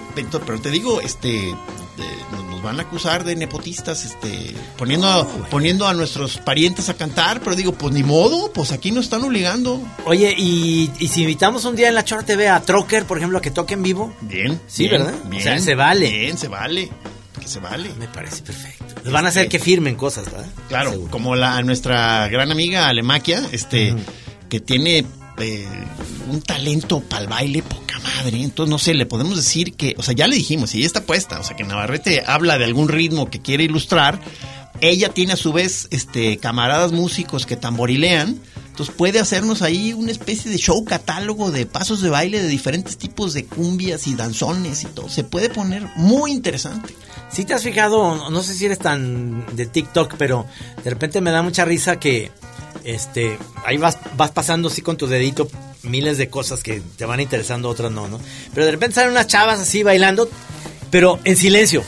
pero 0.45 0.61
te 0.61 0.71
digo, 0.73 1.01
este, 1.01 1.51
eh, 1.51 1.55
van 2.65 2.81
a 2.81 2.83
acusar 2.83 3.23
de 3.23 3.37
nepotistas, 3.37 4.05
este, 4.05 4.55
poniendo, 4.77 5.29
poniendo 5.51 5.87
a 5.87 5.95
nuestros 5.95 6.39
parientes 6.39 6.89
a 6.89 6.95
cantar, 6.95 7.41
pero 7.41 7.55
digo, 7.55 7.73
pues 7.73 7.95
ni 7.95 8.03
modo, 8.03 8.53
pues 8.53 8.73
aquí 8.73 8.91
nos 8.91 9.05
están 9.05 9.23
obligando. 9.23 9.81
Oye, 10.07 10.35
y, 10.37 10.91
y 10.99 11.09
si 11.09 11.21
invitamos 11.23 11.65
un 11.65 11.77
día 11.77 11.89
en 11.89 11.95
la 11.95 12.05
Chora 12.05 12.25
TV 12.25 12.49
a 12.49 12.61
Trocker, 12.61 13.05
por 13.05 13.19
ejemplo, 13.19 13.39
a 13.39 13.41
que 13.43 13.51
toque 13.53 13.75
en 13.75 13.83
vivo, 13.83 14.13
Bien, 14.23 14.61
Sí, 14.67 14.89
bien, 14.89 15.03
¿verdad? 15.05 15.19
Bien, 15.27 15.41
O 15.41 15.45
sea, 15.45 15.59
se 15.61 15.75
vale. 15.77 16.11
Bien, 16.11 16.37
se 16.39 16.49
vale, 16.49 16.91
que 17.41 17.47
se 17.47 17.61
vale. 17.61 17.91
me 17.99 18.09
parece 18.09 18.43
perfecto. 18.43 19.11
Van 19.11 19.27
a 19.27 19.29
hacer 19.29 19.49
que 19.49 19.59
firmen 19.59 19.95
cosas, 19.97 20.25
¿verdad? 20.25 20.47
Claro, 20.69 20.91
Seguro. 20.93 21.11
como 21.11 21.37
la 21.37 21.63
nuestra 21.63 22.27
gran 22.29 22.51
amiga 22.51 22.89
Alemaquia, 22.89 23.47
este, 23.53 23.95
que 24.49 24.61
tiene 24.61 25.05
eh, 25.39 25.69
un 26.31 26.41
talento 26.41 27.01
para 27.01 27.23
el 27.23 27.29
baile 27.29 27.63
madre. 28.05 28.43
Entonces, 28.43 28.71
no 28.71 28.79
sé, 28.79 28.95
le 28.95 29.07
podemos 29.07 29.37
decir 29.37 29.75
que, 29.75 29.95
o 29.99 30.03
sea, 30.03 30.15
ya 30.15 30.27
le 30.29 30.37
dijimos, 30.37 30.75
y 30.75 30.79
ella 30.79 30.87
está 30.87 31.05
puesta, 31.05 31.41
o 31.41 31.45
sea, 31.45 31.57
que 31.57 31.65
Navarrete 31.65 32.23
habla 32.27 32.59
de 32.59 32.65
algún 32.65 32.89
ritmo 32.89 33.31
que 33.31 33.41
quiere 33.41 33.65
ilustrar. 33.65 34.21
Ella 34.81 35.09
tiene 35.09 35.33
a 35.35 35.37
su 35.37 35.53
vez 35.53 35.87
este 35.91 36.37
camaradas 36.39 36.93
músicos 36.93 37.47
que 37.47 37.57
tamborilean. 37.57 38.39
Entonces 38.71 38.93
puede 38.97 39.21
hacernos 39.21 39.63
ahí 39.63 39.93
una 39.93 40.11
especie 40.11 40.51
de 40.51 40.59
show 40.59 40.85
catálogo 40.85 41.53
de 41.53 41.65
pasos 41.65 42.01
de 42.03 42.11
baile 42.11 42.43
de 42.43 42.49
diferentes 42.49 42.99
tipos 42.99 43.33
de 43.33 43.45
cumbias 43.47 44.09
y 44.09 44.15
danzones 44.17 44.83
y 44.83 44.87
todo. 44.87 45.09
Se 45.09 45.23
puede 45.23 45.49
poner 45.49 45.89
muy 45.95 46.33
interesante. 46.33 46.93
Si 47.31 47.45
te 47.45 47.55
has 47.55 47.63
fijado, 47.63 48.29
no- 48.31 48.43
sé 48.43 48.55
si 48.55 48.65
eres 48.67 48.81
tan 48.81 49.47
de 49.55 49.67
TikTok, 49.67 50.15
pero 50.19 50.45
de 50.83 50.91
repente 50.91 51.21
me 51.21 51.31
da 51.31 51.43
mucha 51.43 51.65
risa 51.65 52.01
que 52.01 52.33
este 52.83 53.39
ahí 53.65 53.77
vas, 53.77 53.97
vas 54.17 54.33
pasando 54.33 54.69
así 54.69 54.83
con 54.83 54.97
tu 54.97 55.07
dedito 55.07 55.49
miles 55.85 56.19
de 56.19 56.29
cosas 56.29 56.63
que 56.63 56.83
te 56.97 57.05
van 57.05 57.21
interesando, 57.21 57.69
otras 57.69 57.93
no, 57.93 58.09
¿no? 58.09 58.21
Pero 58.53 58.67
de 58.67 58.73
repente 58.73 58.97
salen 58.97 59.11
unas 59.13 59.27
chavas 59.27 59.61
así 59.61 59.83
bailando, 59.83 60.29
pero 60.91 61.19
en 61.25 61.37
silencio. 61.37 61.83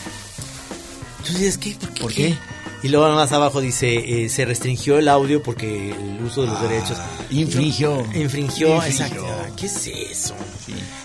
Entonces 1.18 1.38
dices, 1.40 1.58
¿qué? 1.58 1.76
¿Por 1.78 1.92
qué? 1.92 2.00
¿Por 2.02 2.12
qué? 2.14 2.38
Y 2.82 2.88
luego 2.88 3.12
más 3.14 3.32
abajo 3.32 3.60
dice, 3.60 4.24
eh, 4.24 4.28
se 4.28 4.44
restringió 4.44 4.98
el 4.98 5.08
audio 5.08 5.42
porque 5.42 5.90
el 5.90 6.22
uso 6.22 6.42
de 6.42 6.48
los 6.48 6.60
derechos. 6.62 6.96
infringió. 7.30 8.00
Infringió, 8.14 8.76
Infringió. 8.76 8.82
exacto. 8.84 9.26
Ah, 9.28 9.48
¿Qué 9.56 9.66
es 9.66 9.86
eso? 9.86 10.34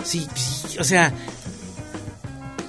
Sí, 0.04 0.28
sí, 0.36 0.78
o 0.80 0.84
sea, 0.84 1.12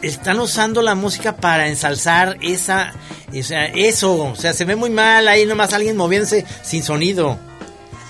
están 0.03 0.41
usando 0.41 0.83
la 0.83 0.95
música 0.95 1.37
para 1.37 1.69
ensalzar 1.69 2.39
esa, 2.41 2.95
o 3.39 3.43
sea, 3.43 3.67
eso, 3.67 4.15
o 4.33 4.37
sea, 4.37 4.53
se 4.53 4.65
ve 4.65 4.77
muy 4.77 4.91
mal 4.91 5.29
ahí 5.29 5.47
nomás 5.47 5.73
alguien 5.73 5.97
moviéndose 5.97 6.45
sin 6.63 6.83
sonido. 6.83 7.39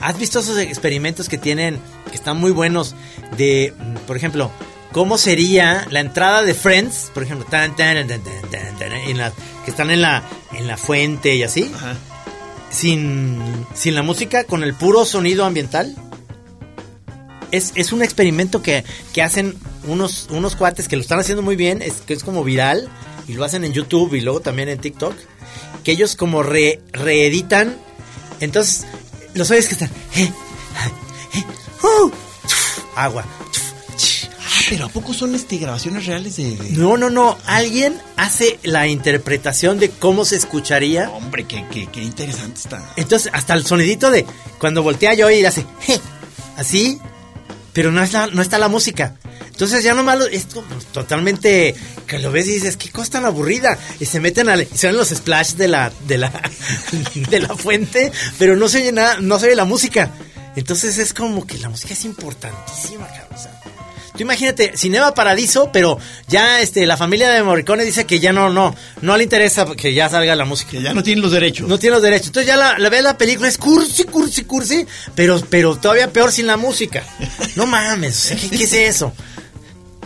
¿Has 0.03 0.19
visto 0.19 0.41
esos 0.41 0.59
experimentos 0.59 1.29
que 1.29 1.39
tienen, 1.39 1.79
que 2.11 2.17
están 2.17 2.37
muy 2.37 2.51
buenos, 2.51 2.95
de, 3.37 3.73
por 4.07 4.17
ejemplo, 4.17 4.51
cómo 4.93 5.17
sería 5.17 5.87
la 5.91 6.01
entrada 6.01 6.43
de 6.43 6.55
Friends, 6.55 7.11
por 7.15 7.23
ejemplo, 7.23 7.47
tan, 7.49 7.75
tan, 7.77 8.07
tan, 8.07 8.21
tan, 8.23 8.51
tan, 8.51 8.79
tan, 8.79 8.93
en 8.93 9.17
la- 9.19 9.33
que 9.65 9.71
están 9.71 9.91
en 9.91 10.03
la, 10.03 10.23
en 10.53 10.67
la 10.67 10.77
fuente 10.77 11.35
y 11.37 11.43
así, 11.45 11.71
Ajá. 11.75 11.95
sin, 12.71 13.41
sin 13.75 13.95
la 13.95 14.03
música, 14.03 14.45
con 14.45 14.63
el 14.65 14.75
puro 14.75 15.05
sonido 15.05 15.45
ambiental? 15.45 15.95
Es, 17.51 17.73
es 17.75 17.93
un 17.93 18.03
experimento 18.03 18.63
que, 18.63 18.83
que 19.13 19.23
hacen 19.23 19.55
unos, 19.87 20.27
unos 20.31 20.57
cuates 20.57 20.89
que 20.89 20.97
lo 20.97 21.03
están 21.03 21.21
haciendo 21.21 21.43
muy 21.43 21.55
bien, 21.55 21.81
es, 21.83 22.01
que 22.01 22.15
es 22.15 22.25
como 22.25 22.43
viral, 22.45 22.89
y 23.29 23.35
lo 23.35 23.45
hacen 23.45 23.65
en 23.65 23.73
YouTube 23.73 24.15
y 24.15 24.21
luego 24.21 24.41
también 24.41 24.69
en 24.69 24.79
TikTok, 24.79 25.15
que 25.85 25.93
ellos 25.93 26.17
como 26.17 26.43
re- 26.43 26.81
reeditan, 26.93 27.77
entonces 28.41 28.85
los 29.35 29.51
oyes 29.51 29.67
que 29.69 29.75
están... 29.75 29.91
eh, 30.17 30.31
eh, 31.35 31.45
uh, 31.87 32.11
agua. 32.97 33.25
Ah, 33.25 34.61
pero 34.69 34.87
¿a 34.87 34.89
poco 34.89 35.13
son 35.15 35.35
este, 35.35 35.57
grabaciones 35.59 36.07
reales 36.07 36.37
de, 36.37 36.57
de- 36.57 36.71
No, 36.73 36.97
no, 36.97 37.11
no, 37.11 37.39
alguien 37.47 38.01
hace 38.17 38.59
la 38.63 38.87
interpretación 38.87 39.79
de 39.79 39.91
cómo 39.91 40.25
se 40.25 40.37
escucharía 40.37 41.11
Hombre, 41.11 41.45
qué, 41.47 41.65
qué, 41.71 41.87
qué 41.87 42.03
interesante 42.03 42.61
está. 42.61 42.93
Entonces, 42.97 43.31
hasta 43.35 43.55
el 43.55 43.65
sonidito 43.67 44.11
de 44.11 44.27
cuando 44.59 44.83
voltea 44.83 45.15
yo 45.15 45.31
y 45.31 45.45
hace 45.45 45.65
"Je", 45.81 46.01
así, 46.57 46.99
pero 47.73 47.91
no, 47.93 48.03
es 48.03 48.13
la- 48.13 48.27
no 48.29 48.43
está 48.43 48.59
la 48.59 48.69
música. 48.69 49.17
Entonces 49.47 49.85
ya 49.85 49.95
nomás 49.95 50.19
lo- 50.19 50.27
es 50.27 50.47
como 50.47 50.67
totalmente 50.93 51.75
que 52.13 52.19
lo 52.19 52.31
ves 52.31 52.47
y 52.47 52.53
dices, 52.53 52.77
qué 52.77 52.91
cosa 52.91 53.13
tan 53.13 53.25
aburrida. 53.25 53.79
Y 53.99 54.05
se 54.05 54.21
meten 54.21 54.49
al, 54.51 54.63
y 54.63 54.77
salen 54.77 54.99
los 54.99 55.09
splash 55.09 55.53
de 55.55 55.69
la, 55.69 55.91
de 56.07 56.19
la, 56.19 56.31
de 57.15 57.41
la 57.41 57.57
fuente, 57.57 58.13
pero 58.39 58.55
no 58.55 58.69
se 58.69 58.79
oye 58.79 58.93
nada, 58.93 59.17
no 59.21 59.39
se 59.39 59.47
oye 59.47 59.57
la 59.57 59.65
música. 59.65 60.11
Entonces 60.55 60.99
es 60.99 61.15
como 61.15 61.47
que 61.47 61.57
la 61.59 61.71
música 61.71 61.95
es 61.95 62.05
importantísima, 62.05 63.07
cabrón. 63.09 63.29
o 63.35 63.39
sea, 63.39 63.59
Tú 64.15 64.23
imagínate, 64.25 64.77
Cinema 64.77 65.15
Paradiso, 65.15 65.71
pero 65.73 65.99
ya 66.29 66.61
este 66.61 66.85
la 66.85 66.99
familia 66.99 67.31
de 67.31 67.43
Morricone 67.43 67.83
dice 67.83 68.05
que 68.05 68.21
ya 68.21 68.31
no, 68.31 68.51
no, 68.51 68.75
no 69.01 69.17
le 69.17 69.23
interesa 69.23 69.65
que 69.75 69.95
ya 69.95 70.11
salga 70.11 70.37
la 70.37 70.45
música. 70.45 70.73
Que 70.73 70.83
ya 70.83 70.93
no 70.93 71.03
tienen 71.03 71.23
los 71.23 71.33
derechos. 71.33 71.67
No 71.67 71.79
tiene 71.79 71.95
los 71.95 72.03
derechos. 72.03 72.27
Entonces 72.27 72.47
ya 72.47 72.59
la, 72.59 72.79
la 72.79 72.91
ves 72.91 73.03
la 73.03 73.17
película, 73.17 73.49
es 73.49 73.57
cursi, 73.57 74.05
cursi, 74.05 74.45
cursi, 74.45 74.87
pero, 75.15 75.41
pero 75.49 75.77
todavía 75.77 76.13
peor 76.13 76.31
sin 76.31 76.47
la 76.47 76.59
música. 76.59 77.03
No 77.57 77.65
mames, 77.67 78.17
o 78.17 78.29
sea, 78.29 78.37
¿qué, 78.37 78.51
qué 78.51 78.65
es 78.65 78.73
eso? 78.75 79.15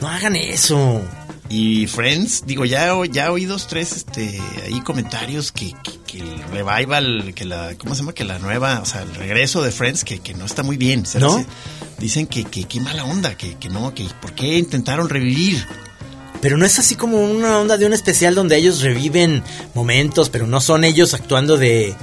No 0.00 0.08
hagan 0.08 0.36
eso. 0.36 1.02
Y 1.48 1.86
Friends, 1.86 2.44
digo, 2.44 2.64
ya, 2.64 2.92
ya 3.10 3.30
oí 3.30 3.44
dos, 3.44 3.68
tres, 3.68 3.92
este, 3.92 4.40
ahí 4.64 4.80
comentarios 4.80 5.52
que, 5.52 5.72
que, 5.82 5.92
que 6.06 6.18
el 6.18 6.42
revival, 6.50 7.32
que 7.36 7.44
la, 7.44 7.74
¿cómo 7.78 7.94
se 7.94 8.00
llama? 8.00 8.14
Que 8.14 8.24
la 8.24 8.38
nueva, 8.40 8.80
o 8.82 8.84
sea, 8.84 9.02
el 9.02 9.14
regreso 9.14 9.62
de 9.62 9.70
Friends, 9.70 10.02
que, 10.04 10.18
que 10.18 10.34
no 10.34 10.44
está 10.44 10.62
muy 10.64 10.76
bien. 10.76 11.06
Sea, 11.06 11.20
¿No? 11.20 11.36
dice- 11.36 11.48
Dicen 11.98 12.26
que, 12.26 12.44
que, 12.44 12.64
qué 12.64 12.80
mala 12.80 13.04
onda, 13.04 13.36
que, 13.36 13.54
que 13.56 13.68
no, 13.70 13.94
que 13.94 14.04
por 14.20 14.34
qué 14.34 14.58
intentaron 14.58 15.08
revivir. 15.08 15.64
Pero 16.42 16.58
no 16.58 16.66
es 16.66 16.78
así 16.78 16.94
como 16.96 17.18
una 17.24 17.58
onda 17.58 17.78
de 17.78 17.86
un 17.86 17.94
especial 17.94 18.34
donde 18.34 18.56
ellos 18.56 18.82
reviven 18.82 19.42
momentos, 19.74 20.28
pero 20.28 20.46
no 20.46 20.60
son 20.60 20.84
ellos 20.84 21.14
actuando 21.14 21.56
de, 21.56 21.94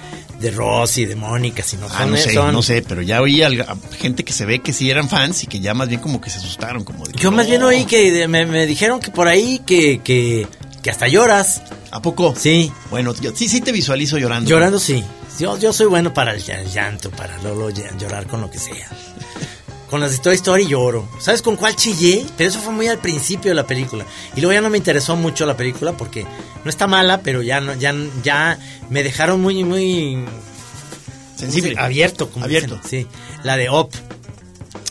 de 0.43 0.51
Rosy, 0.51 1.05
de 1.05 1.15
Mónica, 1.15 1.63
sino 1.63 1.87
Ah, 1.87 1.99
son, 1.99 2.11
no 2.11 2.17
sé, 2.17 2.33
son- 2.33 2.53
no 2.53 2.61
sé, 2.61 2.83
pero 2.87 3.01
ya 3.01 3.21
oí 3.21 3.41
a 3.41 3.49
gente 3.97 4.23
que 4.23 4.33
se 4.33 4.45
ve 4.45 4.59
que 4.59 4.73
sí 4.73 4.89
eran 4.91 5.07
fans 5.09 5.43
y 5.43 5.47
que 5.47 5.59
ya 5.61 5.73
más 5.73 5.87
bien 5.87 6.01
como 6.01 6.19
que 6.21 6.29
se 6.29 6.37
asustaron, 6.37 6.83
como 6.83 7.05
de 7.05 7.13
que 7.13 7.19
Yo 7.23 7.31
más 7.31 7.45
no. 7.45 7.49
bien 7.51 7.63
oí 7.63 7.85
que 7.85 8.11
de- 8.11 8.27
me, 8.27 8.45
me 8.45 8.65
dijeron 8.67 8.99
que 8.99 9.09
por 9.09 9.27
ahí 9.27 9.59
que, 9.65 10.01
que, 10.03 10.45
que 10.81 10.89
hasta 10.91 11.07
lloras. 11.07 11.61
¿A 11.91 12.01
poco? 12.01 12.33
Sí, 12.37 12.71
Bueno, 12.89 13.13
yo 13.21 13.31
sí, 13.35 13.47
sí 13.47 13.61
te 13.61 13.71
visualizo 13.71 14.17
llorando. 14.17 14.49
llorando 14.49 14.79
sí. 14.79 15.03
Yo, 15.39 15.57
yo 15.57 15.71
soy 15.73 15.87
bueno 15.87 16.13
para 16.13 16.33
el 16.33 16.43
llan- 16.43 16.65
llanto, 16.71 17.09
para 17.11 17.39
ll- 17.39 17.97
llorar 17.99 18.27
con 18.27 18.41
lo 18.41 18.51
que 18.51 18.59
sea. 18.59 18.87
Con 19.93 20.01
las 20.01 20.11
de 20.13 20.17
Toy 20.17 20.33
Story 20.33 20.65
lloro. 20.65 21.07
¿Sabes 21.19 21.43
con 21.43 21.55
cuál 21.55 21.75
chillé? 21.75 22.25
Pero 22.35 22.49
eso 22.49 22.57
fue 22.57 22.73
muy 22.73 22.87
al 22.87 22.97
principio 22.97 23.51
de 23.51 23.53
la 23.53 23.67
película. 23.67 24.07
Y 24.35 24.41
luego 24.41 24.51
ya 24.51 24.59
no 24.59 24.71
me 24.71 24.79
interesó 24.79 25.15
mucho 25.15 25.45
la 25.45 25.55
película 25.55 25.95
porque 25.95 26.25
no 26.63 26.69
está 26.71 26.87
mala, 26.87 27.21
pero 27.21 27.43
ya 27.43 27.61
no, 27.61 27.75
ya, 27.75 27.93
ya 28.23 28.57
me 28.89 29.03
dejaron 29.03 29.39
muy, 29.39 29.63
muy 29.63 30.17
Sensible. 31.35 31.75
abierto, 31.77 32.31
como 32.31 32.43
Abierto. 32.43 32.79
dicen. 32.81 33.03
Sí, 33.03 33.07
la 33.43 33.55
de 33.55 33.69
Op. 33.69 33.93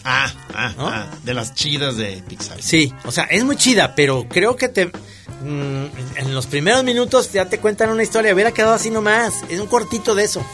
Ah, 0.04 0.32
ah, 0.54 0.72
¿No? 0.76 0.86
ah, 0.86 1.10
de 1.24 1.34
las 1.34 1.52
chidas 1.52 1.96
de 1.96 2.22
Pixar. 2.28 2.62
Sí, 2.62 2.94
o 3.04 3.10
sea, 3.10 3.24
es 3.24 3.42
muy 3.42 3.56
chida, 3.56 3.96
pero 3.96 4.28
creo 4.28 4.54
que 4.54 4.68
te 4.68 4.86
mm, 4.86 5.86
en 6.14 6.32
los 6.32 6.46
primeros 6.46 6.84
minutos 6.84 7.32
ya 7.32 7.46
te 7.46 7.58
cuentan 7.58 7.90
una 7.90 8.04
historia, 8.04 8.32
hubiera 8.32 8.52
quedado 8.52 8.74
así 8.74 8.88
nomás, 8.88 9.34
es 9.48 9.58
un 9.58 9.66
cortito 9.66 10.14
de 10.14 10.22
eso. 10.22 10.46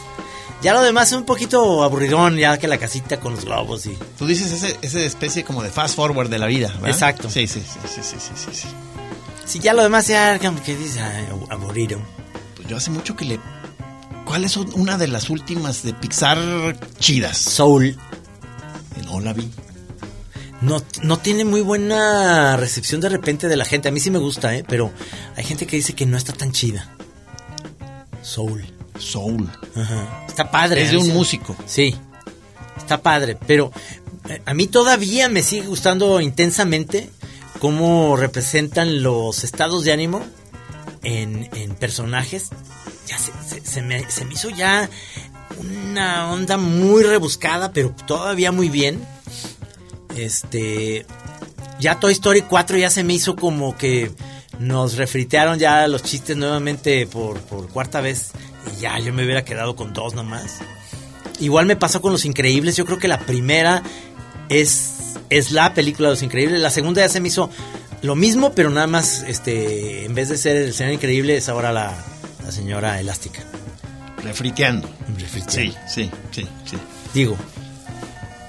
Ya 0.61 0.73
lo 0.73 0.81
demás 0.81 1.11
es 1.11 1.17
un 1.17 1.25
poquito 1.25 1.83
aburridón, 1.83 2.35
ya 2.35 2.57
que 2.57 2.67
la 2.67 2.77
casita 2.77 3.19
con 3.19 3.33
los 3.33 3.45
globos 3.45 3.85
y 3.85 3.97
Tú 4.17 4.25
dices 4.27 4.51
ese, 4.51 4.77
esa 4.81 4.99
especie 4.99 5.43
como 5.43 5.63
de 5.63 5.69
fast 5.69 5.95
forward 5.95 6.29
de 6.29 6.37
la 6.37 6.47
vida, 6.47 6.67
¿verdad? 6.75 6.89
Exacto. 6.89 7.29
Sí, 7.29 7.47
sí, 7.47 7.61
sí, 7.61 7.79
sí, 7.87 8.01
sí, 8.03 8.17
sí, 8.35 8.51
sí, 8.51 8.67
si 9.45 9.59
ya 9.59 9.73
lo 9.73 9.81
demás 9.81 10.07
ya 10.07 10.37
como 10.37 10.61
que 10.61 10.75
dices, 10.75 11.01
ay, 11.01 11.25
aburrido. 11.49 11.99
Pues 12.55 12.67
yo 12.67 12.77
hace 12.77 12.91
mucho 12.91 13.15
que 13.15 13.25
le 13.25 13.39
¿Cuál 14.29 14.43
es 14.43 14.57
una 14.57 14.99
de 14.99 15.07
las 15.07 15.31
últimas 15.31 15.81
de 15.81 15.91
Pixar 15.95 16.77
chidas? 16.99 17.35
Soul. 17.35 17.97
No 19.05 19.19
la 19.19 19.33
vi. 19.33 19.49
No, 20.61 20.83
no 21.01 21.17
tiene 21.17 21.45
muy 21.45 21.61
buena 21.61 22.55
recepción 22.55 23.01
de 23.01 23.09
repente 23.09 23.47
de 23.47 23.57
la 23.57 23.65
gente. 23.65 23.89
A 23.89 23.91
mí 23.91 23.99
sí 23.99 24.11
me 24.11 24.19
gusta, 24.19 24.55
¿eh? 24.55 24.63
Pero 24.67 24.91
hay 25.35 25.43
gente 25.43 25.65
que 25.65 25.77
dice 25.77 25.93
que 25.93 26.05
no 26.05 26.15
está 26.15 26.31
tan 26.31 26.51
chida. 26.51 26.95
Soul. 28.21 28.71
Soul. 28.99 29.49
Ajá. 29.75 30.25
Está 30.27 30.51
padre. 30.51 30.83
Es 30.83 30.91
de 30.91 30.97
un 30.97 31.09
músico. 31.09 31.55
Sí. 31.65 31.95
Está 32.77 33.01
padre. 33.01 33.37
Pero 33.47 33.71
eh, 34.29 34.41
a 34.45 34.53
mí 34.53 34.67
todavía 34.67 35.29
me 35.29 35.43
sigue 35.43 35.67
gustando 35.67 36.21
intensamente 36.21 37.09
cómo 37.59 38.15
representan 38.15 39.03
los 39.03 39.43
estados 39.43 39.83
de 39.83 39.91
ánimo 39.93 40.23
en, 41.03 41.49
en 41.53 41.75
personajes. 41.75 42.49
Ya 43.07 43.17
se, 43.17 43.31
se, 43.47 43.65
se, 43.65 43.81
me, 43.81 44.09
se 44.09 44.25
me 44.25 44.33
hizo 44.33 44.49
ya 44.49 44.89
una 45.59 46.31
onda 46.31 46.57
muy 46.57 47.03
rebuscada, 47.03 47.71
pero 47.71 47.93
todavía 48.05 48.51
muy 48.51 48.69
bien. 48.69 49.05
Este. 50.15 51.05
Ya 51.79 51.99
Toy 51.99 52.11
Story 52.11 52.41
4 52.41 52.77
ya 52.77 52.89
se 52.89 53.03
me 53.03 53.13
hizo 53.13 53.35
como 53.35 53.77
que 53.77 54.11
nos 54.59 54.97
refritearon 54.97 55.57
ya 55.57 55.87
los 55.87 56.03
chistes 56.03 56.35
nuevamente 56.35 57.07
por, 57.07 57.39
por 57.41 57.69
cuarta 57.69 58.01
vez. 58.01 58.31
Y 58.67 58.81
ya 58.81 58.99
yo 58.99 59.13
me 59.13 59.23
hubiera 59.23 59.43
quedado 59.43 59.75
con 59.75 59.93
dos 59.93 60.13
nomás. 60.13 60.59
Igual 61.39 61.65
me 61.65 61.75
pasó 61.75 62.01
con 62.01 62.11
Los 62.11 62.25
Increíbles. 62.25 62.75
Yo 62.75 62.85
creo 62.85 62.97
que 62.97 63.07
la 63.07 63.19
primera 63.19 63.83
es, 64.49 65.15
es 65.29 65.51
la 65.51 65.73
película 65.73 66.09
de 66.09 66.13
Los 66.13 66.23
Increíbles. 66.23 66.59
La 66.59 66.69
segunda 66.69 67.01
ya 67.01 67.09
se 67.09 67.21
me 67.21 67.29
hizo 67.29 67.49
lo 68.01 68.15
mismo, 68.15 68.53
pero 68.53 68.69
nada 68.69 68.87
más, 68.87 69.23
este, 69.27 70.05
en 70.05 70.15
vez 70.15 70.29
de 70.29 70.37
ser 70.37 70.57
el 70.57 70.73
señor 70.73 70.93
increíble, 70.93 71.37
es 71.37 71.49
ahora 71.49 71.71
la, 71.71 71.93
la 72.43 72.51
señora 72.51 72.99
elástica. 72.99 73.41
Refriteando. 74.23 74.89
Refriteando. 75.17 75.73
Sí, 75.87 76.03
sí, 76.03 76.11
sí, 76.31 76.47
sí. 76.65 76.77
Digo, 77.13 77.37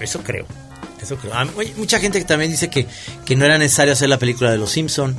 eso 0.00 0.20
creo. 0.22 0.46
Eso 1.00 1.16
creo. 1.16 1.32
Ah, 1.34 1.46
oye, 1.56 1.72
mucha 1.76 1.98
gente 1.98 2.18
que 2.18 2.24
también 2.24 2.50
dice 2.50 2.68
que, 2.68 2.86
que 3.24 3.36
no 3.36 3.44
era 3.44 3.56
necesario 3.58 3.92
hacer 3.92 4.08
la 4.08 4.18
película 4.18 4.50
de 4.50 4.58
Los 4.58 4.72
Simpson, 4.72 5.16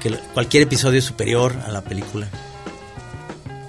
que 0.00 0.10
cualquier 0.34 0.64
episodio 0.64 0.98
es 0.98 1.04
superior 1.04 1.54
a 1.66 1.70
la 1.70 1.82
película. 1.82 2.28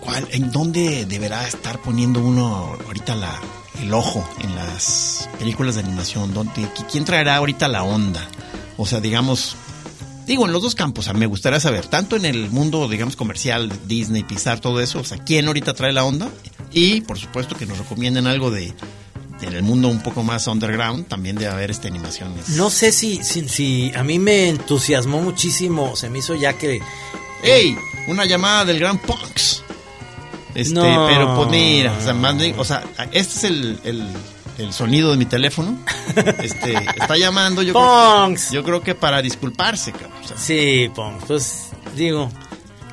¿Cuál, 0.08 0.26
¿En 0.32 0.54
dónde 0.54 1.06
deberá 1.06 1.46
estar 1.46 1.82
poniendo 1.82 2.22
uno 2.22 2.78
ahorita 2.86 3.14
la, 3.14 3.42
el 3.82 3.94
ojo 3.94 4.26
en 4.40 4.56
las 4.56 5.30
películas 5.38 5.76
de 5.76 5.82
animación? 5.82 6.34
¿Dónde, 6.34 6.66
¿Quién 6.90 7.04
traerá 7.04 7.36
ahorita 7.36 7.68
la 7.68 7.84
onda? 7.84 8.26
O 8.78 8.86
sea, 8.86 9.02
digamos, 9.02 9.58
digo, 10.26 10.46
en 10.46 10.54
los 10.54 10.64
dos 10.64 10.76
campos, 10.76 11.04
o 11.04 11.12
sea, 11.12 11.14
me 11.14 11.26
gustaría 11.26 11.60
saber, 11.60 11.88
tanto 11.88 12.16
en 12.16 12.24
el 12.24 12.50
mundo, 12.50 12.88
digamos, 12.88 13.18
comercial, 13.18 13.70
Disney, 13.86 14.24
Pixar, 14.24 14.62
todo 14.62 14.80
eso, 14.80 15.00
o 15.00 15.04
sea, 15.04 15.18
¿quién 15.18 15.46
ahorita 15.48 15.74
trae 15.74 15.92
la 15.92 16.06
onda? 16.06 16.30
Y, 16.72 17.02
por 17.02 17.20
supuesto, 17.20 17.58
que 17.58 17.66
nos 17.66 17.78
recomienden 17.78 18.28
algo 18.28 18.50
de, 18.50 18.74
en 19.42 19.54
el 19.54 19.64
mundo 19.64 19.90
un 19.90 20.02
poco 20.02 20.24
más 20.24 20.48
underground, 20.48 21.10
también 21.10 21.36
de 21.36 21.48
haber 21.48 21.70
este 21.70 21.90
animaciones. 21.90 22.48
No 22.52 22.70
sé 22.70 22.94
si, 22.94 23.22
si, 23.26 23.50
si 23.50 23.92
a 23.94 24.06
mí 24.06 24.20
me 24.20 24.48
entusiasmó 24.48 25.22
muchísimo, 25.22 25.98
se 25.98 26.10
me 26.10 26.20
hizo 26.20 26.34
ya 26.34 26.54
que... 26.54 26.82
¡Ey! 27.44 27.76
Una 28.08 28.24
llamada 28.24 28.64
del 28.64 28.80
gran 28.80 29.00
Punks. 29.00 29.64
Este, 30.56 30.74
No. 30.74 31.06
pero 31.08 31.36
pues 31.36 31.50
mira, 31.50 31.94
o 31.94 32.02
sea, 32.02 32.14
o 32.58 32.64
sea, 32.66 32.84
este 33.12 33.36
es 33.38 33.44
el, 33.44 33.80
el, 33.84 34.08
el 34.58 34.74
sonido 34.74 35.12
de 35.12 35.18
mi 35.18 35.26
teléfono. 35.26 35.78
Este, 36.42 36.74
está 36.74 37.16
llamando, 37.18 37.62
yo 37.62 37.74
creo, 37.74 38.34
que, 38.34 38.54
yo 38.56 38.64
creo 38.64 38.82
que 38.82 38.96
para 38.96 39.22
disculparse, 39.22 39.92
cabrón. 39.92 40.14
o 40.24 40.28
sea, 40.28 40.38
Sí, 40.38 40.90
Pong, 40.96 41.16
pues 41.28 41.70
digo, 41.96 42.32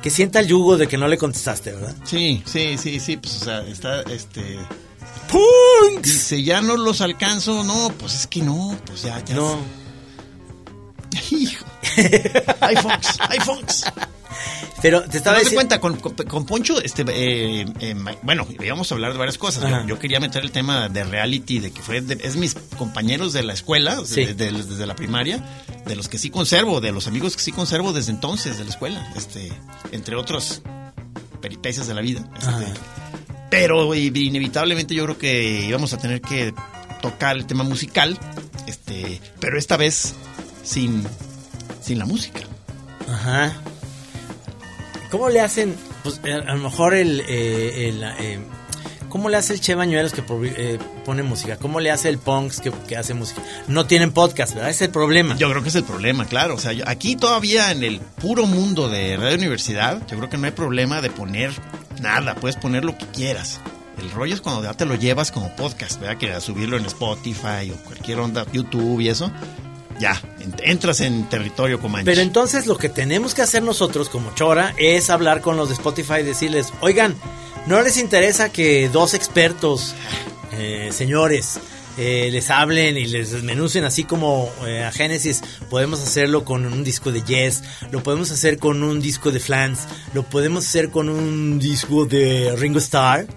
que 0.03 0.09
sienta 0.11 0.39
el 0.41 0.47
yugo 0.47 0.77
de 0.77 0.87
que 0.87 0.97
no 0.97 1.07
le 1.07 1.17
contestaste, 1.17 1.71
¿verdad? 1.71 1.95
sí, 2.03 2.43
sí, 2.45 2.77
sí, 2.77 2.99
sí, 2.99 3.17
pues 3.17 3.41
o 3.41 3.45
sea, 3.45 3.61
está, 3.61 4.01
este, 4.01 4.59
Punks. 5.31 6.03
dice, 6.03 6.43
ya 6.43 6.61
no 6.61 6.77
los 6.77 7.01
alcanzo, 7.01 7.63
no, 7.63 7.89
pues 7.97 8.13
es 8.13 8.27
que 8.27 8.41
no, 8.41 8.77
pues 8.85 9.01
ya, 9.03 9.23
ya. 9.25 9.33
No, 9.35 9.57
Hijo. 11.31 11.65
Ay, 12.59 12.75
Fox, 12.75 13.17
ay, 13.29 13.39
Fox. 13.39 13.83
Pero 14.81 15.03
te 15.03 15.17
estaba 15.17 15.37
diciendo... 15.39 15.57
cuenta, 15.79 15.79
con, 15.79 15.95
con- 15.97 16.45
Poncho, 16.45 16.79
este, 16.81 17.03
eh, 17.09 17.65
eh, 17.79 17.95
bueno, 18.23 18.47
íbamos 18.63 18.91
a 18.91 18.95
hablar 18.95 19.13
de 19.13 19.17
varias 19.17 19.37
cosas. 19.37 19.69
Yo, 19.69 19.85
yo 19.87 19.99
quería 19.99 20.19
meter 20.19 20.43
el 20.43 20.51
tema 20.51 20.89
de 20.89 21.03
reality, 21.03 21.59
de 21.59 21.71
que 21.71 21.81
fue, 21.81 22.01
de- 22.01 22.19
es 22.25 22.35
mis 22.35 22.53
compañeros 22.77 23.33
de 23.33 23.43
la 23.43 23.53
escuela, 23.53 23.99
Sí. 24.05 24.25
de- 24.25 24.33
de- 24.33 24.51
desde 24.51 24.85
la 24.85 24.95
primaria, 24.95 25.43
de 25.85 25.95
los 25.95 26.07
que 26.07 26.17
sí 26.17 26.29
conservo, 26.29 26.81
de 26.81 26.91
los 26.91 27.07
amigos 27.07 27.35
que 27.35 27.41
sí 27.41 27.51
conservo 27.51 27.93
desde 27.93 28.11
entonces, 28.11 28.57
de 28.57 28.63
la 28.63 28.69
escuela, 28.69 29.11
este, 29.15 29.51
entre 29.91 30.15
otros 30.15 30.61
peripecias 31.41 31.87
de 31.87 31.93
la 31.93 32.01
vida. 32.01 32.21
este. 32.37 32.79
Pero 33.49 33.93
inevitablemente 33.95 34.93
yo 34.95 35.03
creo 35.05 35.17
que 35.17 35.65
íbamos 35.67 35.93
a 35.93 35.97
tener 35.97 36.19
que 36.21 36.53
tocar 37.01 37.35
el 37.37 37.45
tema 37.45 37.63
musical, 37.63 38.19
este, 38.67 39.21
pero 39.39 39.57
esta 39.57 39.77
vez 39.77 40.13
sin, 40.63 41.03
sin 41.81 41.99
la 41.99 42.05
música. 42.05 42.41
Ajá. 43.07 43.55
¿Cómo 45.17 45.29
le 45.29 45.39
hacen? 45.39 45.75
Pues 46.03 46.19
eh, 46.23 46.33
a 46.33 46.53
lo 46.55 46.57
mejor 46.63 46.93
el... 46.93 47.21
eh, 47.27 47.89
el, 47.89 48.03
eh, 48.03 48.39
¿Cómo 49.09 49.29
le 49.29 49.37
hace 49.37 49.53
el 49.53 49.61
Che 49.61 49.75
Bañuelos 49.75 50.11
que 50.11 50.21
eh, 50.57 50.77
pone 51.05 51.23
música? 51.23 51.55
¿Cómo 51.55 51.79
le 51.79 51.89
hace 51.89 52.09
el 52.09 52.17
Punks 52.17 52.59
que, 52.59 52.69
que 52.85 52.97
hace 52.97 53.13
música? 53.13 53.41
No 53.69 53.85
tienen 53.87 54.11
podcast, 54.11 54.53
¿verdad? 54.55 54.69
Es 54.71 54.81
el 54.81 54.89
problema. 54.89 55.37
Yo 55.37 55.49
creo 55.49 55.63
que 55.63 55.69
es 55.69 55.75
el 55.75 55.85
problema, 55.85 56.25
claro. 56.25 56.55
O 56.55 56.59
sea, 56.59 56.73
yo- 56.73 56.83
aquí 56.85 57.15
todavía 57.15 57.71
en 57.71 57.83
el 57.85 57.99
puro 58.01 58.45
mundo 58.45 58.89
de 58.89 59.15
Radio 59.15 59.37
Universidad, 59.37 60.01
yo 60.07 60.17
creo 60.17 60.29
que 60.29 60.37
no 60.37 60.47
hay 60.47 60.51
problema 60.51 61.01
de 61.01 61.09
poner 61.11 61.51
nada. 62.01 62.35
Puedes 62.35 62.57
poner 62.57 62.83
lo 62.83 62.97
que 62.97 63.05
quieras. 63.07 63.61
El 63.97 64.11
rollo 64.11 64.33
es 64.33 64.41
cuando 64.41 64.63
ya 64.63 64.73
te 64.73 64.83
lo 64.85 64.95
llevas 64.95 65.31
como 65.31 65.55
podcast, 65.55 66.01
¿verdad? 66.01 66.17
Que 66.17 66.33
a 66.33 66.41
subirlo 66.41 66.75
en 66.75 66.85
Spotify 66.85 67.71
o 67.73 67.81
cualquier 67.85 68.19
onda, 68.19 68.45
YouTube 68.51 68.99
y 68.99 69.07
eso. 69.07 69.31
Ya, 69.97 70.21
entras 70.63 71.01
en 71.01 71.27
territorio 71.29 71.79
comanche. 71.79 72.05
Pero 72.05 72.21
entonces 72.21 72.67
lo 72.67 72.77
que 72.77 72.89
tenemos 72.89 73.33
que 73.33 73.41
hacer 73.41 73.63
nosotros 73.63 74.09
como 74.09 74.33
Chora 74.35 74.73
es 74.77 75.09
hablar 75.09 75.41
con 75.41 75.57
los 75.57 75.69
de 75.69 75.75
Spotify 75.75 76.19
y 76.19 76.23
decirles, 76.23 76.73
oigan, 76.81 77.15
¿no 77.67 77.81
les 77.81 77.97
interesa 77.97 78.51
que 78.51 78.89
dos 78.89 79.13
expertos, 79.13 79.95
eh, 80.53 80.89
señores, 80.91 81.59
eh, 81.97 82.29
les 82.31 82.49
hablen 82.49 82.97
y 82.97 83.05
les 83.05 83.31
desmenucen 83.31 83.85
así 83.85 84.03
como 84.03 84.51
eh, 84.65 84.83
a 84.83 84.91
Genesis? 84.91 85.41
Podemos 85.69 86.01
hacerlo 86.01 86.45
con 86.45 86.65
un 86.65 86.83
disco 86.83 87.11
de 87.11 87.21
Yes, 87.21 87.63
lo 87.91 88.03
podemos 88.03 88.31
hacer 88.31 88.59
con 88.59 88.83
un 88.83 89.01
disco 89.01 89.31
de 89.31 89.39
Flans, 89.39 89.87
lo 90.13 90.23
podemos 90.23 90.67
hacer 90.67 90.89
con 90.89 91.09
un 91.09 91.59
disco 91.59 92.05
de 92.05 92.55
Ringo 92.57 92.79
Starr. 92.79 93.27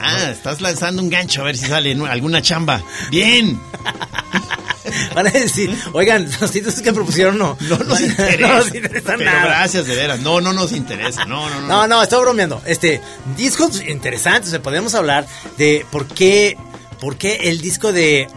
Ah, 0.00 0.30
estás 0.30 0.60
lanzando 0.60 1.02
un 1.02 1.08
gancho 1.08 1.42
a 1.42 1.44
ver 1.44 1.56
si 1.56 1.66
sale 1.66 1.92
alguna 2.08 2.42
chamba. 2.42 2.82
Bien. 3.10 3.58
Van 5.14 5.26
a 5.26 5.30
decir, 5.30 5.76
oigan, 5.92 6.28
los 6.40 6.50
títulos 6.50 6.80
que 6.80 6.92
propusieron 6.92 7.38
no, 7.38 7.56
No 7.60 7.78
nos 7.78 8.00
interesa. 8.00 8.38
no 8.48 8.56
nos 8.56 8.74
interesa 8.74 9.14
Pero 9.16 9.30
nada. 9.30 9.46
gracias, 9.46 9.86
de 9.86 9.94
veras. 9.96 10.20
No, 10.20 10.40
no 10.40 10.52
nos 10.52 10.72
interesa. 10.72 11.24
No, 11.24 11.48
no, 11.48 11.60
no. 11.60 11.66
No, 11.66 11.86
no, 11.86 12.02
estoy 12.02 12.20
bromeando. 12.20 12.62
Este, 12.66 13.00
discos 13.36 13.82
interesantes. 13.86 14.48
O 14.48 14.50
sea, 14.52 14.62
podemos 14.62 14.94
hablar 14.94 15.26
de 15.56 15.86
por 15.90 16.06
qué, 16.06 16.56
por 17.00 17.16
qué 17.16 17.36
el 17.44 17.60
disco 17.60 17.92
de 17.92 18.28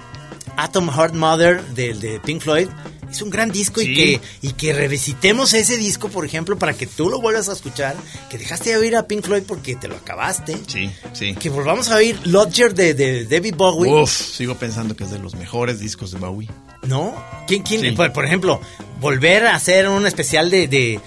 Atom 0.58 0.90
Heart 0.90 1.14
Mother 1.14 1.64
de, 1.68 1.94
de 1.94 2.20
Pink 2.20 2.42
Floyd 2.42 2.68
es 3.12 3.22
un 3.22 3.30
gran 3.30 3.52
disco 3.52 3.82
y 3.82 3.94
que 3.94 4.22
y 4.42 4.54
que 4.54 4.74
revisitemos 4.74 5.54
ese 5.54 5.78
disco, 5.78 6.10
por 6.10 6.26
ejemplo, 6.26 6.58
para 6.58 6.74
que 6.74 6.88
tú 6.88 7.10
lo 7.10 7.20
vuelvas 7.22 7.50
a 7.50 7.54
escuchar, 7.54 7.96
que 8.30 8.38
dejaste 8.38 8.70
de 8.72 8.78
oír 8.78 8.96
a 8.96 9.06
Pink 9.08 9.26
Floyd 9.26 9.44
porque 9.46 9.76
te 9.76 9.88
lo 9.88 9.98
acabaste. 9.98 10.58
Sí, 10.68 10.90
sí. 11.14 11.36
Que 11.36 11.50
volvamos 11.50 11.90
a 11.90 11.98
oír 11.98 12.20
Lodger 12.26 12.74
de, 12.74 12.94
de 12.94 13.26
David 13.26 13.56
Bowie. 13.56 13.92
Uf, 14.04 14.10
sigo 14.12 14.56
pensando 14.56 14.96
que 14.96 15.04
es 15.04 15.12
de 15.12 15.20
los 15.20 15.36
mejores 15.36 15.80
discos 15.80 16.12
de 16.12 16.20
Bowie. 16.20 16.50
¿No? 16.84 17.14
¿Quién, 17.48 17.64
quién? 17.64 17.82
Sí. 17.82 17.92
Por, 17.92 18.12
por 18.14 18.26
ejemplo, 18.26 18.60
volver 19.00 19.46
a 19.46 19.56
hacer 19.56 19.88
un 19.90 20.08
especial 20.08 20.50
de, 20.50 20.68
de, 20.68 21.00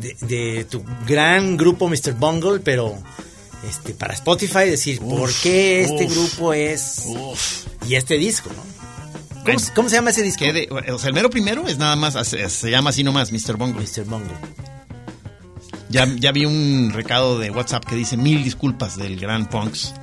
de- 0.00 0.16
de 0.26 0.64
tu 0.64 0.84
gran 1.06 1.56
grupo 1.56 1.88
Mr. 1.88 2.12
Bungle, 2.18 2.60
pero 2.60 2.94
este 3.68 3.94
para 3.94 4.12
Spotify 4.14 4.68
decir 4.68 4.98
Uf, 5.02 5.18
por 5.18 5.32
qué 5.42 5.82
este 5.84 6.04
uf. 6.06 6.12
grupo 6.12 6.52
es 6.52 7.04
Uf. 7.06 7.64
y 7.88 7.94
este 7.94 8.18
disco, 8.18 8.50
¿no? 8.54 8.73
¿Cómo, 9.44 9.52
Bueno. 9.54 9.58
se- 9.60 9.72
cómo 9.74 9.88
se 9.88 9.96
llama 9.96 10.10
ese 10.10 10.22
disco? 10.22 10.44
De- 10.44 10.68
o 10.92 10.98
sea, 10.98 11.08
el 11.08 11.14
mero 11.14 11.28
primero 11.30 11.66
es 11.68 11.76
nada 11.78 11.96
más, 11.96 12.14
se, 12.26 12.70
llama 12.70 12.90
así 12.90 13.04
nomás, 13.04 13.30
Mr. 13.30 13.56
Bongo. 13.56 13.78
Mr. 13.80 14.04
Bungle. 14.04 14.34
Ya, 15.90 16.06
ya 16.18 16.32
vi 16.32 16.44
un 16.46 16.90
recado 16.92 17.38
de 17.38 17.50
WhatsApp 17.50 17.84
que 17.84 17.94
dice 17.94 18.16
mil 18.16 18.42
disculpas 18.42 18.96
del 18.96 19.18
gran 19.20 19.46
Punks. 19.48 19.94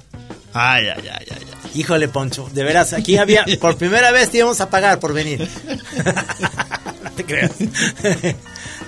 Ay, 0.53 0.87
ay, 0.87 1.03
ay, 1.07 1.27
ay, 1.31 1.37
ay. 1.39 1.71
Híjole, 1.73 2.07
Poncho, 2.07 2.49
de 2.53 2.63
veras, 2.63 2.93
aquí 2.93 3.17
había, 3.17 3.45
por 3.59 3.77
primera 3.77 4.11
vez 4.11 4.29
te 4.29 4.37
íbamos 4.37 4.59
a 4.61 4.69
pagar 4.69 4.99
por 4.99 5.13
venir. 5.13 5.49
no 7.03 7.11
te 7.11 7.25
creas. 7.25 7.51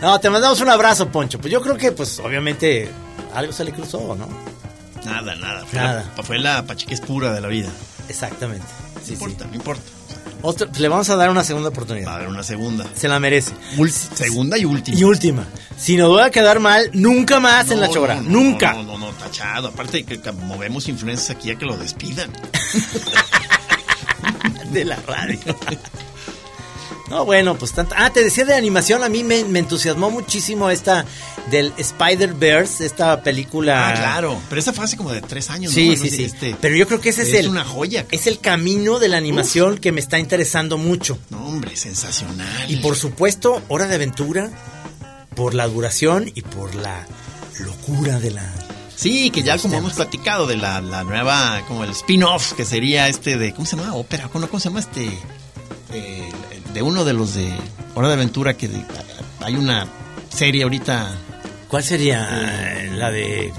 no, 0.01 0.19
te 0.19 0.29
mandamos 0.29 0.59
un 0.61 0.69
abrazo, 0.69 1.07
Poncho. 1.09 1.39
Pues 1.39 1.51
yo 1.51 1.61
creo 1.61 1.77
que, 1.77 1.91
pues, 1.93 2.19
obviamente, 2.19 2.89
algo 3.33 3.51
se 3.53 3.63
le 3.63 3.71
cruzó, 3.71 4.15
¿no? 4.15 4.27
Nada, 5.05 5.35
nada. 5.35 5.65
Fue, 5.65 5.79
Nada. 5.79 6.11
La, 6.17 6.23
fue 6.23 6.39
la 6.39 6.65
pachiquez 6.65 7.01
pura 7.01 7.33
de 7.33 7.41
la 7.41 7.47
vida. 7.47 7.69
Exactamente. 8.09 8.65
No 9.07 9.13
importa, 9.13 9.43
sí. 9.43 9.49
no 9.49 9.55
importa. 9.55 9.83
Otro, 10.45 10.67
le 10.77 10.87
vamos 10.89 11.09
a 11.09 11.15
dar 11.15 11.29
una 11.29 11.41
segunda 11.43 11.69
Va 11.69 11.73
a 11.73 11.77
oportunidad. 11.77 12.15
haber 12.15 12.27
una 12.27 12.43
segunda. 12.43 12.85
Se 12.95 13.07
la 13.07 13.17
merece. 13.19 13.53
Ul- 13.77 13.89
segunda 13.89 14.57
y 14.57 14.65
última. 14.65 14.97
Y 14.97 15.03
última. 15.05 15.45
Si 15.77 15.95
nos 15.97 16.09
voy 16.09 16.21
a 16.21 16.29
quedar 16.31 16.59
mal, 16.59 16.89
nunca 16.93 17.39
más 17.39 17.71
en 17.71 17.79
la 17.79 17.89
chora. 17.89 18.15
no, 18.15 18.23
no, 18.23 18.29
nunca. 18.29 18.73
No, 18.73 18.83
no, 18.83 18.97
no, 18.97 19.07
tachado. 19.13 19.69
Aparte 19.69 20.03
que 20.03 20.19
movemos 20.33 20.87
influencers 20.89 21.29
aquí 21.31 21.49
a 21.51 21.55
que 21.55 21.65
lo 21.65 21.77
despidan. 21.77 22.29
de 24.71 24.85
la 24.85 24.95
radio. 24.97 25.39
No, 27.09 27.25
bueno, 27.25 27.55
pues 27.57 27.73
tanto. 27.73 27.93
Ah, 27.97 28.09
te 28.11 28.23
decía 28.23 28.45
de 28.45 28.55
animación, 28.55 29.03
a 29.03 29.09
mí 29.09 29.23
me, 29.23 29.43
me 29.43 29.59
entusiasmó 29.59 30.09
muchísimo 30.09 30.69
esta 30.69 31.05
del 31.51 31.73
Spider-Verse, 31.77 32.85
esta 32.85 33.21
película. 33.21 33.89
Ah, 33.89 33.93
claro. 33.93 34.39
Pero 34.49 34.61
esa 34.61 34.71
fue 34.71 34.85
hace 34.85 34.95
como 34.95 35.11
de 35.11 35.21
tres 35.21 35.49
años. 35.49 35.71
¿no? 35.73 35.75
Sí, 35.75 35.89
Algo 35.91 36.03
sí, 36.03 36.09
sí. 36.09 36.23
este, 36.23 36.55
Pero 36.61 36.75
yo 36.77 36.87
creo 36.87 37.01
que 37.01 37.09
ese 37.09 37.23
es, 37.23 37.29
es 37.29 37.35
el. 37.41 37.49
una 37.49 37.65
joya, 37.65 38.03
cabrón. 38.03 38.19
Es 38.19 38.27
el 38.27 38.39
camino 38.39 38.99
de 38.99 39.09
la 39.09 39.17
animación 39.17 39.77
que 39.79 39.91
me 39.91 39.99
está 39.99 40.17
interesando 40.17 40.77
mucho. 40.77 41.17
No, 41.29 41.45
hombre, 41.45 41.75
sensacional. 41.75 42.71
Y 42.71 42.77
por 42.77 42.95
supuesto, 42.95 43.61
Hora 43.67 43.87
de 43.87 43.95
Aventura, 43.95 44.49
por 45.35 45.53
la 45.55 45.67
duración 45.67 46.31
y 46.33 46.41
por 46.41 46.73
la 46.75 47.05
locura 47.59 48.19
de 48.19 48.31
la. 48.31 48.53
Sí, 48.95 49.29
que 49.31 49.43
ya 49.43 49.57
como 49.57 49.73
temas. 49.73 49.79
hemos 49.79 49.93
platicado 49.95 50.47
de 50.47 50.55
la, 50.55 50.79
la 50.79 51.03
nueva, 51.03 51.63
como 51.67 51.83
el 51.83 51.89
spin-off, 51.89 52.53
que 52.53 52.63
sería 52.63 53.09
este 53.09 53.37
de, 53.37 53.53
¿cómo 53.53 53.65
se 53.65 53.75
llama? 53.75 53.93
Ópera, 53.95 54.29
¿cómo, 54.31 54.47
cómo 54.47 54.59
se 54.61 54.69
llama 54.69 54.79
este? 54.79 55.09
Eh, 55.91 56.29
de 56.73 56.81
uno 56.81 57.03
de 57.05 57.13
los 57.13 57.35
de 57.35 57.53
Hora 57.95 58.07
de 58.07 58.13
Aventura, 58.15 58.55
que 58.55 58.67
de- 58.67 58.83
hay 59.41 59.55
una 59.55 59.87
serie 60.35 60.63
ahorita. 60.63 61.15
¿Cuál 61.67 61.83
sería 61.83 62.27
eh, 62.31 62.91
la 62.95 63.09
de 63.11 63.51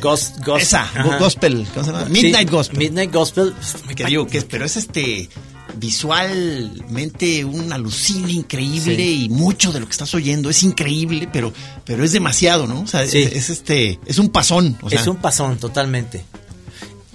Ghost, 0.00 0.38
Ghost 0.44 0.62
esa, 0.62 0.82
Ajá. 0.82 1.18
Gospel, 1.18 1.66
¿cómo 1.74 1.84
se 1.84 1.92
llama? 1.92 2.06
Sí, 2.06 2.12
Midnight 2.12 2.50
Gospel. 2.50 2.78
Midnight 2.78 3.12
Gospel. 3.12 3.54
que 3.94 4.04
digo 4.06 4.26
que 4.26 4.38
es, 4.38 4.44
pero 4.44 4.64
es 4.64 4.76
este 4.76 5.28
visualmente 5.76 7.44
un 7.44 7.72
alucine 7.72 8.32
increíble 8.32 8.96
Sí. 8.96 9.24
y 9.24 9.28
mucho 9.28 9.72
de 9.72 9.80
lo 9.80 9.86
que 9.86 9.92
estás 9.92 10.12
oyendo 10.14 10.50
es 10.50 10.62
increíble, 10.62 11.28
pero 11.32 11.52
pero 11.84 12.04
es 12.04 12.12
demasiado, 12.12 12.66
¿no? 12.66 12.80
O 12.80 12.86
sea, 12.86 13.06
Sí. 13.06 13.18
es, 13.22 13.32
es 13.34 13.50
este 13.50 13.98
es 14.06 14.18
un 14.18 14.30
pasón, 14.30 14.76
o 14.82 14.90
sea, 14.90 15.00
es 15.00 15.06
un 15.06 15.16
pasón, 15.16 15.58
totalmente. 15.58 16.24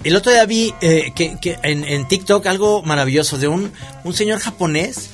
El 0.04 0.16
otro 0.16 0.32
día 0.32 0.46
vi 0.46 0.74
eh, 0.82 1.12
que, 1.16 1.38
que 1.42 1.58
en, 1.64 1.84
en 1.84 2.08
TikTok 2.08 2.46
algo 2.46 2.84
maravilloso 2.84 3.38
de 3.40 3.48
un, 3.48 3.72
un 4.04 4.14
señor 4.14 4.40
japonés 4.40 5.10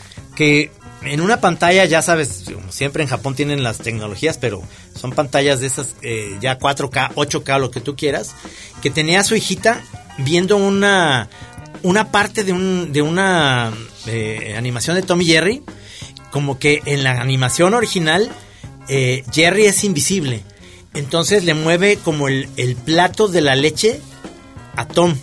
en 1.03 1.21
una 1.21 1.41
pantalla, 1.41 1.85
ya 1.85 2.01
sabes, 2.01 2.45
siempre 2.69 3.03
en 3.03 3.09
Japón 3.09 3.35
tienen 3.35 3.63
las 3.63 3.79
tecnologías, 3.79 4.37
pero 4.37 4.61
son 4.95 5.11
pantallas 5.11 5.59
de 5.59 5.67
esas 5.67 5.95
eh, 6.01 6.37
ya 6.41 6.59
4K, 6.59 7.13
8K, 7.15 7.59
lo 7.59 7.71
que 7.71 7.81
tú 7.81 7.95
quieras, 7.95 8.35
que 8.81 8.89
tenía 8.89 9.21
a 9.21 9.23
su 9.23 9.35
hijita 9.35 9.81
viendo 10.19 10.57
una, 10.57 11.29
una 11.83 12.11
parte 12.11 12.43
de, 12.43 12.53
un, 12.53 12.93
de 12.93 13.01
una 13.01 13.71
eh, 14.05 14.55
animación 14.57 14.95
de 14.95 15.01
Tommy 15.01 15.25
Jerry, 15.25 15.63
como 16.29 16.59
que 16.59 16.81
en 16.85 17.03
la 17.03 17.19
animación 17.19 17.73
original 17.73 18.29
eh, 18.87 19.23
Jerry 19.31 19.65
es 19.65 19.83
invisible. 19.83 20.43
Entonces 20.93 21.45
le 21.45 21.53
mueve 21.53 21.97
como 21.97 22.27
el 22.27 22.77
plato 22.85 23.27
de 23.27 23.41
la 23.41 23.55
leche 23.55 24.01
a 24.75 24.85
Tom. 24.87 25.15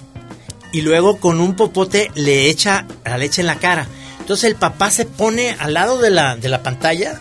Y 0.72 0.82
luego 0.82 1.18
con 1.18 1.40
un 1.40 1.56
popote 1.56 2.10
le 2.14 2.48
echa 2.48 2.86
la 3.04 3.18
leche 3.18 3.42
en 3.42 3.46
la 3.46 3.56
cara. 3.56 3.86
Entonces 4.29 4.45
el 4.45 4.57
papá 4.57 4.91
se 4.91 5.07
pone 5.07 5.57
al 5.59 5.72
lado 5.72 5.97
de 6.03 6.11
la, 6.11 6.37
de 6.37 6.51
la 6.51 6.62
pantalla 6.62 7.18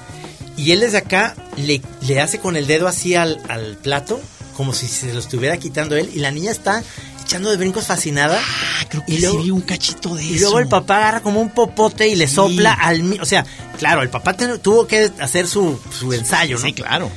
y 0.58 0.72
él 0.74 0.82
desde 0.82 0.97
acá 0.97 1.36
le, 1.55 1.82
le 2.05 2.20
hace 2.20 2.38
con 2.39 2.58
el 2.58 2.68
dedo 2.68 2.86
así 2.86 3.16
al, 3.16 3.41
al 3.47 3.78
plato, 3.78 4.20
como 4.58 4.74
si 4.74 4.89
se 4.89 5.14
lo 5.14 5.20
estuviera 5.20 5.55
quitando 5.55 5.95
él. 5.95 6.10
Y 6.14 6.20
la 6.20 6.32
niña 6.32 6.51
está 6.51 6.84
echando 7.24 7.49
de 7.49 7.55
brincos 7.55 7.86
fascinada. 7.86 8.38
Ah, 8.43 8.86
creo 8.89 9.05
que 9.05 9.14
y 9.14 9.20
luego- 9.20 9.38
sí 9.38 9.43
vi 9.45 9.51
un 9.51 9.62
cachito 9.62 10.16
de 10.16 10.24
Y 10.26 10.36
eso. 10.36 10.41
luego 10.41 10.60
el 10.60 10.68
papá 10.68 10.97
agarra 10.97 11.22
como 11.22 11.39
un 11.39 11.49
popote 11.51 12.10
y 12.10 12.16
le 12.16 12.28
Sí. 12.28 12.36
sopla 12.36 12.74
al... 12.74 13.18
O 13.22 13.26
sea, 13.26 13.45
claro, 13.80 14.01
el 14.01 14.10
papá 14.10 14.34
ten- 14.36 14.60
tuvo 14.60 14.86
que 14.86 15.10
hacer 15.22 15.47
su, 15.47 15.80
su 15.97 16.12
ensayo, 16.12 16.58
¿no? 16.60 16.66
Sí, 16.66 16.74
claro. 16.74 17.10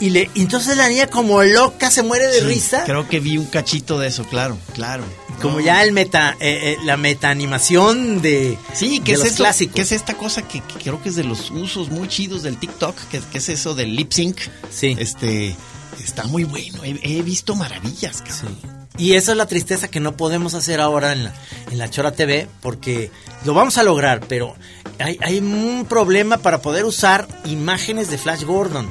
Y, 0.00 0.10
le, 0.10 0.28
y 0.34 0.42
entonces 0.42 0.76
la 0.76 0.86
niña 0.90 1.06
como 1.06 1.42
loca 1.44 1.90
se 1.90 2.02
muere 2.02 2.26
de 2.26 2.40
Sí, 2.40 2.44
risa. 2.46 2.82
Creo 2.84 3.08
que 3.08 3.20
vi 3.20 3.38
un 3.38 3.46
cachito 3.46 3.98
de 3.98 4.08
eso, 4.08 4.24
claro, 4.24 4.58
claro. 4.74 5.04
Como 5.40 5.60
ya 5.60 5.82
el 5.82 5.92
meta, 5.92 6.36
eh, 6.40 6.74
eh, 6.74 6.84
la 6.84 6.96
metaanimación 6.96 8.20
de, 8.22 8.58
Sí, 8.74 9.00
que 9.00 9.12
de 9.12 9.12
es 9.12 9.18
los 9.20 9.28
esto- 9.28 9.42
clásicos. 9.44 9.74
que 9.74 9.82
es 9.82 9.92
esta 9.92 10.14
cosa 10.14 10.42
que, 10.46 10.60
que 10.60 10.74
creo 10.74 11.02
que 11.02 11.08
es 11.08 11.16
de 11.16 11.24
los 11.24 11.50
usos 11.50 11.90
muy 11.90 12.08
chidos 12.08 12.42
del 12.42 12.56
TikTok, 12.58 12.96
que, 13.10 13.20
que 13.20 13.38
es 13.38 13.48
eso 13.48 13.74
del 13.74 13.96
lip 13.96 14.12
sync. 14.12 14.38
Sí. 14.70 14.96
Este 14.98 15.56
está 16.04 16.24
muy 16.24 16.44
bueno. 16.44 16.84
He, 16.84 16.98
he 17.02 17.22
visto 17.22 17.54
maravillas, 17.56 18.22
cabrón. 18.22 18.56
Sí. 18.62 18.68
Y 18.98 19.14
esa 19.14 19.32
es 19.32 19.38
la 19.38 19.46
tristeza 19.46 19.88
que 19.88 20.00
no 20.00 20.16
podemos 20.16 20.52
hacer 20.54 20.80
ahora 20.80 21.12
en 21.12 21.24
la, 21.24 21.34
en 21.70 21.78
la 21.78 21.88
Chora 21.88 22.12
TV, 22.12 22.48
porque 22.60 23.10
lo 23.44 23.54
vamos 23.54 23.78
a 23.78 23.82
lograr, 23.82 24.20
pero 24.28 24.54
hay, 24.98 25.16
hay 25.22 25.38
un 25.38 25.86
problema 25.88 26.36
para 26.38 26.60
poder 26.60 26.84
usar 26.84 27.26
imágenes 27.46 28.10
de 28.10 28.18
Flash 28.18 28.42
Gordon. 28.44 28.90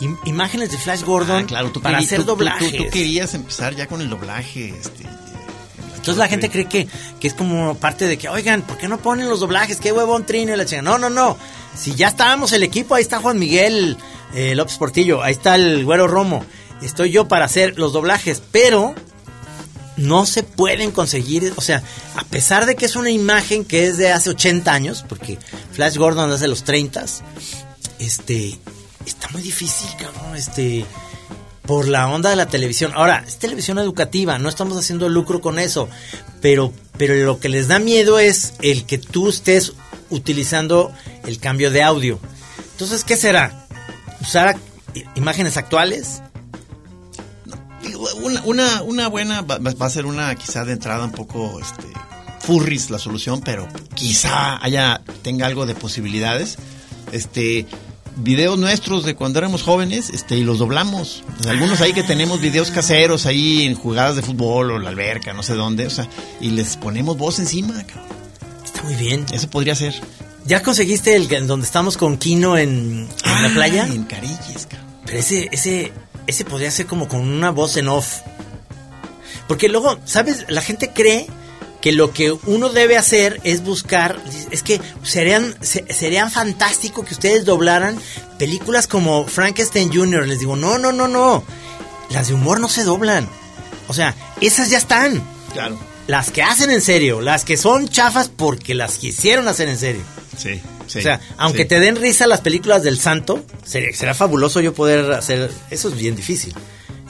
Im- 0.00 0.18
imágenes 0.26 0.70
de 0.72 0.78
Flash 0.78 1.02
Gordon 1.04 1.44
Ah, 1.44 1.46
claro, 1.46 1.70
tú 1.70 1.80
para 1.80 1.98
querí- 1.98 2.04
hacer 2.06 2.20
tú- 2.20 2.26
doblajes. 2.26 2.70
Tú, 2.76 2.84
tú 2.84 2.90
querías 2.90 3.32
empezar 3.34 3.74
ya 3.76 3.86
con 3.86 4.00
el 4.02 4.10
doblaje. 4.10 4.70
Este, 4.78 5.04
Entonces 6.00 6.16
la 6.16 6.28
gente 6.28 6.48
cree 6.48 6.64
que, 6.64 6.88
que 7.20 7.28
es 7.28 7.34
como 7.34 7.74
parte 7.74 8.08
de 8.08 8.16
que, 8.16 8.30
oigan, 8.30 8.62
¿por 8.62 8.78
qué 8.78 8.88
no 8.88 8.96
ponen 8.96 9.28
los 9.28 9.40
doblajes? 9.40 9.80
¿Qué 9.80 9.92
huevón 9.92 10.24
trino 10.24 10.54
y 10.54 10.56
la? 10.56 10.64
No, 10.82 10.96
no, 10.96 11.10
no. 11.10 11.36
Si 11.76 11.94
ya 11.94 12.08
estábamos 12.08 12.52
el 12.52 12.62
equipo, 12.62 12.94
ahí 12.94 13.02
está 13.02 13.20
Juan 13.20 13.38
Miguel 13.38 13.98
eh, 14.32 14.54
López 14.54 14.78
Portillo, 14.78 15.22
ahí 15.22 15.32
está 15.32 15.56
el 15.56 15.84
Güero 15.84 16.06
Romo. 16.06 16.42
Estoy 16.80 17.10
yo 17.10 17.28
para 17.28 17.44
hacer 17.44 17.78
los 17.78 17.92
doblajes, 17.92 18.42
pero 18.50 18.94
no 19.98 20.24
se 20.24 20.42
pueden 20.42 20.90
conseguir, 20.90 21.52
o 21.56 21.60
sea, 21.60 21.82
a 22.16 22.24
pesar 22.24 22.64
de 22.64 22.76
que 22.76 22.86
es 22.86 22.96
una 22.96 23.10
imagen 23.10 23.66
que 23.66 23.86
es 23.86 23.98
de 23.98 24.10
hace 24.10 24.30
80 24.30 24.72
años, 24.72 25.04
porque 25.06 25.38
Flash 25.72 25.98
Gordon 25.98 26.32
es 26.32 26.40
de 26.40 26.48
los 26.48 26.64
30, 26.64 27.04
este, 27.98 28.58
está 29.04 29.28
muy 29.28 29.42
difícil, 29.42 29.90
cabrón, 29.98 30.34
este, 30.34 30.86
por 31.70 31.86
la 31.86 32.08
onda 32.08 32.30
de 32.30 32.34
la 32.34 32.46
televisión. 32.46 32.90
Ahora, 32.96 33.22
es 33.24 33.38
televisión 33.38 33.78
educativa, 33.78 34.40
no 34.40 34.48
estamos 34.48 34.76
haciendo 34.76 35.08
lucro 35.08 35.40
con 35.40 35.60
eso, 35.60 35.88
pero, 36.40 36.72
pero 36.98 37.14
lo 37.14 37.38
que 37.38 37.48
les 37.48 37.68
da 37.68 37.78
miedo 37.78 38.18
es 38.18 38.54
el 38.60 38.86
que 38.86 38.98
tú 38.98 39.28
estés 39.28 39.74
utilizando 40.08 40.90
el 41.28 41.38
cambio 41.38 41.70
de 41.70 41.84
audio. 41.84 42.18
Entonces, 42.72 43.04
¿qué 43.04 43.16
será? 43.16 43.68
¿Usar 44.20 44.56
imágenes 45.14 45.56
actuales? 45.56 46.22
Una, 48.20 48.42
una, 48.42 48.82
una 48.82 49.06
buena 49.06 49.42
va, 49.42 49.60
a 49.78 49.90
ser 49.90 50.06
una 50.06 50.34
quizá 50.34 50.64
de 50.64 50.72
entrada 50.72 51.04
un 51.04 51.12
poco 51.12 51.60
este, 51.60 51.86
la 52.90 52.98
solución, 52.98 53.42
pero 53.42 53.68
quizá 53.94 54.60
haya 54.60 55.02
tenga 55.22 55.46
algo 55.46 55.66
de 55.66 55.76
posibilidades. 55.76 56.58
Este 57.12 57.68
videos 58.22 58.58
nuestros 58.58 59.04
de 59.04 59.14
cuando 59.14 59.38
éramos 59.38 59.62
jóvenes, 59.62 60.10
este 60.10 60.36
y 60.36 60.44
los 60.44 60.58
doblamos. 60.58 61.24
Algunos 61.48 61.80
ahí 61.80 61.92
que 61.92 62.02
tenemos 62.02 62.40
videos 62.40 62.70
caseros 62.70 63.26
ahí 63.26 63.64
en 63.66 63.74
jugadas 63.74 64.16
de 64.16 64.22
fútbol 64.22 64.70
o 64.72 64.78
la 64.78 64.90
alberca, 64.90 65.32
no 65.32 65.42
sé 65.42 65.54
dónde, 65.54 65.86
o 65.86 65.90
sea, 65.90 66.08
y 66.40 66.50
les 66.50 66.76
ponemos 66.76 67.16
voz 67.16 67.38
encima, 67.38 67.74
cabrón. 67.86 68.08
Está 68.64 68.82
muy 68.82 68.94
bien. 68.94 69.26
Eso 69.32 69.48
podría 69.48 69.74
ser. 69.74 69.94
¿Ya 70.46 70.62
conseguiste 70.62 71.14
el 71.16 71.28
donde 71.46 71.66
estamos 71.66 71.96
con 71.96 72.16
Kino 72.16 72.56
en, 72.56 73.08
en 73.24 73.42
la 73.42 73.50
playa? 73.52 73.86
Ah, 73.88 73.94
En 73.94 74.04
Carilles, 74.04 74.66
cabrón. 74.68 74.88
Pero 75.06 75.18
ese, 75.18 75.48
ese, 75.52 75.92
ese 76.26 76.44
podría 76.44 76.70
ser 76.70 76.86
como 76.86 77.08
con 77.08 77.20
una 77.20 77.50
voz 77.50 77.76
en 77.76 77.88
off. 77.88 78.20
Porque 79.48 79.68
luego, 79.68 79.98
¿sabes? 80.04 80.46
La 80.48 80.62
gente 80.62 80.90
cree 80.94 81.26
que 81.80 81.92
lo 81.92 82.12
que 82.12 82.30
uno 82.32 82.68
debe 82.68 82.96
hacer 82.96 83.40
es 83.44 83.62
buscar, 83.62 84.20
es 84.50 84.62
que 84.62 84.80
serían, 85.02 85.54
se- 85.62 85.84
serían 85.92 86.30
fantástico 86.30 87.04
que 87.04 87.14
ustedes 87.14 87.44
doblaran 87.44 87.98
películas 88.38 88.86
como 88.86 89.26
Frankenstein 89.26 89.92
Jr. 89.92 90.26
Les 90.26 90.40
digo, 90.40 90.56
no, 90.56 90.78
no, 90.78 90.92
no, 90.92 91.08
no. 91.08 91.42
Las 92.10 92.28
de 92.28 92.34
humor 92.34 92.60
no 92.60 92.68
se 92.68 92.84
doblan. 92.84 93.28
O 93.88 93.94
sea, 93.94 94.14
esas 94.40 94.68
ya 94.70 94.78
están. 94.78 95.22
Claro. 95.52 95.78
Las 96.06 96.30
que 96.30 96.42
hacen 96.42 96.70
en 96.70 96.80
serio, 96.80 97.20
las 97.20 97.44
que 97.44 97.56
son 97.56 97.88
chafas 97.88 98.28
porque 98.34 98.74
las 98.74 98.98
quisieron 98.98 99.46
hacer 99.48 99.68
en 99.68 99.78
serio. 99.78 100.02
Sí, 100.36 100.60
sí. 100.86 100.98
o 100.98 101.02
sea, 101.02 101.20
aunque 101.36 101.62
sí. 101.62 101.68
te 101.68 101.80
den 101.80 101.96
risa 101.96 102.26
las 102.26 102.40
películas 102.40 102.82
del 102.82 102.98
santo, 102.98 103.44
sería, 103.64 103.94
será 103.96 104.14
fabuloso 104.14 104.60
yo 104.60 104.74
poder 104.74 105.12
hacer... 105.12 105.50
Eso 105.70 105.88
es 105.88 105.96
bien 105.96 106.16
difícil. 106.16 106.54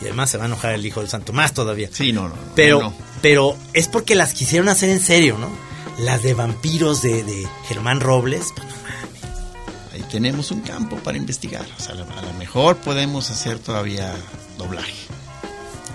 Y 0.01 0.05
además 0.05 0.30
se 0.30 0.38
va 0.38 0.44
a 0.44 0.46
enojar 0.46 0.72
el 0.72 0.84
hijo 0.84 1.01
del 1.01 1.09
santo, 1.11 1.32
más 1.32 1.53
todavía. 1.53 1.88
Sí, 1.92 2.12
no, 2.12 2.28
no. 2.28 2.34
Pero, 2.55 2.80
no. 2.80 2.94
pero 3.20 3.57
es 3.72 3.88
porque 3.88 4.14
las 4.14 4.32
quisieron 4.32 4.68
hacer 4.68 4.88
en 4.88 5.01
serio, 5.01 5.36
¿no? 5.38 5.51
Las 5.98 6.22
de 6.22 6.32
vampiros 6.34 7.03
de, 7.03 7.22
de 7.22 7.46
Germán 7.68 8.01
Robles, 8.01 8.53
pues 8.55 8.66
no 8.66 8.74
mames. 8.76 9.92
Ahí 9.92 10.03
tenemos 10.11 10.51
un 10.51 10.61
campo 10.62 10.96
para 10.96 11.18
investigar. 11.18 11.66
O 11.78 11.82
sea, 11.82 11.92
a 11.94 12.22
lo, 12.22 12.32
mejor 12.38 12.76
podemos 12.76 13.30
hacer 13.30 13.59
todavía 13.59 14.14
doblaje. 14.57 14.94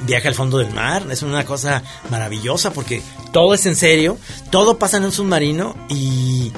Viaje 0.02 0.28
al 0.28 0.36
fondo 0.36 0.60
del 0.60 0.72
mar, 0.72 1.08
es 1.10 1.24
una 1.24 1.46
cosa 1.46 1.82
maravillosa 2.12 2.72
porque 2.72 3.02
todo 3.32 3.56
es 3.56 3.66
en 3.66 3.76
serio, 3.76 4.18
todo 4.52 4.78
pasa 4.78 4.98
en 4.98 5.06
un 5.06 5.12
submarino 5.12 5.76
y, 5.90 6.52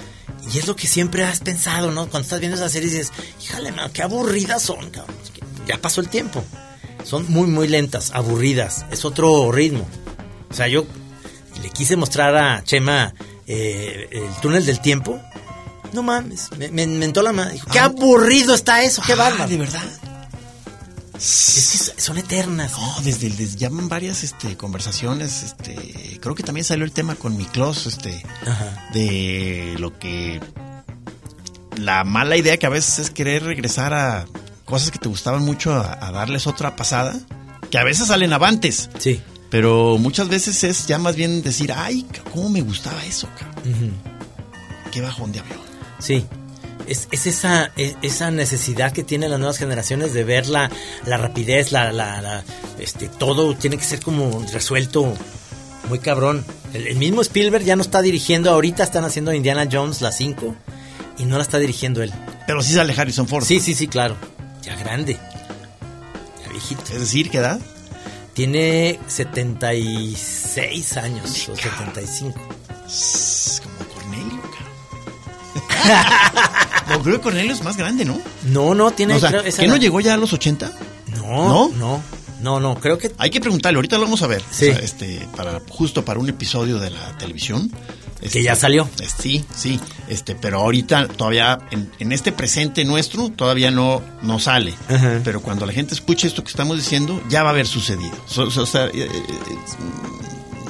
y 0.51 0.57
es 0.57 0.67
lo 0.67 0.75
que 0.75 0.87
siempre 0.87 1.23
has 1.23 1.39
pensado, 1.39 1.91
¿no? 1.91 2.09
Cuando 2.09 2.25
estás 2.25 2.39
viendo 2.39 2.57
esa 2.57 2.67
serie 2.67 2.89
dices, 2.89 3.13
híjale, 3.41 3.71
man, 3.71 3.91
qué 3.93 4.01
aburridas 4.01 4.63
son, 4.63 4.89
cabrón. 4.89 5.15
Ya 5.65 5.77
pasó 5.77 6.01
el 6.01 6.09
tiempo. 6.09 6.43
Son 7.07 7.25
muy, 7.31 7.47
muy 7.47 7.67
lentas, 7.69 8.11
aburridas, 8.13 8.85
es 8.91 9.05
otro 9.05 9.51
ritmo. 9.51 9.87
O 10.49 10.53
sea, 10.53 10.67
yo 10.67 10.85
le 11.61 11.69
quise 11.69 11.95
mostrar 11.95 12.35
a 12.35 12.63
Chema 12.63 13.13
eh, 13.47 14.09
el 14.11 14.41
túnel 14.41 14.65
del 14.65 14.81
tiempo. 14.81 15.19
No 15.93 16.03
mames, 16.03 16.49
me, 16.57 16.69
me 16.69 16.85
mentó 16.85 17.21
la 17.21 17.31
madre. 17.31 17.53
Dijo, 17.53 17.69
qué 17.71 17.79
aburrido 17.79 18.53
está 18.53 18.83
eso, 18.83 19.01
qué 19.07 19.13
Ah, 19.13 19.17
bárbaro. 19.17 19.49
de 19.49 19.57
verdad. 19.57 19.83
Es 21.15 21.91
que 21.95 22.01
son 22.01 22.17
eternas. 22.17 22.73
No, 22.73 22.95
desde, 23.03 23.29
desde 23.29 23.57
ya 23.57 23.69
van 23.69 23.89
varias 23.89 24.23
este, 24.23 24.55
conversaciones, 24.57 25.43
este, 25.43 26.19
creo 26.21 26.35
que 26.35 26.43
también 26.43 26.63
salió 26.65 26.85
el 26.85 26.91
tema 26.91 27.15
con 27.15 27.35
Miklos, 27.37 27.87
este, 27.87 28.21
Ajá. 28.45 28.89
de 28.93 29.75
lo 29.79 29.97
que 29.97 30.39
la 31.77 32.03
mala 32.03 32.37
idea 32.37 32.57
que 32.57 32.65
a 32.65 32.69
veces 32.69 32.99
es 32.99 33.09
querer 33.11 33.43
regresar 33.45 33.93
a 33.93 34.25
cosas 34.67 34.91
que 34.91 34.99
te 34.99 35.09
gustaban 35.09 35.41
mucho 35.43 35.73
a, 35.73 35.97
a 36.05 36.11
darles 36.11 36.45
otra 36.45 36.75
pasada, 36.75 37.15
que 37.71 37.79
a 37.79 37.83
veces 37.83 38.09
salen 38.09 38.33
avantes, 38.33 38.89
Sí. 38.99 39.19
pero 39.49 39.97
muchas 39.97 40.27
veces 40.29 40.63
es 40.63 40.85
ya 40.85 40.99
más 40.99 41.15
bien 41.15 41.41
decir, 41.41 41.71
ay, 41.75 42.05
cómo 42.33 42.49
me 42.49 42.61
gustaba 42.61 43.03
eso, 43.05 43.27
cabrón. 43.39 43.73
Ujú. 43.73 43.91
qué 44.91 45.01
bajón 45.01 45.31
de 45.31 45.39
avión. 45.39 45.57
Sí. 45.99 46.25
Es, 46.87 47.07
es 47.11 47.27
esa, 47.27 47.71
es- 47.75 47.95
esa 48.01 48.29
necesidad 48.31 48.91
que 48.93 49.03
tienen 49.03 49.29
las 49.31 49.39
nuevas 49.39 49.57
generaciones 49.57 50.13
de 50.13 50.23
ver 50.23 50.47
la, 50.47 50.69
la 51.05 51.17
rapidez, 51.17 51.71
la, 51.71 51.91
la, 51.91 52.21
la- 52.21 52.43
este, 52.79 53.07
todo 53.09 53.55
tiene 53.55 53.77
que 53.77 53.83
ser 53.83 53.99
como 54.01 54.45
resuelto 54.53 55.13
muy 55.89 55.99
cabrón. 55.99 56.45
El, 56.73 56.87
el 56.87 56.95
mismo 56.97 57.21
Spielberg 57.21 57.63
ya 57.65 57.75
no 57.75 57.81
está 57.81 58.01
dirigiendo, 58.01 58.51
ahorita 58.51 58.83
están 58.83 59.03
haciendo 59.05 59.33
Indiana 59.33 59.67
Jones 59.71 60.01
la 60.01 60.11
5 60.11 60.55
y 61.17 61.25
no 61.25 61.35
la 61.37 61.41
está 61.43 61.57
dirigiendo 61.57 62.01
él. 62.03 62.13
Pero 62.45 62.61
sí 62.61 62.73
sale 62.73 62.93
Harrison 62.97 63.27
Ford. 63.27 63.43
Sí, 63.43 63.59
sí, 63.59 63.73
sí, 63.73 63.87
claro. 63.87 64.15
Ya 64.67 64.75
grande. 64.75 65.17
Ya 66.43 66.49
viejito. 66.51 66.81
Es 66.91 66.99
decir, 66.99 67.29
¿qué 67.29 67.37
edad? 67.37 67.61
Tiene 68.33 68.99
76 69.07 70.97
años 70.97 71.47
o 71.47 71.55
75. 71.55 72.37
Es 72.85 73.61
como 73.63 73.77
Cornelio, 73.93 74.41
cabrón. 74.41 74.73
no, 76.89 77.01
creo 77.01 77.15
que 77.15 77.21
Cornelio 77.21 77.53
es 77.53 77.63
más 77.63 77.77
grande, 77.77 78.03
¿no? 78.03 78.19
No, 78.43 78.75
no, 78.75 78.91
tiene... 78.91 79.13
o 79.13 79.19
sea, 79.21 79.29
creo, 79.29 79.43
esa 79.43 79.61
¿que 79.61 79.69
no 79.69 79.77
llegó 79.77 80.01
ya 80.01 80.15
a 80.15 80.17
los 80.17 80.33
80? 80.33 80.69
No, 81.15 81.47
¿No? 81.47 81.69
no, 81.69 82.03
no, 82.41 82.59
no, 82.59 82.75
creo 82.75 82.97
que... 82.97 83.13
Hay 83.19 83.29
que 83.29 83.39
preguntarle, 83.39 83.77
ahorita 83.77 83.95
lo 83.97 84.03
vamos 84.03 84.21
a 84.21 84.27
ver. 84.27 84.43
Sí. 84.51 84.67
O 84.67 84.73
sea, 84.73 84.83
este, 84.83 85.25
para, 85.37 85.61
justo 85.69 86.03
para 86.03 86.19
un 86.19 86.27
episodio 86.27 86.77
de 86.79 86.89
la 86.89 87.17
televisión. 87.17 87.71
Este, 88.21 88.41
ya 88.41 88.55
salió. 88.55 88.89
Sí, 89.21 89.45
sí. 89.55 89.79
Este, 90.07 90.35
pero 90.35 90.59
ahorita 90.61 91.07
todavía, 91.07 91.59
en, 91.71 91.91
en 91.99 92.11
este 92.11 92.31
presente 92.31 92.83
nuestro, 92.85 93.29
todavía 93.29 93.69
no, 93.71 94.01
no 94.23 94.39
sale. 94.39 94.73
Ajá. 94.89 95.21
Pero 95.23 95.41
cuando 95.41 95.65
la 95.65 95.73
gente 95.73 95.93
escuche 95.93 96.27
esto 96.27 96.43
que 96.43 96.49
estamos 96.49 96.77
diciendo, 96.77 97.21
ya 97.29 97.43
va 97.43 97.49
a 97.49 97.51
haber 97.53 97.67
sucedido. 97.67 98.13
So- 98.27 98.43
o 98.47 98.65
sea, 98.65 98.85
eh, 98.87 98.91
eh, 98.95 99.07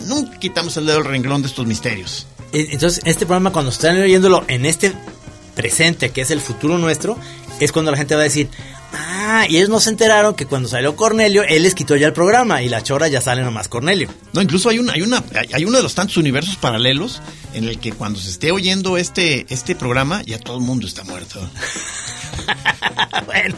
nunca 0.05 0.37
quitamos 0.39 0.75
el 0.77 0.85
dedo 0.85 0.97
del 0.97 1.05
renglón 1.05 1.41
de 1.41 1.47
estos 1.47 1.65
misterios. 1.65 2.27
Eh, 2.53 2.67
Entonces, 2.71 3.01
este 3.05 3.25
programa, 3.25 3.51
cuando 3.51 3.71
están 3.71 3.99
oyéndolo 4.01 4.43
en 4.47 4.65
este 4.65 4.93
presente, 5.55 6.11
que 6.11 6.21
es 6.21 6.31
el 6.31 6.41
futuro 6.41 6.77
nuestro, 6.77 7.17
es 7.59 7.71
cuando 7.71 7.91
la 7.91 7.97
gente 7.97 8.15
va 8.15 8.21
a 8.21 8.25
decir, 8.25 8.49
ah, 9.29 9.45
y 9.49 9.57
ellos 9.57 9.69
no 9.69 9.79
se 9.79 9.89
enteraron 9.89 10.33
que 10.35 10.45
cuando 10.45 10.69
salió 10.69 10.95
Cornelio, 10.95 11.43
él 11.43 11.63
les 11.63 11.75
quitó 11.75 11.95
ya 11.95 12.07
el 12.07 12.13
programa 12.13 12.61
y 12.63 12.69
la 12.69 12.81
chora 12.81 13.07
ya 13.07 13.19
sale 13.21 13.43
nomás 13.43 13.67
Cornelio. 13.67 14.09
No, 14.33 14.41
incluso 14.41 14.69
hay 14.69 14.79
una, 14.79 14.93
hay 14.93 15.01
una, 15.01 15.23
hay- 15.35 15.49
hay 15.53 15.65
uno 15.65 15.77
de 15.77 15.83
los 15.83 15.95
tantos 15.95 16.17
universos 16.17 16.55
paralelos 16.55 17.21
en 17.53 17.65
el 17.65 17.79
que 17.79 17.91
cuando 17.91 18.19
se 18.19 18.29
esté 18.29 18.51
oyendo 18.51 18.97
este, 18.97 19.45
este 19.49 19.75
programa, 19.75 20.21
ya 20.23 20.39
todo 20.39 20.57
el 20.57 20.63
mundo 20.63 20.87
está 20.87 21.03
muerto. 21.03 21.39
bueno, 23.25 23.57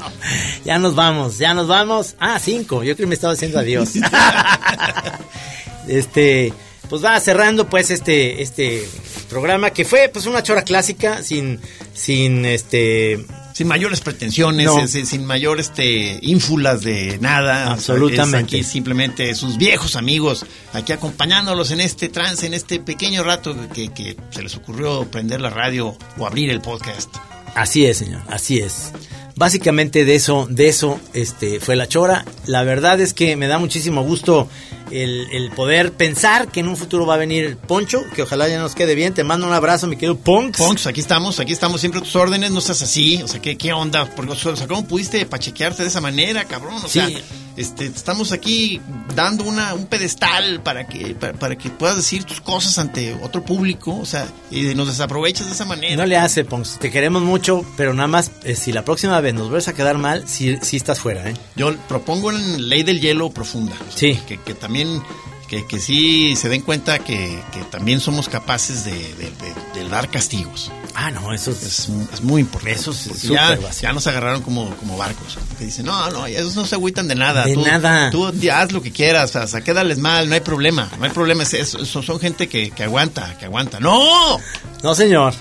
ya 0.65 0.79
nos 0.79 0.95
vamos, 0.95 1.37
ya 1.37 1.53
nos 1.53 1.67
vamos. 1.67 2.15
Ah, 2.19 2.39
cinco, 2.41 2.83
yo 2.83 2.95
creo 2.95 3.05
que 3.05 3.09
me 3.09 3.15
estaba 3.15 3.33
diciendo 3.33 3.59
adiós. 3.59 3.89
este, 5.87 6.53
pues 6.89 7.03
va 7.03 7.19
cerrando 7.19 7.69
pues 7.69 7.91
este, 7.91 8.41
este 8.41 8.87
programa 9.29 9.71
que 9.71 9.85
fue 9.85 10.09
pues 10.11 10.25
una 10.25 10.41
chora 10.43 10.63
clásica 10.63 11.21
sin, 11.23 11.59
sin 11.93 12.45
este, 12.45 13.25
Sin 13.59 13.67
mayores 13.67 13.99
pretensiones, 13.99 14.67
No. 14.67 14.87
sin, 14.87 15.05
sin 15.05 15.25
mayor 15.25 15.59
este, 15.59 16.17
ínfulas 16.21 16.81
de 16.81 17.17
nada. 17.19 17.73
Absolutamente. 17.73 18.57
Es 18.57 18.63
aquí 18.63 18.71
simplemente 18.71 19.35
sus 19.35 19.57
viejos 19.57 19.97
amigos, 19.97 20.45
aquí 20.71 20.93
acompañándolos 20.93 21.71
en 21.71 21.81
este 21.81 22.07
trance, 22.07 22.45
en 22.45 22.53
este 22.53 22.79
pequeño 22.79 23.21
rato 23.21 23.53
que, 23.73 23.89
que 23.89 24.15
se 24.29 24.43
les 24.43 24.55
ocurrió 24.55 25.11
prender 25.11 25.41
la 25.41 25.49
radio 25.49 25.93
o 26.17 26.25
abrir 26.25 26.51
el 26.51 26.61
podcast. 26.61 27.13
Así 27.53 27.85
es, 27.85 27.97
señor, 27.97 28.21
así 28.29 28.59
es. 28.59 28.93
Básicamente 29.35 30.05
de 30.05 30.15
eso, 30.15 30.47
de 30.49 30.69
eso 30.69 30.97
este, 31.13 31.59
fue 31.59 31.75
la 31.75 31.89
chora. 31.89 32.23
La 32.45 32.63
verdad 32.63 33.01
es 33.01 33.13
que 33.13 33.35
me 33.35 33.47
da 33.47 33.59
muchísimo 33.59 34.03
gusto 34.03 34.49
el, 34.91 35.27
el 35.31 35.51
poder 35.51 35.93
pensar 35.93 36.49
que 36.49 36.59
en 36.59 36.67
un 36.67 36.77
futuro 36.77 37.05
va 37.05 37.15
a 37.15 37.17
venir 37.17 37.57
Poncho, 37.57 38.03
que 38.15 38.23
ojalá 38.23 38.47
ya 38.47 38.59
nos 38.59 38.75
quede 38.75 38.95
bien. 38.95 39.13
Te 39.13 39.23
mando 39.23 39.47
un 39.47 39.53
abrazo, 39.53 39.87
mi 39.87 39.95
querido 39.95 40.17
Ponks. 40.17 40.57
Ponks, 40.57 40.87
aquí 40.87 40.99
estamos, 40.99 41.39
aquí 41.39 41.53
estamos 41.53 41.79
siempre 41.79 41.99
a 42.01 42.03
tus 42.03 42.15
órdenes, 42.15 42.51
no 42.51 42.61
seas 42.61 42.81
así, 42.81 43.21
o 43.23 43.27
sea, 43.27 43.41
¿qué, 43.41 43.57
qué 43.57 43.73
onda? 43.73 44.05
Porque, 44.15 44.31
o 44.31 44.55
sea, 44.55 44.67
¿cómo 44.67 44.85
pudiste 44.85 45.25
pachequearte 45.25 45.83
de 45.83 45.89
esa 45.89 46.01
manera, 46.01 46.45
cabrón? 46.45 46.75
O 46.83 46.87
Sí. 46.87 47.17
Este, 47.59 47.87
estamos 47.87 48.31
aquí 48.31 48.79
dando 49.15 49.43
una, 49.43 49.73
un 49.73 49.85
pedestal 49.85 50.61
para 50.61 50.87
que, 50.87 51.13
para, 51.13 51.33
para 51.33 51.57
que 51.57 51.69
puedas 51.69 51.97
decir 51.97 52.23
tus 52.23 52.39
cosas 52.39 52.77
ante 52.79 53.13
otro 53.21 53.43
público, 53.43 53.97
o 53.97 54.05
sea, 54.05 54.27
y 54.49 54.73
nos 54.75 54.87
desaprovechas 54.87 55.47
de 55.47 55.53
esa 55.53 55.65
manera. 55.65 55.97
No 55.97 56.05
le 56.05 56.15
hace, 56.15 56.45
Ponks. 56.45 56.79
Te 56.79 56.89
queremos 56.89 57.21
mucho, 57.21 57.65
pero 57.75 57.93
nada 57.93 58.07
más, 58.07 58.31
eh, 58.45 58.55
si 58.55 58.71
la 58.71 58.85
próxima 58.85 59.19
vez 59.19 59.33
nos 59.33 59.49
vuelves 59.49 59.67
a 59.67 59.73
quedar 59.73 59.97
mal, 59.97 60.25
si 60.27 60.57
estás 60.71 61.01
fuera, 61.01 61.29
¿eh? 61.29 61.33
Yo 61.57 61.75
propongo 61.89 62.31
en 62.31 62.69
ley 62.69 62.83
del 62.83 63.01
hielo 63.01 63.29
profunda. 63.29 63.75
o 63.75 63.91
sea, 63.91 63.99
Sí. 63.99 64.19
Que, 64.25 64.37
que 64.37 64.53
también, 64.53 65.01
que, 65.49 65.65
que 65.65 65.79
sí 65.79 66.35
se 66.35 66.47
den 66.47 66.61
cuenta 66.61 66.99
que, 66.99 67.41
que 67.51 67.61
también 67.71 67.99
somos 67.99 68.29
capaces 68.29 68.85
de, 68.85 68.91
de- 68.91 69.31
de- 69.31 69.81
de 69.83 69.89
dar 69.89 70.09
castigos. 70.09 70.71
Ah, 70.93 71.11
no, 71.11 71.33
eso 71.33 71.51
es... 71.51 71.63
Es, 71.63 71.89
es 72.13 72.21
muy 72.21 72.41
importante. 72.41 72.79
Eso 72.79 72.91
es 72.91 73.21
ya, 73.23 73.57
ya 73.81 73.93
nos 73.93 74.05
agarraron 74.07 74.41
como, 74.41 74.69
como 74.77 74.97
barcos. 74.97 75.37
Que 75.57 75.65
dicen, 75.65 75.85
no, 75.85 76.09
no, 76.11 76.25
esos 76.25 76.55
no 76.55 76.65
se 76.65 76.75
agüitan 76.75 77.07
de 77.07 77.15
nada. 77.15 77.45
De 77.45 77.53
tú, 77.53 77.61
nada. 77.65 78.09
Tú 78.11 78.27
haz 78.51 78.71
lo 78.71 78.81
que 78.81 78.91
quieras, 78.91 79.35
o 79.35 79.47
sea, 79.47 79.61
quédales 79.61 79.97
mal, 79.97 80.27
no 80.29 80.35
hay 80.35 80.41
problema. 80.41 80.89
No 80.99 81.05
hay 81.05 81.11
problema, 81.11 81.43
es, 81.43 81.53
es- 81.53 81.69
son, 81.69 82.03
son 82.03 82.19
gente 82.19 82.47
que, 82.47 82.71
que 82.71 82.83
aguanta, 82.83 83.37
que 83.39 83.45
aguanta. 83.45 83.79
¡No! 83.79 84.39
No, 84.83 84.95
señor. 84.95 85.33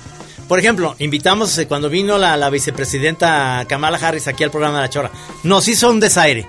Por 0.48 0.58
ejemplo, 0.58 0.96
invitamos 0.98 1.56
eh, 1.58 1.66
cuando 1.66 1.90
vino 1.90 2.16
la, 2.16 2.36
la 2.38 2.48
vicepresidenta 2.48 3.66
Kamala 3.68 3.98
Harris 3.98 4.26
aquí 4.28 4.44
al 4.44 4.50
programa 4.50 4.76
de 4.78 4.82
La 4.84 4.90
Chora. 4.90 5.10
Nos 5.42 5.68
hizo 5.68 5.90
un 5.90 6.00
desaire. 6.00 6.46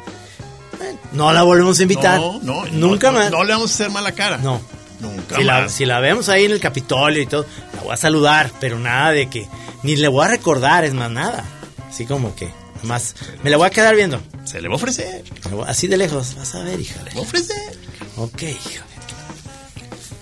No 1.11 1.31
la 1.33 1.43
volvemos 1.43 1.79
a 1.79 1.83
invitar. 1.83 2.19
No, 2.19 2.39
no, 2.41 2.65
Nunca 2.67 3.11
no, 3.11 3.17
más. 3.19 3.31
No, 3.31 3.43
le 3.43 3.53
vamos 3.53 3.71
a 3.71 3.73
hacer 3.73 3.89
mala 3.89 4.11
cara. 4.13 4.37
No. 4.37 4.61
Nunca 4.99 5.37
Si 5.37 5.43
la, 5.43 5.61
más. 5.61 5.71
si 5.71 5.85
la 5.85 5.99
vemos 6.01 6.27
ahí 6.29 6.45
en 6.45 6.51
el 6.51 6.59
Capitolio 6.59 7.21
y 7.21 7.25
todo, 7.25 7.45
la 7.75 7.81
voy 7.83 7.93
a 7.93 7.97
saludar, 7.97 8.51
pero 8.59 8.77
nada 8.79 9.11
de 9.11 9.29
que. 9.29 9.47
Ni 9.83 9.95
le 9.95 10.07
voy 10.09 10.25
a 10.25 10.27
recordar, 10.27 10.83
es 10.83 10.93
más 10.93 11.09
nada. 11.09 11.45
Así 11.89 12.05
como 12.05 12.35
que. 12.35 12.49
Más. 12.83 13.15
Me 13.43 13.49
la 13.49 13.57
voy 13.57 13.67
a 13.67 13.69
quedar 13.69 13.95
viendo. 13.95 14.21
Se 14.45 14.61
le 14.61 14.67
va 14.67 14.73
a 14.73 14.77
ofrecer. 14.77 15.23
Voy- 15.51 15.65
Así 15.67 15.87
de 15.87 15.97
lejos. 15.97 16.35
Vas 16.35 16.53
a 16.55 16.63
ver, 16.63 16.79
híjole. 16.79 17.05
Le 17.09 17.15
va 17.15 17.19
a 17.19 17.23
ofrecer. 17.23 17.77
Ok, 18.17 18.41
híjole. 18.43 18.83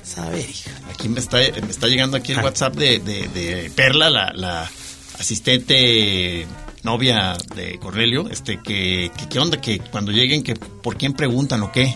Vas 0.02 0.18
a 0.20 0.30
ver, 0.30 0.48
híjole. 0.50 0.76
Aquí 0.94 1.10
me 1.10 1.20
está, 1.20 1.38
me 1.38 1.70
está 1.72 1.88
llegando 1.88 2.18
aquí 2.18 2.32
el 2.32 2.40
Ah. 2.40 2.44
WhatsApp 2.44 2.76
de, 2.76 3.00
de- 3.00 3.28
de 3.28 3.72
Perla, 3.76 4.10
la, 4.10 4.32
la 4.34 4.72
asistente 5.20 6.46
novia 6.84 7.38
de 7.56 7.78
Cornelio, 7.80 8.30
este, 8.30 8.60
que, 8.62 9.12
que 9.18 9.30
qué 9.30 9.40
onda, 9.40 9.60
que 9.60 9.80
cuando 9.80 10.12
lleguen, 10.12 10.44
que 10.44 10.56
por 10.56 10.98
quién 10.98 11.14
preguntan 11.14 11.64
o 11.64 11.72
qué. 11.72 11.94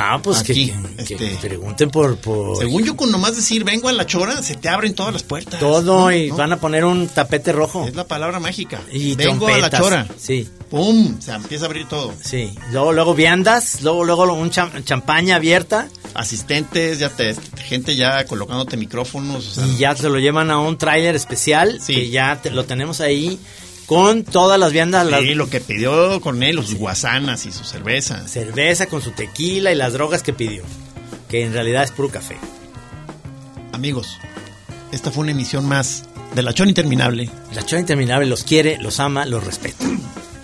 Ah, 0.00 0.20
pues 0.22 0.42
que- 0.42 0.52
Aquí, 0.52 0.72
que, 1.06 1.16
que 1.16 1.32
este. 1.32 1.48
pregunten 1.48 1.90
por. 1.90 2.16
por 2.18 2.56
Según 2.58 2.84
yo, 2.84 2.96
con 2.96 3.10
nomás 3.10 3.36
decir 3.36 3.64
vengo 3.64 3.88
a 3.88 3.92
la 3.92 4.06
chora, 4.06 4.42
se 4.42 4.54
te 4.56 4.68
abren 4.68 4.94
todas 4.94 5.12
las 5.12 5.22
puertas. 5.22 5.58
todo 5.60 5.82
¿no? 6.10 6.12
y 6.12 6.28
¿no? 6.30 6.36
van 6.36 6.52
a 6.52 6.56
poner 6.58 6.84
un 6.84 7.08
tapete 7.08 7.52
rojo. 7.52 7.86
Es 7.86 7.94
la 7.94 8.06
palabra 8.06 8.40
mágica. 8.40 8.80
Y 8.92 9.14
vengo 9.16 9.46
a 9.48 9.58
la 9.58 9.70
trompetas. 9.70 9.80
chora. 9.80 10.06
Sí, 10.18 10.48
¡Pum! 10.70 11.20
Se 11.20 11.32
empieza 11.32 11.64
a 11.64 11.66
abrir 11.66 11.88
todo. 11.88 12.12
sí. 12.22 12.50
Luego, 12.72 12.92
luego 12.92 13.14
viandas, 13.14 13.82
luego, 13.82 14.04
luego 14.04 14.32
un 14.34 14.50
cham- 14.50 14.84
champaña 14.84 15.36
abierta 15.36 15.88
Asistentes, 16.14 16.98
ya 16.98 17.10
te, 17.10 17.34
gente 17.64 17.94
ya 17.96 18.24
colocándote 18.26 18.76
micrófonos. 18.76 19.46
O 19.46 19.50
sea, 19.54 19.66
y 19.66 19.76
ya 19.78 19.94
se 19.96 20.08
lo 20.08 20.18
llevan 20.18 20.50
a 20.50 20.58
un 20.58 20.76
tráiler 20.76 21.14
especial 21.16 21.80
Sí. 21.80 21.94
que 21.94 22.10
ya 22.10 22.40
te- 22.42 22.50
lo 22.50 22.64
tenemos 22.64 23.00
ahí 23.00 23.38
con 23.88 24.22
todas 24.22 24.60
las 24.60 24.70
viandas, 24.70 25.06
sí, 25.06 25.10
las 25.10 25.24
lo 25.36 25.48
que 25.48 25.62
pidió 25.62 26.20
Cornelio, 26.20 26.62
sus 26.62 26.74
guasanas 26.74 27.46
y 27.46 27.52
su 27.52 27.64
cerveza. 27.64 28.28
cerveza 28.28 28.84
con 28.84 29.00
su 29.00 29.12
tequila 29.12 29.72
y 29.72 29.74
las 29.74 29.94
drogas 29.94 30.22
que 30.22 30.34
pidió, 30.34 30.62
que 31.30 31.42
en 31.42 31.54
realidad 31.54 31.84
es 31.84 31.90
puro 31.90 32.10
café. 32.10 32.36
Amigos, 33.72 34.18
esta 34.92 35.10
fue 35.10 35.22
una 35.22 35.32
emisión 35.32 35.64
más 35.64 36.04
de 36.34 36.42
La 36.42 36.52
Chora 36.52 36.68
Interminable. 36.68 37.30
La 37.54 37.64
Chora 37.64 37.80
Interminable 37.80 38.26
los 38.26 38.44
quiere, 38.44 38.76
los 38.78 39.00
ama, 39.00 39.24
los 39.24 39.42
respeta. 39.42 39.86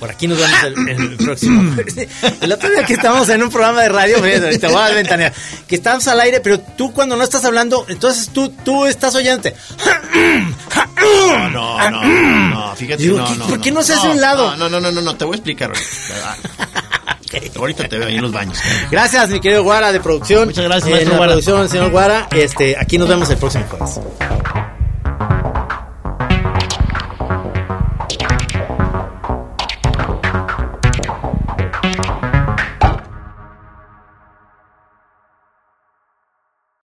Por 0.01 0.11
aquí 0.11 0.27
nos 0.27 0.39
vemos 0.39 0.63
el, 0.65 0.89
el 0.89 1.17
próximo. 1.19 1.77
El 2.41 2.53
otro 2.53 2.71
día 2.71 2.85
que 2.85 2.95
estábamos 2.95 3.29
en 3.29 3.43
un 3.43 3.51
programa 3.51 3.83
de 3.83 3.89
radio, 3.89 4.23
fíjate, 4.23 4.59
te 4.59 4.67
voy 4.67 4.83
a 4.83 4.89
ventanear, 4.89 5.33
que 5.67 5.77
estábamos 5.77 6.09
al 6.09 6.21
aire, 6.21 6.41
pero 6.41 6.61
tú 6.61 6.93
cuando 6.93 7.17
no 7.17 7.25
estás 7.25 7.45
hablando, 7.45 7.87
entonces 7.89 8.31
tú, 8.31 8.49
tú 8.65 8.87
estás 8.87 9.15
oyéndote. 9.15 9.55
No, 10.15 11.51
no, 11.51 11.91
no, 11.91 12.05
no, 12.49 12.77
fíjate, 12.77 13.03
Digo, 13.03 13.19
no, 13.19 13.27
¿qué- 13.27 13.35
no, 13.37 13.47
por 13.47 13.61
qué 13.61 13.71
no 13.73 13.83
se 13.83 13.95
hace 13.95 14.07
a 14.07 14.11
un 14.11 14.21
lado? 14.21 14.57
No, 14.57 14.69
no, 14.69 14.81
no, 14.81 14.91
no, 14.93 15.01
no, 15.01 15.17
te 15.17 15.25
voy 15.25 15.35
a 15.35 15.37
explicar. 15.37 15.71
ahorita. 15.71 16.37
Ahorita 17.59 17.89
te 17.89 17.99
veo 17.99 18.07
ahí 18.07 18.15
en 18.17 18.23
los 18.23 18.31
baños. 18.33 18.57
Gracias, 18.93 19.29
mi 19.29 19.41
querido 19.41 19.65
Guara 19.65 19.91
de 19.91 19.99
producción. 19.99 20.47
Muchas 20.47 20.65
gracias, 20.65 20.87
En 20.87 20.93
maestro 20.93 21.13
la 21.15 21.17
Guara. 21.19 21.33
producción, 21.33 21.69
señor 21.69 21.91
Guara. 21.91 22.29
Este, 22.31 22.77
aquí 22.79 22.97
nos 22.97 23.09
vemos 23.09 23.29
el 23.29 23.39
próximo 23.39 23.65
jueves. 23.69 23.99